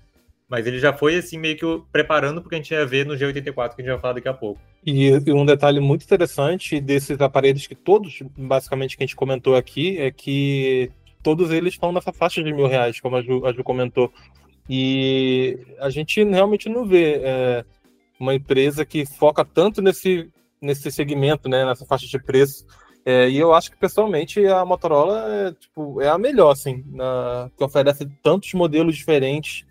Mas 0.47 0.65
ele 0.65 0.80
já 0.80 0.93
foi 0.93 1.17
assim 1.17 1.38
meio 1.38 1.57
que 1.57 1.65
preparando 1.91 2.41
porque 2.41 2.55
a 2.55 2.57
gente 2.57 2.71
ia 2.71 2.86
ver 2.86 3.05
no 3.05 3.15
G84 3.15 3.75
que 3.75 3.82
a 3.82 3.84
gente 3.84 3.91
vai 3.91 3.99
falar 3.99 4.13
daqui 4.13 4.30
a 4.30 4.34
pouco. 4.34 4.61
E, 4.86 5.09
e, 5.09 5.34
um 5.34 5.45
detalhe 5.45 5.82
muito 5.82 6.05
interessante 6.05 6.80
desses 6.80 7.19
aparelhos 7.19 7.67
que 7.67 7.75
todos, 7.75 8.21
basicamente, 8.38 8.95
que 8.95 9.03
a 9.03 9.05
gente 9.05 9.15
comentou 9.15 9.55
aqui, 9.57 9.97
é 9.97 10.09
que 10.09 10.89
todos 11.21 11.51
eles 11.51 11.73
estão 11.73 11.91
nessa 11.91 12.13
faixa 12.13 12.41
de 12.41 12.53
mil 12.53 12.67
reais, 12.67 13.01
como 13.01 13.17
a 13.17 13.21
Ju, 13.21 13.45
a 13.45 13.51
Ju 13.51 13.61
comentou. 13.63 14.13
E 14.69 15.59
a 15.80 15.89
gente 15.89 16.23
realmente 16.23 16.69
não 16.69 16.86
vê 16.86 17.19
é, 17.21 17.65
uma 18.17 18.34
empresa 18.34 18.86
que 18.86 19.05
foca 19.05 19.43
tanto 19.43 19.82
nesse, 19.82 20.30
nesse 20.61 20.89
segmento, 20.89 21.49
né, 21.49 21.65
nessa 21.65 21.86
faixa 21.86 22.07
de 22.07 22.19
preço. 22.23 22.65
É, 23.10 23.30
e 23.30 23.38
eu 23.38 23.53
acho 23.53 23.72
que, 23.72 23.78
pessoalmente, 23.78 24.45
a 24.47 24.66
Motorola 24.66 25.34
é, 25.34 25.53
tipo, 25.53 26.01
é 26.01 26.10
a 26.10 26.18
melhor, 26.18 26.51
assim, 26.51 26.84
na, 26.88 27.49
que 27.55 27.64
oferece 27.64 28.05
tantos 28.22 28.53
modelos 28.53 28.97
diferentes 28.97 29.66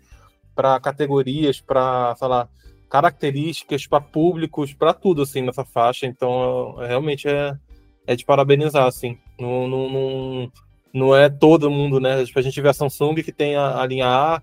para 0.55 0.79
categorias, 0.79 1.61
para, 1.61 2.15
sei 2.15 2.27
lá, 2.27 2.49
características, 2.89 3.85
para 3.85 4.01
públicos, 4.01 4.73
para 4.73 4.91
tudo, 4.91 5.21
assim, 5.21 5.43
nessa 5.43 5.63
faixa. 5.63 6.07
Então, 6.07 6.77
realmente 6.77 7.27
é, 7.27 7.55
é 8.07 8.15
de 8.15 8.25
parabenizar, 8.25 8.87
assim. 8.87 9.19
Não, 9.39 9.67
não, 9.67 9.87
não, 9.87 10.51
não 10.91 11.15
é 11.15 11.29
todo 11.29 11.69
mundo, 11.69 11.99
né? 11.99 12.25
Tipo, 12.25 12.39
a 12.39 12.41
gente 12.41 12.59
vê 12.59 12.69
a 12.69 12.73
Samsung 12.73 13.21
que 13.21 13.31
tem 13.31 13.55
a, 13.55 13.79
a 13.79 13.85
linha 13.85 14.07
A, 14.07 14.41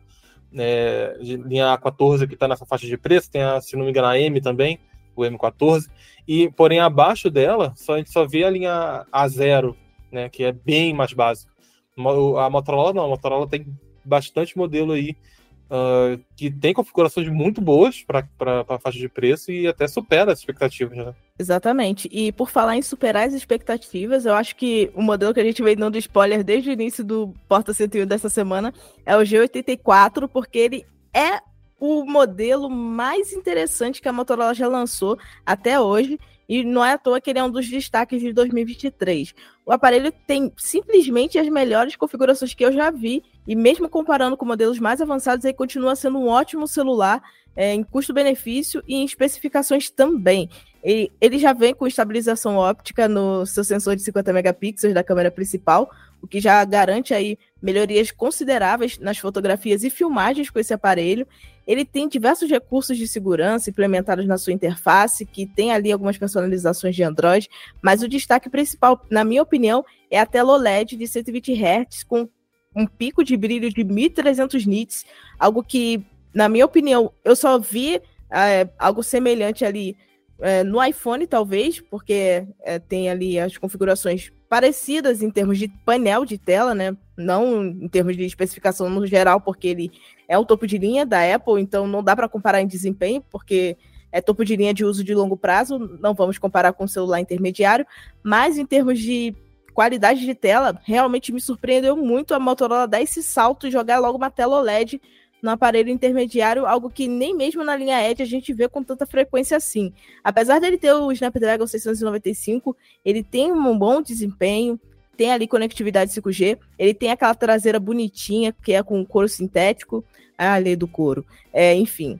é, 0.57 1.17
linha 1.21 1.77
A14 1.77 2.29
que 2.29 2.35
está 2.35 2.47
nessa 2.47 2.65
faixa 2.65 2.87
de 2.87 2.97
preço, 2.97 3.29
tem 3.29 3.43
a, 3.43 3.61
se 3.61 3.75
não 3.77 3.83
me 3.85 3.91
engano, 3.91 4.07
a 4.07 4.17
M 4.21 4.41
também, 4.41 4.79
o 5.17 5.23
M14, 5.23 5.89
e 6.27 6.51
porém 6.51 6.81
abaixo 6.81 7.31
dela 7.31 7.73
só, 7.77 7.95
a 7.95 7.99
gente 7.99 8.11
só 8.11 8.27
vê 8.27 8.45
a 8.45 8.51
linha 8.51 9.07
A0, 9.13 9.75
né, 10.11 10.29
que 10.29 10.45
é 10.45 10.53
bem 10.53 10.93
mais 10.95 11.13
básica. 11.13 11.53
A 11.97 12.51
Motorola 12.51 12.93
não, 12.93 13.05
a 13.05 13.09
Motorola 13.09 13.47
tem 13.47 13.67
bastante 14.05 14.57
modelo 14.57 14.93
aí 14.93 15.17
uh, 15.65 16.21
que 16.37 16.51
tem 16.51 16.75
configurações 16.75 17.29
muito 17.29 17.61
boas 17.61 18.03
para 18.03 18.27
a 18.69 18.79
faixa 18.79 18.99
de 18.99 19.09
preço 19.09 19.51
e 19.51 19.67
até 19.67 19.87
supera 19.87 20.33
as 20.33 20.39
expectativas. 20.39 20.97
Né? 20.97 21.15
Exatamente. 21.39 22.09
E 22.13 22.33
por 22.33 22.51
falar 22.51 22.77
em 22.77 22.83
superar 22.83 23.27
as 23.27 23.35
expectativas, 23.35 24.27
eu 24.27 24.35
acho 24.35 24.57
que 24.57 24.91
o 24.95 25.03
modelo 25.03 25.35
que 25.35 25.41
a 25.41 25.45
gente 25.45 25.63
veio 25.63 25.77
dando 25.77 25.99
spoiler 25.99 26.45
desde 26.45 26.71
o 26.71 26.73
início 26.73 27.05
do 27.05 27.35
Porta 27.49 27.73
101 27.73 28.07
dessa 28.07 28.29
semana 28.29 28.73
é 29.05 29.17
o 29.17 29.21
G84, 29.21 30.29
porque 30.29 30.59
ele 30.59 30.87
é 31.13 31.41
o 31.85 32.07
modelo 32.07 32.71
mais 32.71 33.33
interessante 33.33 34.01
que 34.01 34.09
a 34.09 34.13
Motorola 34.13 34.55
já 34.55 34.67
lançou 34.67 35.19
até 35.45 35.79
hoje. 35.79 36.19
E 36.47 36.63
não 36.63 36.85
é 36.85 36.93
à 36.93 36.99
toa 36.99 37.21
que 37.23 37.31
ele 37.31 37.39
é 37.39 37.45
um 37.45 37.51
dos 37.51 37.69
destaques 37.69 38.21
de 38.21 38.31
2023. 38.33 39.35
O 39.65 39.73
aparelho 39.73 40.13
tem 40.27 40.53
simplesmente 40.59 41.39
as 41.39 41.49
melhores 41.49 41.97
configurações 41.97 42.53
que 42.53 42.65
eu 42.65 42.71
já 42.71 42.91
vi, 42.91 43.23
e 43.49 43.57
mesmo 43.57 43.89
comparando 43.89 44.37
com 44.37 44.45
modelos 44.45 44.79
mais 44.79 45.01
avançados, 45.01 45.45
ele 45.45 45.55
continua 45.55 45.97
sendo 45.97 46.19
um 46.19 46.29
ótimo 46.29 46.69
celular 46.69 47.23
é, 47.57 47.73
em 47.73 47.83
custo-benefício 47.83 48.83
e 48.87 48.97
em 48.97 49.05
especificações 49.05 49.91
também. 49.91 50.49
Ele, 50.83 51.11
ele 51.21 51.39
já 51.39 51.53
vem 51.53 51.75
com 51.75 51.87
estabilização 51.87 52.57
óptica 52.57 53.09
no 53.09 53.47
seu 53.47 53.65
sensor 53.65 53.97
de 53.97 54.03
50 54.03 54.33
megapixels 54.33 54.93
da 54.93 55.03
câmera 55.03 55.31
principal, 55.31 55.91
o 56.21 56.27
que 56.27 56.41
já 56.41 56.65
garante 56.65 57.13
aí 57.13 57.39
melhorias 57.61 58.11
consideráveis 58.11 58.99
nas 58.99 59.19
fotografias 59.19 59.85
e 59.85 59.91
filmagens 59.91 60.51
com 60.51 60.59
esse 60.59 60.75
aparelho. 60.75 61.27
Ele 61.67 61.85
tem 61.85 62.09
diversos 62.09 62.51
recursos 62.51 62.97
de 62.97 63.09
segurança 63.09 63.71
implementados 63.71 64.27
na 64.27 64.37
sua 64.37 64.53
interface, 64.53 65.25
que 65.25 65.47
tem 65.47 65.73
ali 65.73 65.91
algumas 65.91 66.19
personalizações 66.19 66.95
de 66.95 67.03
Android, 67.03 67.49
mas 67.83 68.03
o 68.03 68.09
destaque 68.09 68.51
principal, 68.51 69.03
na 69.11 69.25
minha 69.25 69.43
opinião, 69.43 69.85
é 70.11 70.19
a 70.19 70.27
tela 70.27 70.53
OLED 70.53 70.97
de 70.97 71.07
120 71.07 71.53
Hz 71.53 72.05
com 72.05 72.29
um 72.75 72.87
pico 72.87 73.23
de 73.23 73.37
brilho 73.37 73.71
de 73.71 73.85
1300 73.85 74.67
nits, 74.67 75.07
algo 75.39 75.63
que, 75.63 76.05
na 76.35 76.49
minha 76.49 76.65
opinião, 76.65 77.13
eu 77.25 77.37
só 77.37 77.59
vi 77.59 78.01
é, 78.31 78.69
algo 78.79 79.03
semelhante 79.03 79.65
ali 79.65 79.97
é, 80.41 80.65
no 80.65 80.83
iPhone, 80.83 81.27
talvez, 81.27 81.81
porque 81.81 82.47
é, 82.63 82.79
tem 82.79 83.09
ali 83.09 83.39
as 83.39 83.57
configurações 83.57 84.33
parecidas 84.49 85.23
em 85.23 85.31
termos 85.31 85.59
de 85.59 85.69
painel 85.87 86.25
de 86.25 86.37
tela, 86.37 86.75
né? 86.75 86.97
Não 87.17 87.65
em 87.65 87.89
termos 87.89 88.17
de 88.17 88.25
especificação 88.25 88.91
no 88.91 89.07
geral, 89.07 89.41
porque 89.41 89.69
ele 89.69 89.93
é 90.29 90.37
o 90.37 90.45
topo 90.45 90.67
de 90.67 90.77
linha 90.77 91.07
da 91.07 91.35
Apple, 91.35 91.61
então 91.61 91.87
não 91.87 92.03
dá 92.03 92.17
para 92.17 92.29
comparar 92.29 92.61
em 92.61 92.67
desempenho, 92.67 93.25
porque 93.31 93.77
é 94.11 94.21
topo 94.21 94.45
de 94.45 94.57
linha 94.57 94.75
de 94.75 94.85
uso 94.85 95.03
de 95.03 95.15
longo 95.15 95.37
prazo, 95.37 95.79
não 96.01 96.15
vamos 96.15 96.39
comparar 96.39 96.73
com 96.73 96.85
o 96.85 96.89
celular 96.89 97.21
intermediário, 97.21 97.87
mas 98.23 98.59
em 98.59 98.67
termos 98.67 98.99
de 98.99 99.35
qualidade 99.73 100.21
de 100.21 100.35
tela, 100.35 100.81
realmente 100.85 101.33
me 101.33 101.41
surpreendeu 101.41 101.97
muito 101.97 102.33
a 102.33 102.39
Motorola 102.39 102.87
dar 102.87 103.03
esse 103.03 103.23
salto 103.23 103.67
e 103.67 103.73
jogar 103.73 103.99
logo 103.99 104.17
uma 104.17 104.31
tela 104.31 104.59
OLED 104.59 105.01
no 105.45 105.51
aparelho 105.51 105.91
intermediário, 105.91 106.65
algo 106.65 106.89
que 106.89 107.07
nem 107.07 107.37
mesmo 107.37 107.63
na 107.63 107.77
linha 107.77 108.03
Edge 108.11 108.23
a 108.23 108.27
gente 108.27 108.51
vê 108.55 108.67
com 108.67 108.83
tanta 108.83 109.05
frequência 109.05 109.59
assim. 109.59 109.93
Apesar 110.25 110.59
dele 110.59 110.79
ter 110.79 110.95
o 110.95 111.13
Snapdragon 111.13 111.67
695, 111.67 112.75
ele 113.05 113.23
tem 113.23 113.53
um 113.53 113.79
bom 113.79 114.01
desempenho, 114.01 114.81
tem 115.19 115.31
ali 115.31 115.47
conectividade 115.47 116.13
5G, 116.13 116.59
ele 116.79 116.95
tem 116.95 117.11
aquela 117.11 117.35
traseira 117.35 117.79
bonitinha, 117.79 118.55
que 118.65 118.73
é 118.73 118.83
com 118.83 119.05
couro 119.05 119.29
sintético, 119.29 120.03
a 120.39 120.57
lei 120.57 120.77
do 120.77 120.89
couro, 120.89 121.27
é, 121.53 121.75
enfim, 121.75 122.19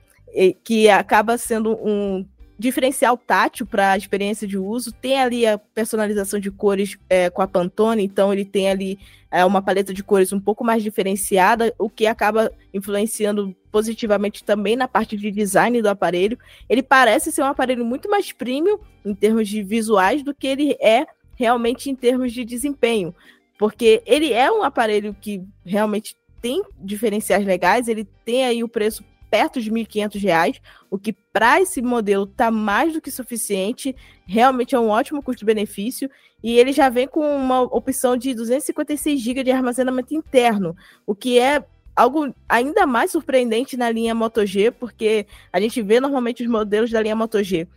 que 0.63 0.87
acaba 0.87 1.35
sendo 1.35 1.73
um 1.83 2.23
diferencial 2.57 3.17
tátil 3.17 3.65
para 3.65 3.91
a 3.91 3.97
experiência 3.97 4.47
de 4.47 4.57
uso. 4.57 4.91
Tem 4.91 5.19
ali 5.19 5.45
a 5.45 5.57
personalização 5.57 6.39
de 6.39 6.49
cores 6.49 6.97
é, 7.09 7.29
com 7.29 7.41
a 7.41 7.47
Pantone, 7.47 8.03
então 8.03 8.31
ele 8.31 8.45
tem 8.45 8.69
ali 8.69 8.97
é, 9.29 9.43
uma 9.43 9.61
paleta 9.61 9.93
de 9.93 10.03
cores 10.03 10.31
um 10.31 10.39
pouco 10.39 10.63
mais 10.63 10.81
diferenciada, 10.81 11.73
o 11.77 11.89
que 11.89 12.07
acaba 12.07 12.51
influenciando 12.73 13.55
positivamente 13.71 14.43
também 14.43 14.75
na 14.75 14.87
parte 14.87 15.17
de 15.17 15.29
design 15.31 15.81
do 15.81 15.89
aparelho. 15.89 16.37
Ele 16.69 16.81
parece 16.81 17.31
ser 17.31 17.41
um 17.41 17.47
aparelho 17.47 17.83
muito 17.83 18.09
mais 18.09 18.31
premium 18.31 18.79
em 19.05 19.13
termos 19.13 19.47
de 19.49 19.61
visuais 19.61 20.23
do 20.23 20.33
que 20.33 20.47
ele 20.47 20.77
é 20.79 21.05
realmente 21.35 21.89
em 21.89 21.95
termos 21.95 22.31
de 22.31 22.45
desempenho, 22.45 23.13
porque 23.59 24.01
ele 24.05 24.31
é 24.31 24.49
um 24.49 24.63
aparelho 24.63 25.13
que 25.19 25.43
realmente 25.65 26.15
tem 26.41 26.63
diferenciais 26.79 27.45
legais, 27.45 27.87
ele 27.87 28.07
tem 28.23 28.45
aí 28.45 28.63
o 28.63 28.69
preço 28.69 29.03
perto 29.35 29.59
de 29.59 29.69
R$ 29.69 29.83
1.500, 29.83 30.61
o 30.89 30.97
que 30.97 31.11
para 31.11 31.59
esse 31.59 31.81
modelo 31.81 32.23
está 32.23 32.49
mais 32.49 32.93
do 32.93 33.01
que 33.01 33.11
suficiente. 33.11 33.93
Realmente 34.25 34.75
é 34.75 34.79
um 34.79 34.87
ótimo 34.87 35.21
custo-benefício. 35.21 36.09
E 36.41 36.57
ele 36.57 36.71
já 36.71 36.87
vem 36.87 37.05
com 37.05 37.35
uma 37.35 37.63
opção 37.63 38.15
de 38.15 38.33
256 38.33 39.19
GB 39.19 39.43
de 39.43 39.51
armazenamento 39.51 40.15
interno, 40.15 40.73
o 41.05 41.13
que 41.13 41.37
é 41.37 41.65
algo 41.93 42.33
ainda 42.47 42.85
mais 42.85 43.11
surpreendente 43.11 43.75
na 43.75 43.89
linha 43.89 44.15
Moto 44.15 44.45
G, 44.45 44.71
porque 44.71 45.27
a 45.51 45.59
gente 45.59 45.81
vê 45.81 45.99
normalmente 45.99 46.41
os 46.41 46.49
modelos 46.49 46.91
da 46.91 47.01
linha 47.01 47.15
Moto 47.15 47.43
G 47.43 47.67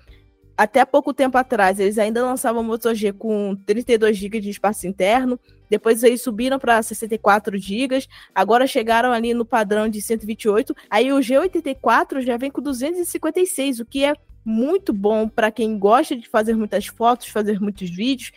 até 0.58 0.84
pouco 0.84 1.14
tempo 1.14 1.38
atrás, 1.38 1.78
eles 1.78 1.98
ainda 1.98 2.24
lançavam 2.24 2.64
Moto 2.64 2.92
G 2.92 3.12
com 3.12 3.56
32 3.64 4.16
GB 4.16 4.40
de 4.40 4.50
espaço 4.50 4.88
interno, 4.88 5.38
depois 5.70 6.02
eles 6.02 6.20
subiram 6.20 6.58
para 6.58 6.82
64 6.82 7.56
GB, 7.56 8.04
agora 8.34 8.66
chegaram 8.66 9.12
ali 9.12 9.32
no 9.32 9.44
padrão 9.44 9.88
de 9.88 10.02
128, 10.02 10.74
aí 10.90 11.12
o 11.12 11.20
G84 11.20 12.22
já 12.22 12.36
vem 12.36 12.50
com 12.50 12.60
256, 12.60 13.78
o 13.78 13.84
que 13.84 14.04
é 14.04 14.14
muito 14.44 14.92
bom 14.92 15.28
para 15.28 15.52
quem 15.52 15.78
gosta 15.78 16.16
de 16.16 16.28
fazer 16.28 16.56
muitas 16.56 16.86
fotos, 16.86 17.28
fazer 17.28 17.60
muitos 17.60 17.88
vídeos, 17.88 18.32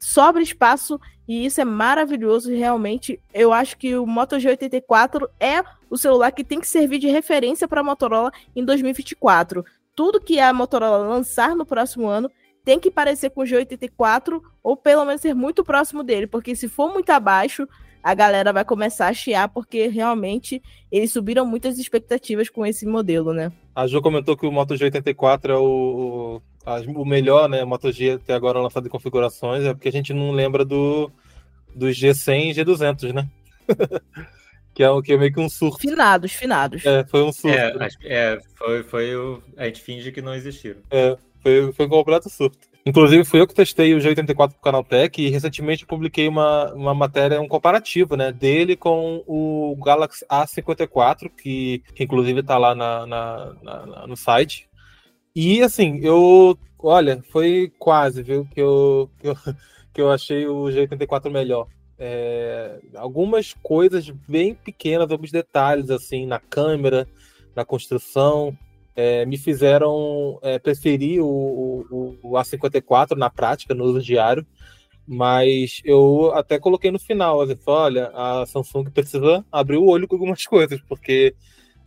sobra 0.00 0.40
espaço 0.40 0.98
e 1.26 1.44
isso 1.44 1.60
é 1.60 1.64
maravilhoso 1.64 2.50
realmente. 2.50 3.20
Eu 3.34 3.52
acho 3.52 3.76
que 3.76 3.94
o 3.94 4.06
Moto 4.06 4.36
G84 4.36 5.28
é 5.38 5.62
o 5.90 5.96
celular 5.98 6.30
que 6.32 6.44
tem 6.44 6.60
que 6.60 6.68
servir 6.68 6.98
de 6.98 7.08
referência 7.08 7.68
para 7.68 7.82
a 7.82 7.84
Motorola 7.84 8.32
em 8.56 8.64
2024 8.64 9.64
tudo 9.98 10.20
que 10.20 10.38
a 10.38 10.52
Motorola 10.52 10.98
lançar 10.98 11.56
no 11.56 11.66
próximo 11.66 12.06
ano 12.06 12.30
tem 12.64 12.78
que 12.78 12.88
parecer 12.88 13.30
com 13.30 13.40
o 13.40 13.44
G84 13.44 14.40
ou 14.62 14.76
pelo 14.76 15.04
menos 15.04 15.20
ser 15.20 15.34
muito 15.34 15.64
próximo 15.64 16.04
dele, 16.04 16.28
porque 16.28 16.54
se 16.54 16.68
for 16.68 16.92
muito 16.92 17.10
abaixo, 17.10 17.66
a 18.00 18.14
galera 18.14 18.52
vai 18.52 18.64
começar 18.64 19.08
a 19.08 19.12
chiar, 19.12 19.48
porque 19.48 19.88
realmente 19.88 20.62
eles 20.88 21.10
subiram 21.10 21.44
muitas 21.44 21.80
expectativas 21.80 22.48
com 22.48 22.64
esse 22.64 22.86
modelo, 22.86 23.32
né? 23.32 23.50
A 23.74 23.88
Jo 23.88 24.00
comentou 24.00 24.36
que 24.36 24.46
o 24.46 24.52
Moto 24.52 24.74
G84 24.74 25.48
é 25.50 25.56
o, 25.56 26.40
o, 26.64 27.02
o 27.02 27.04
melhor, 27.04 27.48
né? 27.48 27.64
Moto 27.64 27.90
G 27.90 28.12
até 28.12 28.34
agora 28.34 28.60
lançado 28.60 28.86
em 28.86 28.90
configurações, 28.90 29.64
é 29.64 29.74
porque 29.74 29.88
a 29.88 29.92
gente 29.92 30.14
não 30.14 30.30
lembra 30.30 30.64
do, 30.64 31.10
do 31.74 31.86
G100 31.86 32.50
e 32.50 32.54
G200, 32.54 33.12
né? 33.12 33.28
que 34.78 34.84
é, 34.84 35.02
que 35.02 35.12
é 35.12 35.16
meio 35.16 35.32
que 35.32 35.40
um 35.40 35.48
surto. 35.48 35.80
Finados, 35.80 36.32
finados. 36.32 36.86
É, 36.86 37.04
foi 37.04 37.24
um 37.24 37.32
surto. 37.32 37.58
É, 37.58 37.90
é 38.04 38.38
foi, 38.54 38.84
foi 38.84 39.16
o. 39.16 39.42
A 39.56 39.64
gente 39.64 39.80
finge 39.80 40.12
que 40.12 40.22
não 40.22 40.32
existiram. 40.32 40.80
É, 40.88 41.18
foi, 41.42 41.72
foi 41.72 41.86
um 41.86 41.88
completo 41.88 42.30
surto. 42.30 42.68
Inclusive, 42.86 43.24
fui 43.24 43.40
eu 43.40 43.46
que 43.48 43.56
testei 43.56 43.92
o 43.92 43.98
G84 43.98 44.50
pro 44.50 44.60
Canaltech 44.62 45.20
e 45.20 45.30
recentemente 45.30 45.84
publiquei 45.84 46.28
uma, 46.28 46.72
uma 46.74 46.94
matéria, 46.94 47.40
um 47.40 47.48
comparativo, 47.48 48.16
né, 48.16 48.30
dele 48.30 48.76
com 48.76 49.24
o 49.26 49.76
Galaxy 49.84 50.24
A54, 50.26 51.28
que, 51.28 51.82
que 51.92 52.04
inclusive 52.04 52.40
tá 52.44 52.56
lá 52.56 52.72
na, 52.72 53.04
na, 53.04 53.54
na, 53.60 54.06
no 54.06 54.16
site. 54.16 54.68
E, 55.34 55.60
assim, 55.60 55.98
eu... 56.02 56.56
Olha, 56.78 57.20
foi 57.32 57.72
quase, 57.80 58.22
viu, 58.22 58.46
que 58.54 58.60
eu, 58.60 59.10
que 59.18 59.26
eu, 59.26 59.34
que 59.92 60.00
eu 60.00 60.12
achei 60.12 60.46
o 60.46 60.66
G84 60.66 61.28
melhor 61.30 61.66
é, 61.98 62.78
algumas 62.94 63.54
coisas 63.62 64.08
bem 64.28 64.54
pequenas, 64.54 65.10
alguns 65.10 65.32
detalhes 65.32 65.90
assim 65.90 66.26
na 66.26 66.38
câmera, 66.38 67.08
na 67.56 67.64
construção, 67.64 68.56
é, 68.94 69.26
me 69.26 69.36
fizeram 69.36 70.38
é, 70.42 70.58
preferir 70.58 71.20
o, 71.22 71.84
o, 71.90 72.18
o, 72.22 72.32
A54 72.32 73.16
na 73.16 73.30
prática, 73.30 73.74
no 73.74 73.84
uso 73.84 74.02
diário. 74.02 74.46
Mas 75.06 75.80
eu 75.84 76.32
até 76.34 76.58
coloquei 76.58 76.90
no 76.90 76.98
final, 76.98 77.40
assim, 77.40 77.56
olha, 77.66 78.10
a 78.12 78.44
Samsung 78.44 78.90
precisa 78.90 79.44
abrir 79.50 79.78
o 79.78 79.86
olho 79.86 80.06
com 80.06 80.16
algumas 80.16 80.44
coisas, 80.46 80.80
porque 80.86 81.34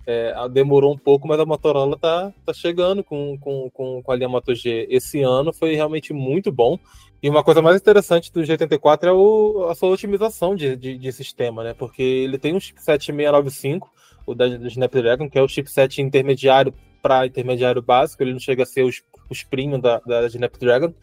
é, 0.07 0.33
demorou 0.49 0.93
um 0.93 0.97
pouco, 0.97 1.27
mas 1.27 1.39
a 1.39 1.45
Motorola 1.45 1.97
tá, 1.97 2.33
tá 2.45 2.53
chegando 2.53 3.03
com, 3.03 3.37
com, 3.39 3.69
com, 3.69 4.01
com 4.01 4.11
a 4.11 4.15
linha 4.15 4.27
Moto 4.27 4.55
G. 4.55 4.87
Esse 4.89 5.21
ano 5.21 5.53
foi 5.53 5.75
realmente 5.75 6.13
muito 6.13 6.51
bom. 6.51 6.79
E 7.21 7.29
uma 7.29 7.43
coisa 7.43 7.61
mais 7.61 7.79
interessante 7.79 8.31
do 8.31 8.41
G84 8.41 9.03
é 9.03 9.11
o, 9.11 9.67
a 9.69 9.75
sua 9.75 9.89
otimização 9.89 10.55
de, 10.55 10.75
de, 10.75 10.97
de, 10.97 11.11
sistema, 11.11 11.63
né? 11.63 11.73
Porque 11.73 12.01
ele 12.01 12.39
tem 12.39 12.55
um 12.55 12.59
chipset 12.59 13.05
695, 13.05 13.91
o 14.25 14.33
da, 14.33 14.47
Snapdragon, 14.47 15.29
que 15.29 15.37
é 15.37 15.41
o 15.41 15.47
chipset 15.47 16.01
intermediário 16.01 16.73
para 17.01 17.27
intermediário 17.27 17.81
básico, 17.81 18.23
ele 18.23 18.33
não 18.33 18.39
chega 18.39 18.63
a 18.63 18.65
ser 18.65 18.83
os, 18.83 19.03
os 19.29 19.43
premium 19.43 19.79
da, 19.79 19.99
da 19.99 20.25
Snapdragon. 20.25 20.93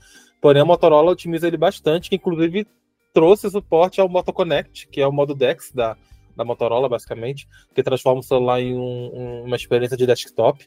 Porém, 0.40 0.62
a 0.62 0.64
Motorola 0.64 1.12
otimiza 1.12 1.46
ele 1.46 1.56
bastante, 1.56 2.08
que 2.08 2.16
inclusive 2.16 2.66
trouxe 3.12 3.50
suporte 3.50 4.00
ao 4.00 4.08
Moto 4.08 4.32
Connect, 4.32 4.88
que 4.88 5.00
é 5.00 5.06
o 5.06 5.12
modo 5.12 5.34
DeX 5.34 5.72
da, 5.72 5.96
da 6.36 6.44
Motorola, 6.44 6.88
basicamente, 6.88 7.48
que 7.74 7.82
transforma 7.82 8.20
o 8.20 8.24
celular 8.24 8.60
em 8.60 8.74
um, 8.74 9.44
uma 9.44 9.56
experiência 9.56 9.96
de 9.96 10.06
desktop. 10.06 10.66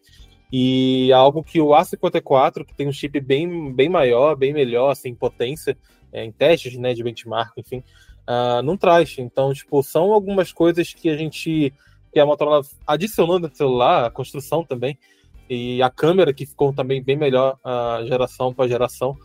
E 0.52 1.14
algo 1.14 1.44
que 1.44 1.62
o 1.62 1.70
A54, 1.70 2.66
que 2.66 2.74
tem 2.74 2.88
um 2.88 2.92
chip 2.92 3.20
bem, 3.22 3.72
bem 3.74 3.88
maior, 3.88 4.36
bem 4.36 4.54
melhor, 4.54 4.92
assim, 4.92 5.16
potência, 5.16 5.78
é, 6.12 6.26
em 6.26 6.32
testes 6.32 6.76
né, 6.78 6.94
de 6.94 7.04
benchmark, 7.04 7.54
enfim, 7.58 7.84
uh, 8.28 8.62
não 8.62 8.76
traz. 8.76 9.16
Então, 9.18 9.54
tipo, 9.54 9.82
são 9.82 10.12
algumas 10.12 10.52
coisas 10.52 10.94
que 10.94 11.10
a 11.10 11.16
gente, 11.16 11.74
que 12.12 12.20
a 12.20 12.26
Motorola 12.26 12.64
adicionou 12.86 13.40
no 13.40 13.54
celular, 13.54 14.06
a 14.06 14.12
construção 14.12 14.64
também, 14.64 14.98
e 15.50 15.82
a 15.82 15.90
câmera 15.90 16.34
que 16.34 16.46
ficou 16.46 16.74
também 16.74 17.02
bem 17.02 17.18
melhor 17.18 17.58
uh, 17.66 18.06
geração 18.06 18.54
para 18.54 18.68
geração. 18.68 19.18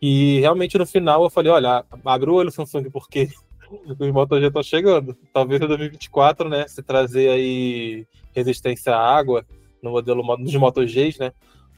E 0.00 0.40
realmente 0.40 0.78
no 0.78 0.86
final 0.86 1.24
eu 1.24 1.30
falei, 1.30 1.50
olha, 1.50 1.84
abre 2.04 2.30
o 2.30 2.34
olho 2.34 2.50
Samsung, 2.50 2.90
porque 2.90 3.28
os 3.98 4.10
Moto 4.10 4.38
G 4.40 4.46
estão 4.46 4.62
chegando. 4.62 5.16
Talvez 5.32 5.60
em 5.60 5.66
2024, 5.66 6.48
né, 6.48 6.66
se 6.68 6.82
trazer 6.82 7.30
aí 7.30 8.06
resistência 8.34 8.94
à 8.94 9.16
água, 9.16 9.44
no 9.82 9.90
modelo 9.90 10.22
dos 10.36 10.54
Moto 10.54 10.84
Gs, 10.84 11.18
né? 11.18 11.32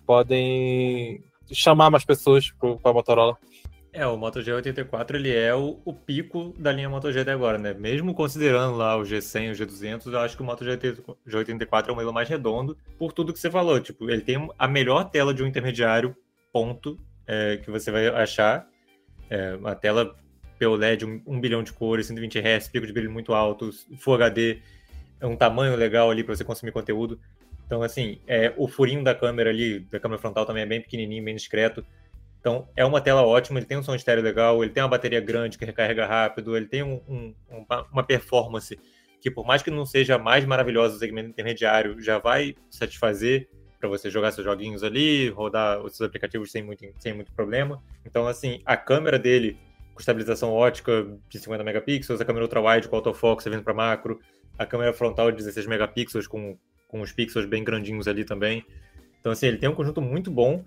Podem 0.06 1.22
chamar 1.52 1.90
mais 1.90 2.04
pessoas 2.04 2.50
para 2.50 2.90
a 2.90 2.94
Motorola. 2.94 3.36
É, 3.92 4.06
o 4.06 4.16
Moto 4.16 4.38
G84 4.38 5.16
ele 5.16 5.34
é 5.34 5.52
o, 5.52 5.80
o, 5.84 5.92
pico 5.92 6.54
da 6.56 6.70
linha 6.70 6.88
Moto 6.88 7.10
G 7.10 7.20
até 7.20 7.32
agora, 7.32 7.58
né? 7.58 7.74
Mesmo 7.74 8.14
considerando 8.14 8.76
lá 8.76 8.96
o 8.96 9.02
G100 9.02 9.48
e 9.48 9.50
o 9.50 9.54
G200, 9.54 10.12
eu 10.12 10.18
acho 10.20 10.36
que 10.36 10.42
o 10.42 10.46
Moto 10.46 10.64
G84 10.64 11.88
é 11.88 11.92
o 11.92 11.94
modelo 11.94 12.12
mais 12.12 12.28
redondo 12.28 12.78
por 12.96 13.12
tudo 13.12 13.32
que 13.32 13.40
você 13.40 13.50
falou. 13.50 13.80
Tipo, 13.80 14.08
ele 14.08 14.22
tem 14.22 14.48
a 14.56 14.68
melhor 14.68 15.10
tela 15.10 15.34
de 15.34 15.42
um 15.42 15.46
intermediário, 15.46 16.16
ponto, 16.52 16.96
é, 17.26 17.56
que 17.56 17.70
você 17.70 17.90
vai 17.90 18.06
achar. 18.06 18.68
É, 19.28 19.56
uma 19.56 19.74
tela 19.74 20.14
POLED, 20.60 21.04
um, 21.04 21.22
um 21.26 21.40
bilhão 21.40 21.62
de 21.62 21.72
cores, 21.72 22.06
120 22.06 22.38
Hz, 22.38 22.68
pico 22.68 22.86
de 22.86 22.92
brilho 22.92 23.10
muito 23.10 23.32
alto, 23.32 23.70
Full 23.98 24.14
HD, 24.14 24.60
é 25.20 25.26
um 25.26 25.36
tamanho 25.36 25.74
legal 25.74 26.10
ali 26.10 26.22
para 26.22 26.36
você 26.36 26.44
consumir 26.44 26.70
conteúdo. 26.70 27.18
Então, 27.70 27.84
assim, 27.84 28.18
é, 28.26 28.52
o 28.56 28.66
furinho 28.66 29.04
da 29.04 29.14
câmera 29.14 29.48
ali, 29.48 29.78
da 29.78 30.00
câmera 30.00 30.20
frontal 30.20 30.44
também 30.44 30.64
é 30.64 30.66
bem 30.66 30.80
pequenininho, 30.80 31.22
bem 31.22 31.36
discreto. 31.36 31.86
Então, 32.40 32.68
é 32.74 32.84
uma 32.84 33.00
tela 33.00 33.22
ótima, 33.24 33.60
ele 33.60 33.66
tem 33.66 33.78
um 33.78 33.82
som 33.82 33.94
estéreo 33.94 34.24
legal, 34.24 34.60
ele 34.64 34.72
tem 34.72 34.82
uma 34.82 34.88
bateria 34.88 35.20
grande 35.20 35.56
que 35.56 35.64
recarrega 35.64 36.04
rápido, 36.04 36.56
ele 36.56 36.66
tem 36.66 36.82
um, 36.82 37.00
um, 37.08 37.34
uma 37.92 38.02
performance 38.02 38.76
que, 39.20 39.30
por 39.30 39.46
mais 39.46 39.62
que 39.62 39.70
não 39.70 39.86
seja 39.86 40.18
mais 40.18 40.44
maravilhosa 40.44 40.94
do 40.94 40.98
segmento 40.98 41.28
intermediário, 41.28 42.02
já 42.02 42.18
vai 42.18 42.56
satisfazer 42.68 43.48
para 43.78 43.88
você 43.88 44.10
jogar 44.10 44.32
seus 44.32 44.44
joguinhos 44.44 44.82
ali, 44.82 45.28
rodar 45.28 45.80
os 45.80 45.96
seus 45.96 46.08
aplicativos 46.08 46.50
sem 46.50 46.64
muito, 46.64 46.84
sem 46.98 47.14
muito 47.14 47.32
problema. 47.34 47.80
Então, 48.04 48.26
assim, 48.26 48.60
a 48.66 48.76
câmera 48.76 49.16
dele, 49.16 49.56
com 49.94 50.00
estabilização 50.00 50.52
ótica 50.52 51.06
de 51.28 51.38
50 51.38 51.62
megapixels, 51.62 52.20
a 52.20 52.24
câmera 52.24 52.44
ultra-wide 52.46 52.88
com 52.88 52.96
autofoco, 52.96 53.44
vendo 53.44 53.62
para 53.62 53.72
macro, 53.72 54.18
a 54.58 54.66
câmera 54.66 54.92
frontal 54.92 55.30
de 55.30 55.36
16 55.36 55.66
megapixels 55.68 56.26
com, 56.26 56.58
com 56.90 57.00
os 57.00 57.12
pixels 57.12 57.46
bem 57.46 57.62
grandinhos 57.62 58.08
ali 58.08 58.24
também. 58.24 58.64
Então, 59.20 59.30
assim, 59.32 59.46
ele 59.46 59.58
tem 59.58 59.68
um 59.68 59.74
conjunto 59.74 60.00
muito 60.00 60.30
bom 60.30 60.64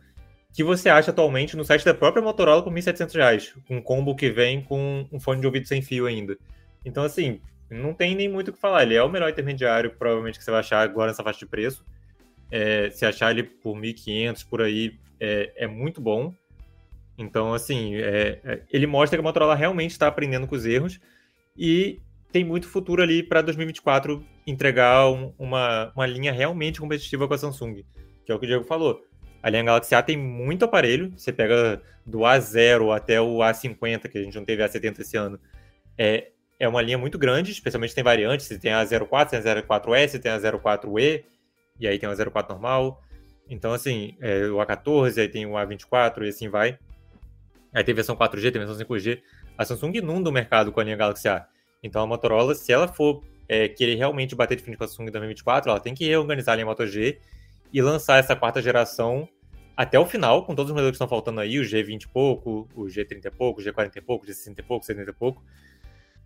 que 0.53 0.63
você 0.63 0.88
acha 0.88 1.11
atualmente 1.11 1.57
no 1.57 1.65
site 1.65 1.84
da 1.84 1.93
própria 1.93 2.24
Motorola 2.24 2.63
por 2.63 2.71
R$ 2.71 2.80
1.700, 2.80 3.55
um 3.69 3.82
combo 3.82 4.15
que 4.15 4.30
vem 4.30 4.61
com 4.61 5.07
um 5.11 5.19
fone 5.19 5.41
de 5.41 5.47
ouvido 5.47 5.67
sem 5.67 5.82
fio 5.82 6.05
ainda. 6.05 6.38
Então, 6.86 7.03
assim, 7.03 7.41
não 7.69 7.93
tem 7.93 8.15
nem 8.15 8.30
muito 8.30 8.49
o 8.49 8.53
que 8.53 8.59
falar. 8.59 8.84
Ele 8.84 8.93
é 8.93 9.03
o 9.03 9.09
melhor 9.09 9.30
intermediário, 9.30 9.91
provavelmente, 9.97 10.38
que 10.38 10.45
você 10.45 10.51
vai 10.51 10.59
achar 10.59 10.82
agora 10.82 11.09
nessa 11.09 11.24
faixa 11.24 11.39
de 11.39 11.47
preço. 11.47 11.84
É, 12.51 12.91
se 12.91 13.03
achar 13.03 13.32
ele 13.32 13.43
por 13.43 13.76
1.500 13.76 14.47
por 14.47 14.61
aí, 14.61 14.99
é, 15.19 15.51
é, 15.55 15.67
muito 15.67 15.99
bom. 15.99 16.32
Então, 17.17 17.53
assim, 17.53 17.95
é, 17.95 18.39
é 18.43 18.61
ele 18.71 18.86
mostra 18.86 19.17
que 19.17 19.21
a 19.21 19.24
Motorola 19.24 19.55
realmente 19.55 19.91
está 19.91 20.07
aprendendo 20.07 20.45
com 20.45 20.55
os 20.55 20.65
erros 20.65 20.99
e 21.57 21.99
tem 22.34 22.43
muito 22.43 22.67
futuro 22.67 23.01
ali 23.01 23.23
para 23.23 23.41
2024 23.41 24.21
entregar 24.45 25.09
um, 25.09 25.34
uma, 25.39 25.93
uma 25.95 26.05
linha 26.05 26.34
realmente 26.34 26.81
competitiva 26.81 27.27
com 27.27 27.34
a 27.34 27.38
Samsung, 27.38 27.86
que 28.25 28.31
é 28.31 28.36
o 28.36 28.39
que 28.39 28.45
o 28.45 28.47
Diego 28.47 28.65
falou 28.65 29.01
a 29.43 29.49
linha 29.49 29.61
Galaxy 29.61 29.93
A 29.93 30.01
tem 30.01 30.15
muito 30.15 30.63
aparelho. 30.63 31.11
Você 31.17 31.34
pega 31.34 31.81
do 32.05 32.19
A0 32.19 32.95
até 32.95 33.19
o 33.19 33.39
A50, 33.39 34.07
que 34.07 34.17
a 34.17 34.23
gente 34.23 34.36
não 34.36 34.45
teve 34.45 34.63
A70 34.63 35.01
esse 35.01 35.17
ano. 35.17 35.38
É, 35.97 36.29
é 36.57 36.65
uma 36.65 36.81
linha 36.81 36.97
muito 36.97 37.19
grande, 37.19 37.51
especialmente 37.51 37.93
tem 37.93 38.05
variantes. 38.05 38.45
Você 38.45 38.57
tem 38.57 38.71
a 38.71 38.86
04, 38.86 39.41
tem 39.41 39.51
a 39.51 39.61
04S, 39.61 40.21
tem 40.21 40.31
a 40.31 40.39
04E, 40.39 41.25
e 41.77 41.86
aí 41.86 41.99
tem 41.99 42.07
a 42.07 42.15
04 42.15 42.53
normal. 42.53 43.03
Então, 43.49 43.73
assim, 43.73 44.15
é, 44.21 44.45
o 44.45 44.55
A14, 44.55 45.17
aí 45.17 45.27
tem 45.27 45.45
o 45.45 45.51
A24 45.51 46.23
e 46.23 46.29
assim 46.29 46.47
vai. 46.47 46.79
Aí 47.73 47.84
tem 47.84 47.93
versão 47.93 48.15
4G, 48.15 48.49
tem 48.49 48.65
versão 48.65 48.77
5G. 48.77 49.21
A 49.57 49.65
Samsung 49.65 49.97
inunda 49.97 50.29
o 50.29 50.34
mercado 50.34 50.71
com 50.71 50.79
a 50.79 50.84
linha 50.86 50.95
Galaxy 50.95 51.27
A. 51.27 51.45
Então 51.84 52.01
a 52.01 52.07
Motorola, 52.07 52.55
se 52.55 52.71
ela 52.71 52.88
for 52.88 53.21
é, 53.47 53.67
querer 53.67 53.95
realmente 53.95 54.36
bater 54.36 54.55
de 54.55 54.63
frente 54.63 54.77
com 54.77 54.86
a 54.86 54.88
Samsung 54.88 55.09
em 55.09 55.11
2024, 55.11 55.69
ela 55.69 55.79
tem 55.79 55.93
que 55.93 56.05
reorganizar 56.05 56.53
a 56.53 56.55
linha 56.55 56.65
Moto 56.65 56.88
G 56.88 57.19
e 57.71 57.81
lançar 57.81 58.17
essa 58.17 58.36
quarta 58.36 58.61
geração 58.61 59.27
até 59.75 59.99
o 59.99 60.05
final, 60.05 60.45
com 60.45 60.53
todos 60.53 60.69
os 60.69 60.73
modelos 60.73 60.91
que 60.91 60.95
estão 60.95 61.07
faltando 61.07 61.41
aí, 61.41 61.59
o 61.59 61.63
G20 61.63 62.03
e 62.03 62.07
pouco, 62.07 62.69
o 62.75 62.84
G30 62.84 63.25
e 63.25 63.31
pouco, 63.31 63.59
o 63.59 63.63
G40 63.63 63.95
e 63.95 64.01
pouco, 64.01 64.25
o 64.25 64.29
G60 64.29 64.59
e 64.59 64.61
pouco, 64.61 64.86
o 64.86 64.88
G70 64.88 65.09
e 65.09 65.13
pouco, 65.13 65.43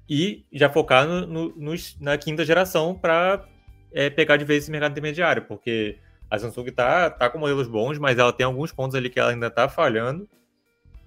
e 0.10 0.46
já 0.52 0.70
focar 0.70 1.08
no, 1.08 1.26
no, 1.26 1.54
no, 1.56 1.74
na 2.02 2.18
quinta 2.18 2.44
geração 2.44 2.94
para 2.94 3.48
é, 3.92 4.10
pegar 4.10 4.38
de 4.38 4.44
vez 4.44 4.64
esse 4.64 4.72
mercado 4.72 4.92
intermediário, 4.92 5.44
porque 5.44 5.98
a 6.30 6.38
Samsung 6.38 6.72
tá, 6.72 7.10
tá 7.10 7.30
com 7.30 7.40
modelos 7.40 7.68
bons, 7.70 7.98
mas 7.98 8.18
ela 8.20 8.34
tem 8.34 8.46
alguns 8.46 8.74
pontos 8.74 8.96
ali 8.96 9.10
que 9.10 9.20
ela 9.20 9.32
ainda 9.32 9.50
tá 9.50 9.70
falhando, 9.70 10.28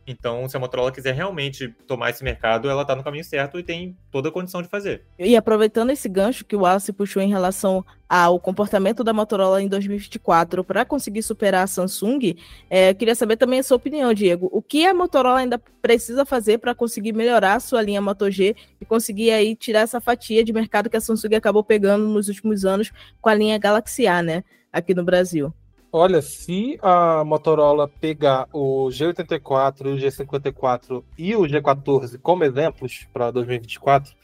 então, 0.06 0.48
se 0.48 0.56
a 0.56 0.60
Motorola 0.60 0.90
quiser 0.90 1.14
realmente 1.14 1.68
tomar 1.86 2.10
esse 2.10 2.24
mercado, 2.24 2.68
ela 2.68 2.82
está 2.82 2.96
no 2.96 3.04
caminho 3.04 3.24
certo 3.24 3.58
e 3.58 3.62
tem 3.62 3.96
toda 4.10 4.28
a 4.28 4.32
condição 4.32 4.62
de 4.62 4.68
fazer. 4.68 5.04
E 5.18 5.36
aproveitando 5.36 5.90
esse 5.90 6.08
gancho 6.08 6.44
que 6.44 6.56
o 6.56 6.60
Wallace 6.60 6.92
puxou 6.92 7.22
em 7.22 7.28
relação 7.28 7.84
ao 8.08 8.40
comportamento 8.40 9.04
da 9.04 9.12
Motorola 9.12 9.62
em 9.62 9.68
2024 9.68 10.64
para 10.64 10.84
conseguir 10.84 11.22
superar 11.22 11.64
a 11.64 11.66
Samsung, 11.66 12.34
é, 12.68 12.92
queria 12.92 13.14
saber 13.14 13.36
também 13.36 13.60
a 13.60 13.62
sua 13.62 13.76
opinião, 13.76 14.12
Diego. 14.12 14.48
O 14.52 14.60
que 14.60 14.84
a 14.84 14.92
Motorola 14.92 15.38
ainda 15.38 15.58
precisa 15.80 16.24
fazer 16.24 16.58
para 16.58 16.74
conseguir 16.74 17.12
melhorar 17.12 17.54
a 17.54 17.60
sua 17.60 17.80
linha 17.80 18.00
Moto 18.00 18.28
G 18.30 18.56
e 18.80 18.84
conseguir 18.84 19.30
aí 19.30 19.54
tirar 19.54 19.80
essa 19.80 20.00
fatia 20.00 20.42
de 20.42 20.52
mercado 20.52 20.90
que 20.90 20.96
a 20.96 21.00
Samsung 21.00 21.34
acabou 21.36 21.62
pegando 21.62 22.08
nos 22.08 22.28
últimos 22.28 22.64
anos 22.64 22.90
com 23.20 23.28
a 23.28 23.34
linha 23.34 23.58
Galaxy 23.58 24.06
A, 24.06 24.22
né, 24.22 24.42
aqui 24.72 24.92
no 24.92 25.04
Brasil? 25.04 25.54
Olha, 25.92 26.22
se 26.22 26.78
a 26.82 27.24
Motorola 27.24 27.88
pegar 27.88 28.46
o 28.52 28.86
G84, 28.90 29.80
o 29.80 29.96
G54 29.96 31.02
e 31.18 31.34
o 31.34 31.40
G14 31.40 32.16
como 32.22 32.44
exemplos 32.44 33.08
para 33.12 33.32
2024, 33.32 34.14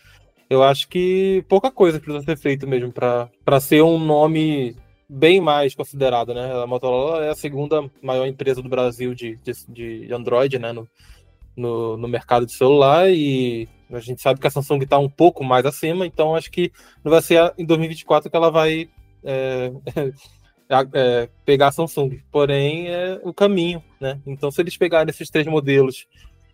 eu 0.49 0.63
acho 0.63 0.87
que 0.87 1.45
pouca 1.49 1.71
coisa 1.73 1.99
precisa 1.99 2.25
ser 2.25 2.39
feita 2.39 2.67
mesmo 2.67 2.93
para 2.93 3.61
ser 3.61 3.83
um 3.83 3.99
nome 3.99 4.77
bem 5.09 5.41
mais 5.41 5.75
considerado, 5.75 6.33
né? 6.33 6.53
A 6.63 6.67
Motorola 6.69 7.25
é 7.25 7.31
a 7.31 7.35
segunda 7.35 7.91
maior 8.01 8.27
empresa 8.27 8.63
do 8.63 8.69
Brasil 8.69 9.13
de, 9.13 9.37
de, 9.37 9.53
de 10.07 10.15
Android, 10.15 10.61
né? 10.61 10.73
No, 10.73 10.89
no, 11.57 11.97
no, 11.97 12.07
mercado 12.07 12.47
de 12.47 12.53
celular 12.53 13.11
e 13.11 13.69
a 13.91 13.99
gente 13.99 14.23
sabe 14.23 14.39
que 14.39 14.47
a 14.47 14.51
Samsung 14.51 14.83
está 14.83 14.99
um 14.99 15.09
pouco 15.09 15.43
mais 15.43 15.65
acima, 15.67 16.07
então 16.07 16.37
acho 16.37 16.51
que 16.51 16.71
não 17.03 17.11
vai 17.11 17.23
ser 17.23 17.53
em 17.59 17.65
2024 17.65 18.31
que 18.31 18.37
ela 18.37 18.51
vai 18.51 18.89
é, 19.25 19.73
é, 20.69 21.29
pegar 21.45 21.69
a 21.69 21.73
Samsung. 21.73 22.21
Porém, 22.31 22.89
é 22.89 23.21
o 23.23 23.33
caminho, 23.33 23.83
né? 24.01 24.21
Então, 24.27 24.51
se 24.51 24.61
eles 24.61 24.77
pegarem 24.77 25.11
esses 25.11 25.31
três 25.31 25.47
modelos 25.47 26.07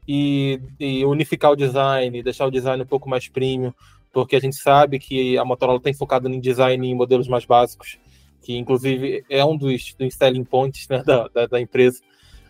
e, 0.07 0.61
e, 0.79 1.05
unificar 1.05 1.53
o 1.53 1.57
design, 1.57 2.23
deixar 2.23 2.47
o 2.47 2.51
design 2.51 2.83
um 2.83 2.87
pouco 2.87 3.09
mais 3.09 3.29
premium, 3.29 3.73
porque 4.13 4.37
a 4.37 4.41
gente 4.41 4.57
sabe 4.57 4.99
que 4.99 5.39
a 5.39 5.45
Motorola 5.45 5.81
tem 5.81 5.95
focado 5.95 6.29
em 6.29 6.41
design 6.41 6.87
em 6.87 6.95
modelos 6.95 7.29
mais 7.29 7.45
básicos, 7.45 7.99
que 8.43 8.57
inclusive 8.57 9.25
é 9.31 9.45
um 9.45 9.57
dos, 9.57 9.95
dos 9.95 10.15
selling 10.15 10.45
points 10.45 10.89
né, 10.89 11.03
da, 11.05 11.29
da, 11.29 11.47
da, 11.47 11.61
empresa. 11.61 12.01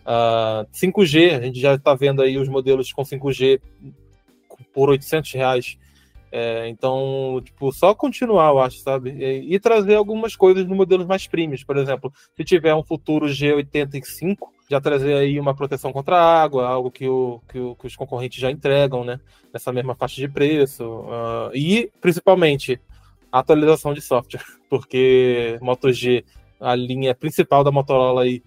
Uh, 0.01 0.65
ah, 0.65 0.65
5G, 0.73 1.37
a 1.37 1.41
gente 1.41 1.59
já 1.59 1.75
está 1.75 1.93
vendo 1.95 2.21
aí 2.21 2.37
os 2.37 2.49
modelos 2.49 2.91
com 2.91 3.03
5G 3.03 3.61
por 4.73 4.89
800 4.89 5.31
reais 5.31 5.77
é, 6.35 6.67
então, 6.67 7.39
tipo, 7.45 7.71
só 7.71 7.93
continuar, 7.93 8.49
eu 8.49 8.59
acho, 8.59 8.79
sabe? 8.79 9.11
E, 9.11 9.53
e, 9.53 9.59
trazer 9.59 9.93
algumas 9.93 10.35
coisas 10.35 10.65
no 10.65 10.75
modelos 10.75 11.05
mais 11.05 11.27
premiums. 11.27 11.63
Por 11.63 11.77
exemplo, 11.77 12.11
se 12.35 12.43
tiver 12.43 12.73
um 12.73 12.81
futuro 12.81 13.27
G85, 13.27 14.37
já 14.67 14.81
trazer 14.81 15.13
aí 15.13 15.39
uma 15.39 15.53
proteção 15.53 15.93
contra 15.93 16.19
água, 16.19 16.67
algo 16.67 16.89
que, 16.89 17.07
o, 17.07 17.39
que, 17.47 17.59
o, 17.59 17.75
que 17.75 17.85
os 17.85 17.95
concorrentes 17.95 18.39
já 18.39 18.49
entregam, 18.49 19.03
né? 19.03 19.19
Nessa 19.53 19.71
mesma 19.71 19.93
faixa 19.93 20.19
de 20.19 20.27
preço. 20.27 20.83
Uh, 20.83 21.51
e, 21.53 21.91
principalmente, 22.01 22.81
atualização 23.31 23.93
de 23.93 24.01
software, 24.01 24.43
porque 24.67 25.59
Moto 25.61 25.93
G, 25.93 26.25
a 26.59 26.73
linha 26.73 27.13
principal 27.13 27.63
da 27.63 27.71
Motorola 27.71 28.23
aí, 28.23 28.41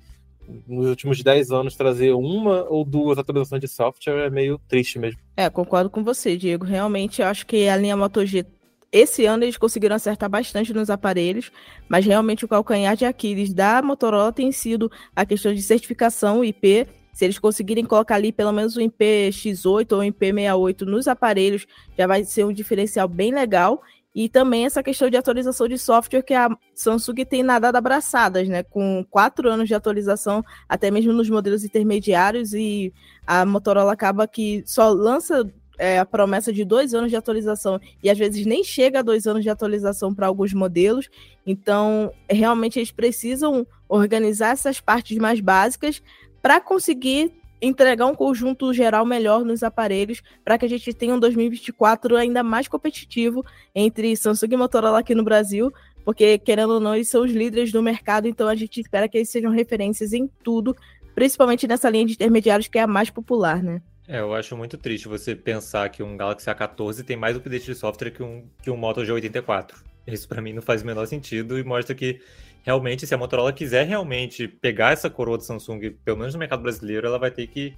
nos 0.67 0.87
últimos 0.89 1.23
10 1.23 1.51
anos 1.51 1.77
trazer 1.77 2.13
uma 2.13 2.65
ou 2.65 2.85
duas 2.85 3.19
atualizações 3.19 3.61
de 3.61 3.69
software 3.69 4.27
é 4.27 4.31
meio 4.31 4.61
triste 4.69 4.99
mesmo. 4.99 5.21
É, 5.37 5.49
concordo 5.51 5.91
com 5.91 6.03
você, 6.03 6.37
Diego. 6.37 6.65
Realmente, 6.65 7.23
eu 7.23 7.29
acho 7.29 7.47
que 7.47 7.69
a 7.69 7.77
linha 7.77 7.97
Moto 7.97 8.25
G, 8.25 8.45
esse 8.93 9.27
ano 9.27 9.45
eles 9.45 9.57
conseguiram 9.57 9.97
acertar 9.97 10.31
bastante 10.31 10.73
nos 10.73 10.89
aparelhos, 10.89 11.51
mas 11.89 12.07
realmente 12.07 12.45
o 12.45 12.49
calcanhar 12.49 12.97
de 12.97 13.05
Aquiles 13.05 13.53
da 13.53 13.83
Motorola 13.83 14.33
tem 14.33 14.53
sido 14.53 14.91
a 15.15 15.27
questão 15.27 15.53
de 15.53 15.63
certificação 15.63 16.45
IP. 16.45 16.87
Se 17.13 17.25
eles 17.25 17.39
conseguirem 17.39 17.85
colocar 17.85 18.15
ali 18.15 18.31
pelo 18.31 18.53
menos 18.53 18.77
o 18.77 18.81
IP 18.81 19.31
X8 19.31 19.93
ou 19.93 19.99
o 19.99 20.05
IP 20.05 20.27
68 20.27 20.87
nos 20.87 21.09
aparelhos, 21.09 21.67
já 21.97 22.07
vai 22.07 22.25
ser 22.25 22.45
um 22.45 22.53
diferencial 22.53 23.09
bem 23.09 23.33
legal. 23.33 23.83
E 24.17 24.31
também 24.31 24.65
essa 24.65 24.83
questão 24.83 25.11
de 25.11 25.17
atualização 25.19 25.69
de 25.69 25.77
software 25.77 26.23
que 26.23 26.33
a 26.33 26.49
Samsung 26.75 27.27
tem 27.27 27.43
nadado 27.43 27.77
abraçadas, 27.77 28.49
né? 28.49 28.63
Com 28.63 29.05
quatro 29.11 29.47
anos 29.47 29.69
de 29.69 29.75
atualização, 29.75 30.43
até 30.67 30.91
mesmo 30.91 31.13
nos 31.13 31.29
modelos 31.29 31.63
intermediários, 31.65 32.55
e 32.55 32.95
a 33.27 33.45
Motorola 33.45 33.93
acaba 33.93 34.27
que 34.27 34.63
só 34.65 34.89
lança 34.89 35.47
é, 35.79 35.99
a 35.99 36.07
promessa 36.07 36.51
de 36.51 36.65
dois 36.65 36.95
anos 36.95 37.11
de 37.11 37.17
atualização 37.17 37.79
e 38.03 38.09
às 38.09 38.17
vezes 38.17 38.47
nem 38.47 38.65
chega 38.65 39.01
a 39.01 39.03
dois 39.03 39.27
anos 39.27 39.43
de 39.43 39.51
atualização 39.51 40.15
para 40.15 40.27
alguns 40.27 40.55
modelos. 40.55 41.11
Então, 41.47 42.11
realmente 42.27 42.79
eles 42.79 42.91
precisam 42.91 43.67
organizar 43.87 44.53
essas 44.53 44.81
partes 44.81 45.19
mais 45.19 45.41
básicas 45.41 46.03
para 46.41 46.59
conseguir 46.59 47.31
entregar 47.61 48.07
um 48.07 48.15
conjunto 48.15 48.73
geral 48.73 49.05
melhor 49.05 49.45
nos 49.45 49.63
aparelhos 49.63 50.23
para 50.45 50.59
que 50.59 50.67
a 50.67 50.69
gente 50.69 50.93
tenha 50.93 51.15
um 51.15 51.19
2024 51.19 52.17
ainda 52.17 52.43
mais 52.43 52.69
competitivo 52.69 53.45
entre 53.75 54.17
Samsung 54.17 54.53
e 54.53 54.57
Motorola 54.57 55.01
aqui 55.01 55.15
no 55.15 55.25
Brasil, 55.25 55.73
porque 56.05 56.39
querendo 56.39 56.75
ou 56.75 56.81
não, 56.81 56.95
eles 56.95 57.09
são 57.09 57.25
os 57.25 57.33
líderes 57.33 57.73
do 57.73 57.83
mercado, 57.83 58.29
então 58.29 58.49
a 58.49 58.55
gente 58.55 58.81
espera 58.81 59.09
que 59.09 59.19
eles 59.19 59.31
sejam 59.31 59.51
referências 59.51 60.13
em 60.13 60.29
tudo, 60.43 60.77
principalmente 61.15 61.67
nessa 61.67 61.89
linha 61.91 62.07
de 62.07 62.13
intermediários 62.13 62.69
que 62.69 62.79
é 62.79 62.83
a 62.83 62.87
mais 62.87 63.11
popular, 63.11 63.63
né? 63.63 63.81
É, 64.09 64.21
eu 64.21 64.33
acho 64.35 64.57
muito 64.57 64.79
triste 64.79 65.09
você 65.09 65.35
pensar 65.35 65.89
que 65.89 66.03
um 66.03 66.17
Galaxy 66.17 66.49
A14 66.49 67.03
tem 67.03 67.17
mais 67.17 67.37
update 67.37 67.67
de 67.67 67.75
software 67.75 68.13
que 68.13 68.23
um, 68.23 68.45
que 68.63 68.71
um 68.71 68.77
Moto 68.77 69.01
G84. 69.01 69.75
Isso 70.07 70.29
para 70.29 70.41
mim 70.41 70.53
não 70.53 70.63
faz 70.63 70.83
o 70.83 70.87
menor 70.87 71.07
sentido 71.07 71.59
e 71.59 71.65
mostra 71.65 71.93
que 71.93 72.21
realmente, 72.67 73.07
se 73.07 73.15
a 73.15 73.19
Motorola 73.19 73.53
quiser 73.53 73.87
realmente 73.87 74.49
pegar 74.49 74.93
essa 74.93 75.09
coroa 75.09 75.39
do 75.39 75.45
Samsung, 75.45 75.97
pelo 76.05 76.19
menos 76.19 76.35
no 76.35 76.41
mercado 76.41 76.63
brasileiro, 76.63 77.07
ela 77.07 77.19
vai 77.19 77.31
ter 77.31 77.47
que 77.47 77.77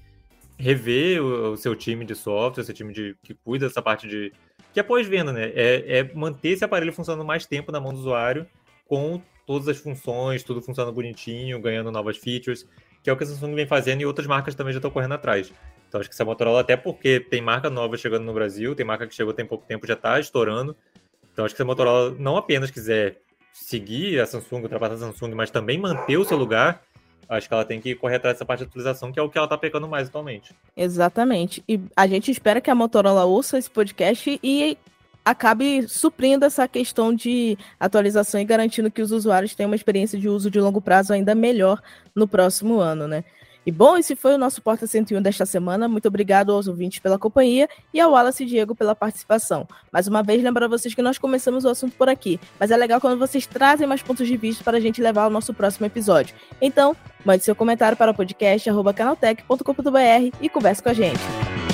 rever 0.59 1.23
o, 1.23 1.53
o, 1.53 1.57
seu 1.59 1.77
time 1.77 2.07
de 2.07 2.15
software, 2.15 2.65
seu 2.65 2.75
time 2.75 2.93
de, 2.95 3.15
que 3.23 3.35
cuida 3.35 3.69
dessa 3.69 3.83
parte 3.83 4.09
de. 4.09 4.33
que 4.73 4.81
é 4.81 4.83
pós-venda, 4.83 5.31
né? 5.31 5.53
É, 5.55 5.99
é, 5.99 6.15
manter 6.15 6.49
esse 6.49 6.65
aparelho 6.65 6.93
funcionando 6.93 7.25
mais 7.25 7.45
tempo 7.45 7.71
na 7.71 7.79
mão 7.79 7.93
do 7.93 7.99
usuário, 7.99 8.47
com 8.87 9.21
todas 9.47 9.69
as 9.69 9.77
funções, 9.77 10.43
tudo 10.43 10.63
funcionando 10.63 10.95
bonitinho, 10.95 11.61
ganhando 11.61 11.93
novas 11.93 12.17
features, 12.17 12.67
que 13.03 13.11
é 13.11 13.13
o 13.13 13.17
que 13.17 13.25
a 13.25 13.27
Samsung 13.27 13.55
vem 13.55 13.67
fazendo 13.67 14.01
e 14.01 14.07
outras 14.07 14.27
marcas 14.27 14.55
também 14.55 14.73
já 14.73 14.79
estão 14.79 14.91
correndo 14.91 15.13
atrás. 15.13 15.53
Então 15.87 16.01
acho 16.01 16.09
que 16.09 16.15
essa 16.15 16.25
Motorola, 16.25 16.61
até 16.63 16.77
porque 16.77 17.21
tem 17.21 17.43
marca 17.43 17.69
nova 17.69 17.97
chegando 17.99 18.25
no 18.25 18.33
Brasil, 18.33 18.75
tem 18.75 18.87
marca 18.87 19.07
que 19.07 19.15
chegou 19.15 19.35
tem 19.35 19.45
pouco 19.45 19.67
tempo, 19.67 19.87
já 19.87 19.95
está 19.95 20.19
estourando. 20.19 20.75
Então 21.33 21.45
acho 21.45 21.55
que 21.55 21.59
se 21.59 21.63
a 21.63 21.67
Motorola 21.67 22.17
não 22.19 22.39
apenas 22.39 22.71
quiser 22.71 23.21
seguir 23.65 24.21
a 24.21 24.27
Samsung, 24.27 24.63
ultrapassar 24.63 24.95
a 24.95 24.99
Samsung, 24.99 25.35
mas 25.35 25.51
também 25.51 25.79
manter 25.79 26.17
o 26.17 26.25
seu 26.25 26.37
lugar, 26.37 26.83
acho 27.29 27.47
que 27.49 27.55
ela 27.55 27.65
tem 27.65 27.81
que 27.81 27.95
correr 27.95 28.17
atrás 28.17 28.35
dessa 28.35 28.45
parte 28.45 28.61
de 28.61 28.67
atualização, 28.67 29.13
que 29.13 29.19
é 29.19 29.23
o 29.23 29.29
que 29.29 29.37
ela 29.37 29.47
está 29.47 29.59
pecando 29.59 29.87
mais 29.87 30.09
atualmente. 30.09 30.55
Exatamente. 30.77 31.63
E 31.69 31.81
a 31.95 32.07
gente 32.07 32.31
espera 32.31 32.61
que 32.61 32.71
a 32.71 32.75
Motorola 32.75 33.25
ouça 33.25 33.59
esse 33.59 33.71
podcast 33.71 34.41
e 34.43 34.79
acabe 35.25 35.87
suprindo 35.87 36.47
essa 36.47 36.67
questão 36.67 37.15
de 37.15 37.59
atualização 37.79 38.41
e 38.41 38.45
garantindo 38.45 38.91
que 38.91 39.03
os 39.03 39.13
usuários 39.13 39.55
tenham 39.55 39.69
uma 39.69 39.77
experiência 39.77 40.19
de 40.19 40.29
uso 40.29 40.51
de 40.51 40.59
longo 40.59 40.81
prazo 40.81 41.13
ainda 41.13 41.35
melhor 41.35 41.83
no 42.15 42.27
próximo 42.27 42.81
ano, 42.81 43.07
né? 43.07 43.23
E 43.69 43.71
bom, 43.71 43.99
esse 43.99 44.17
foi 44.17 44.35
o 44.35 44.39
nosso 44.39 44.63
Porta 44.63 44.87
101 44.87 45.21
desta 45.21 45.45
semana. 45.45 45.87
Muito 45.87 46.09
obrigado 46.09 46.53
aos 46.53 46.67
ouvintes 46.67 47.01
pela 47.01 47.19
companhia 47.19 47.69
e 47.93 48.01
ao 48.01 48.13
Wallace 48.13 48.43
e 48.43 48.47
Diego 48.47 48.75
pela 48.75 48.95
participação. 48.95 49.69
Mais 49.93 50.09
uma 50.09 50.23
vez, 50.23 50.43
lembrar 50.43 50.67
vocês 50.69 50.95
que 50.95 51.03
nós 51.03 51.19
começamos 51.19 51.67
o 51.67 51.69
assunto 51.69 51.95
por 51.95 52.09
aqui, 52.09 52.41
mas 52.59 52.71
é 52.71 52.77
legal 52.79 52.99
quando 52.99 53.19
vocês 53.19 53.47
trazem 53.47 53.87
mais 53.87 54.01
pontos 54.01 54.27
de 54.27 54.39
vista 54.39 54.65
para 54.65 54.79
a 54.79 54.81
gente 54.81 55.03
levar 55.03 55.25
ao 55.25 55.31
nosso 55.31 55.53
próximo 55.53 55.85
episódio. 55.85 56.35
Então, 56.63 56.97
mande 57.27 57.45
seu 57.45 57.55
comentário 57.55 57.95
para 57.95 58.11
o 58.11 58.15
podcast 58.15 58.71
canaltech.com.br 58.97 60.37
e 60.41 60.49
converse 60.49 60.83
com 60.83 60.89
a 60.89 60.95
gente. 60.95 61.68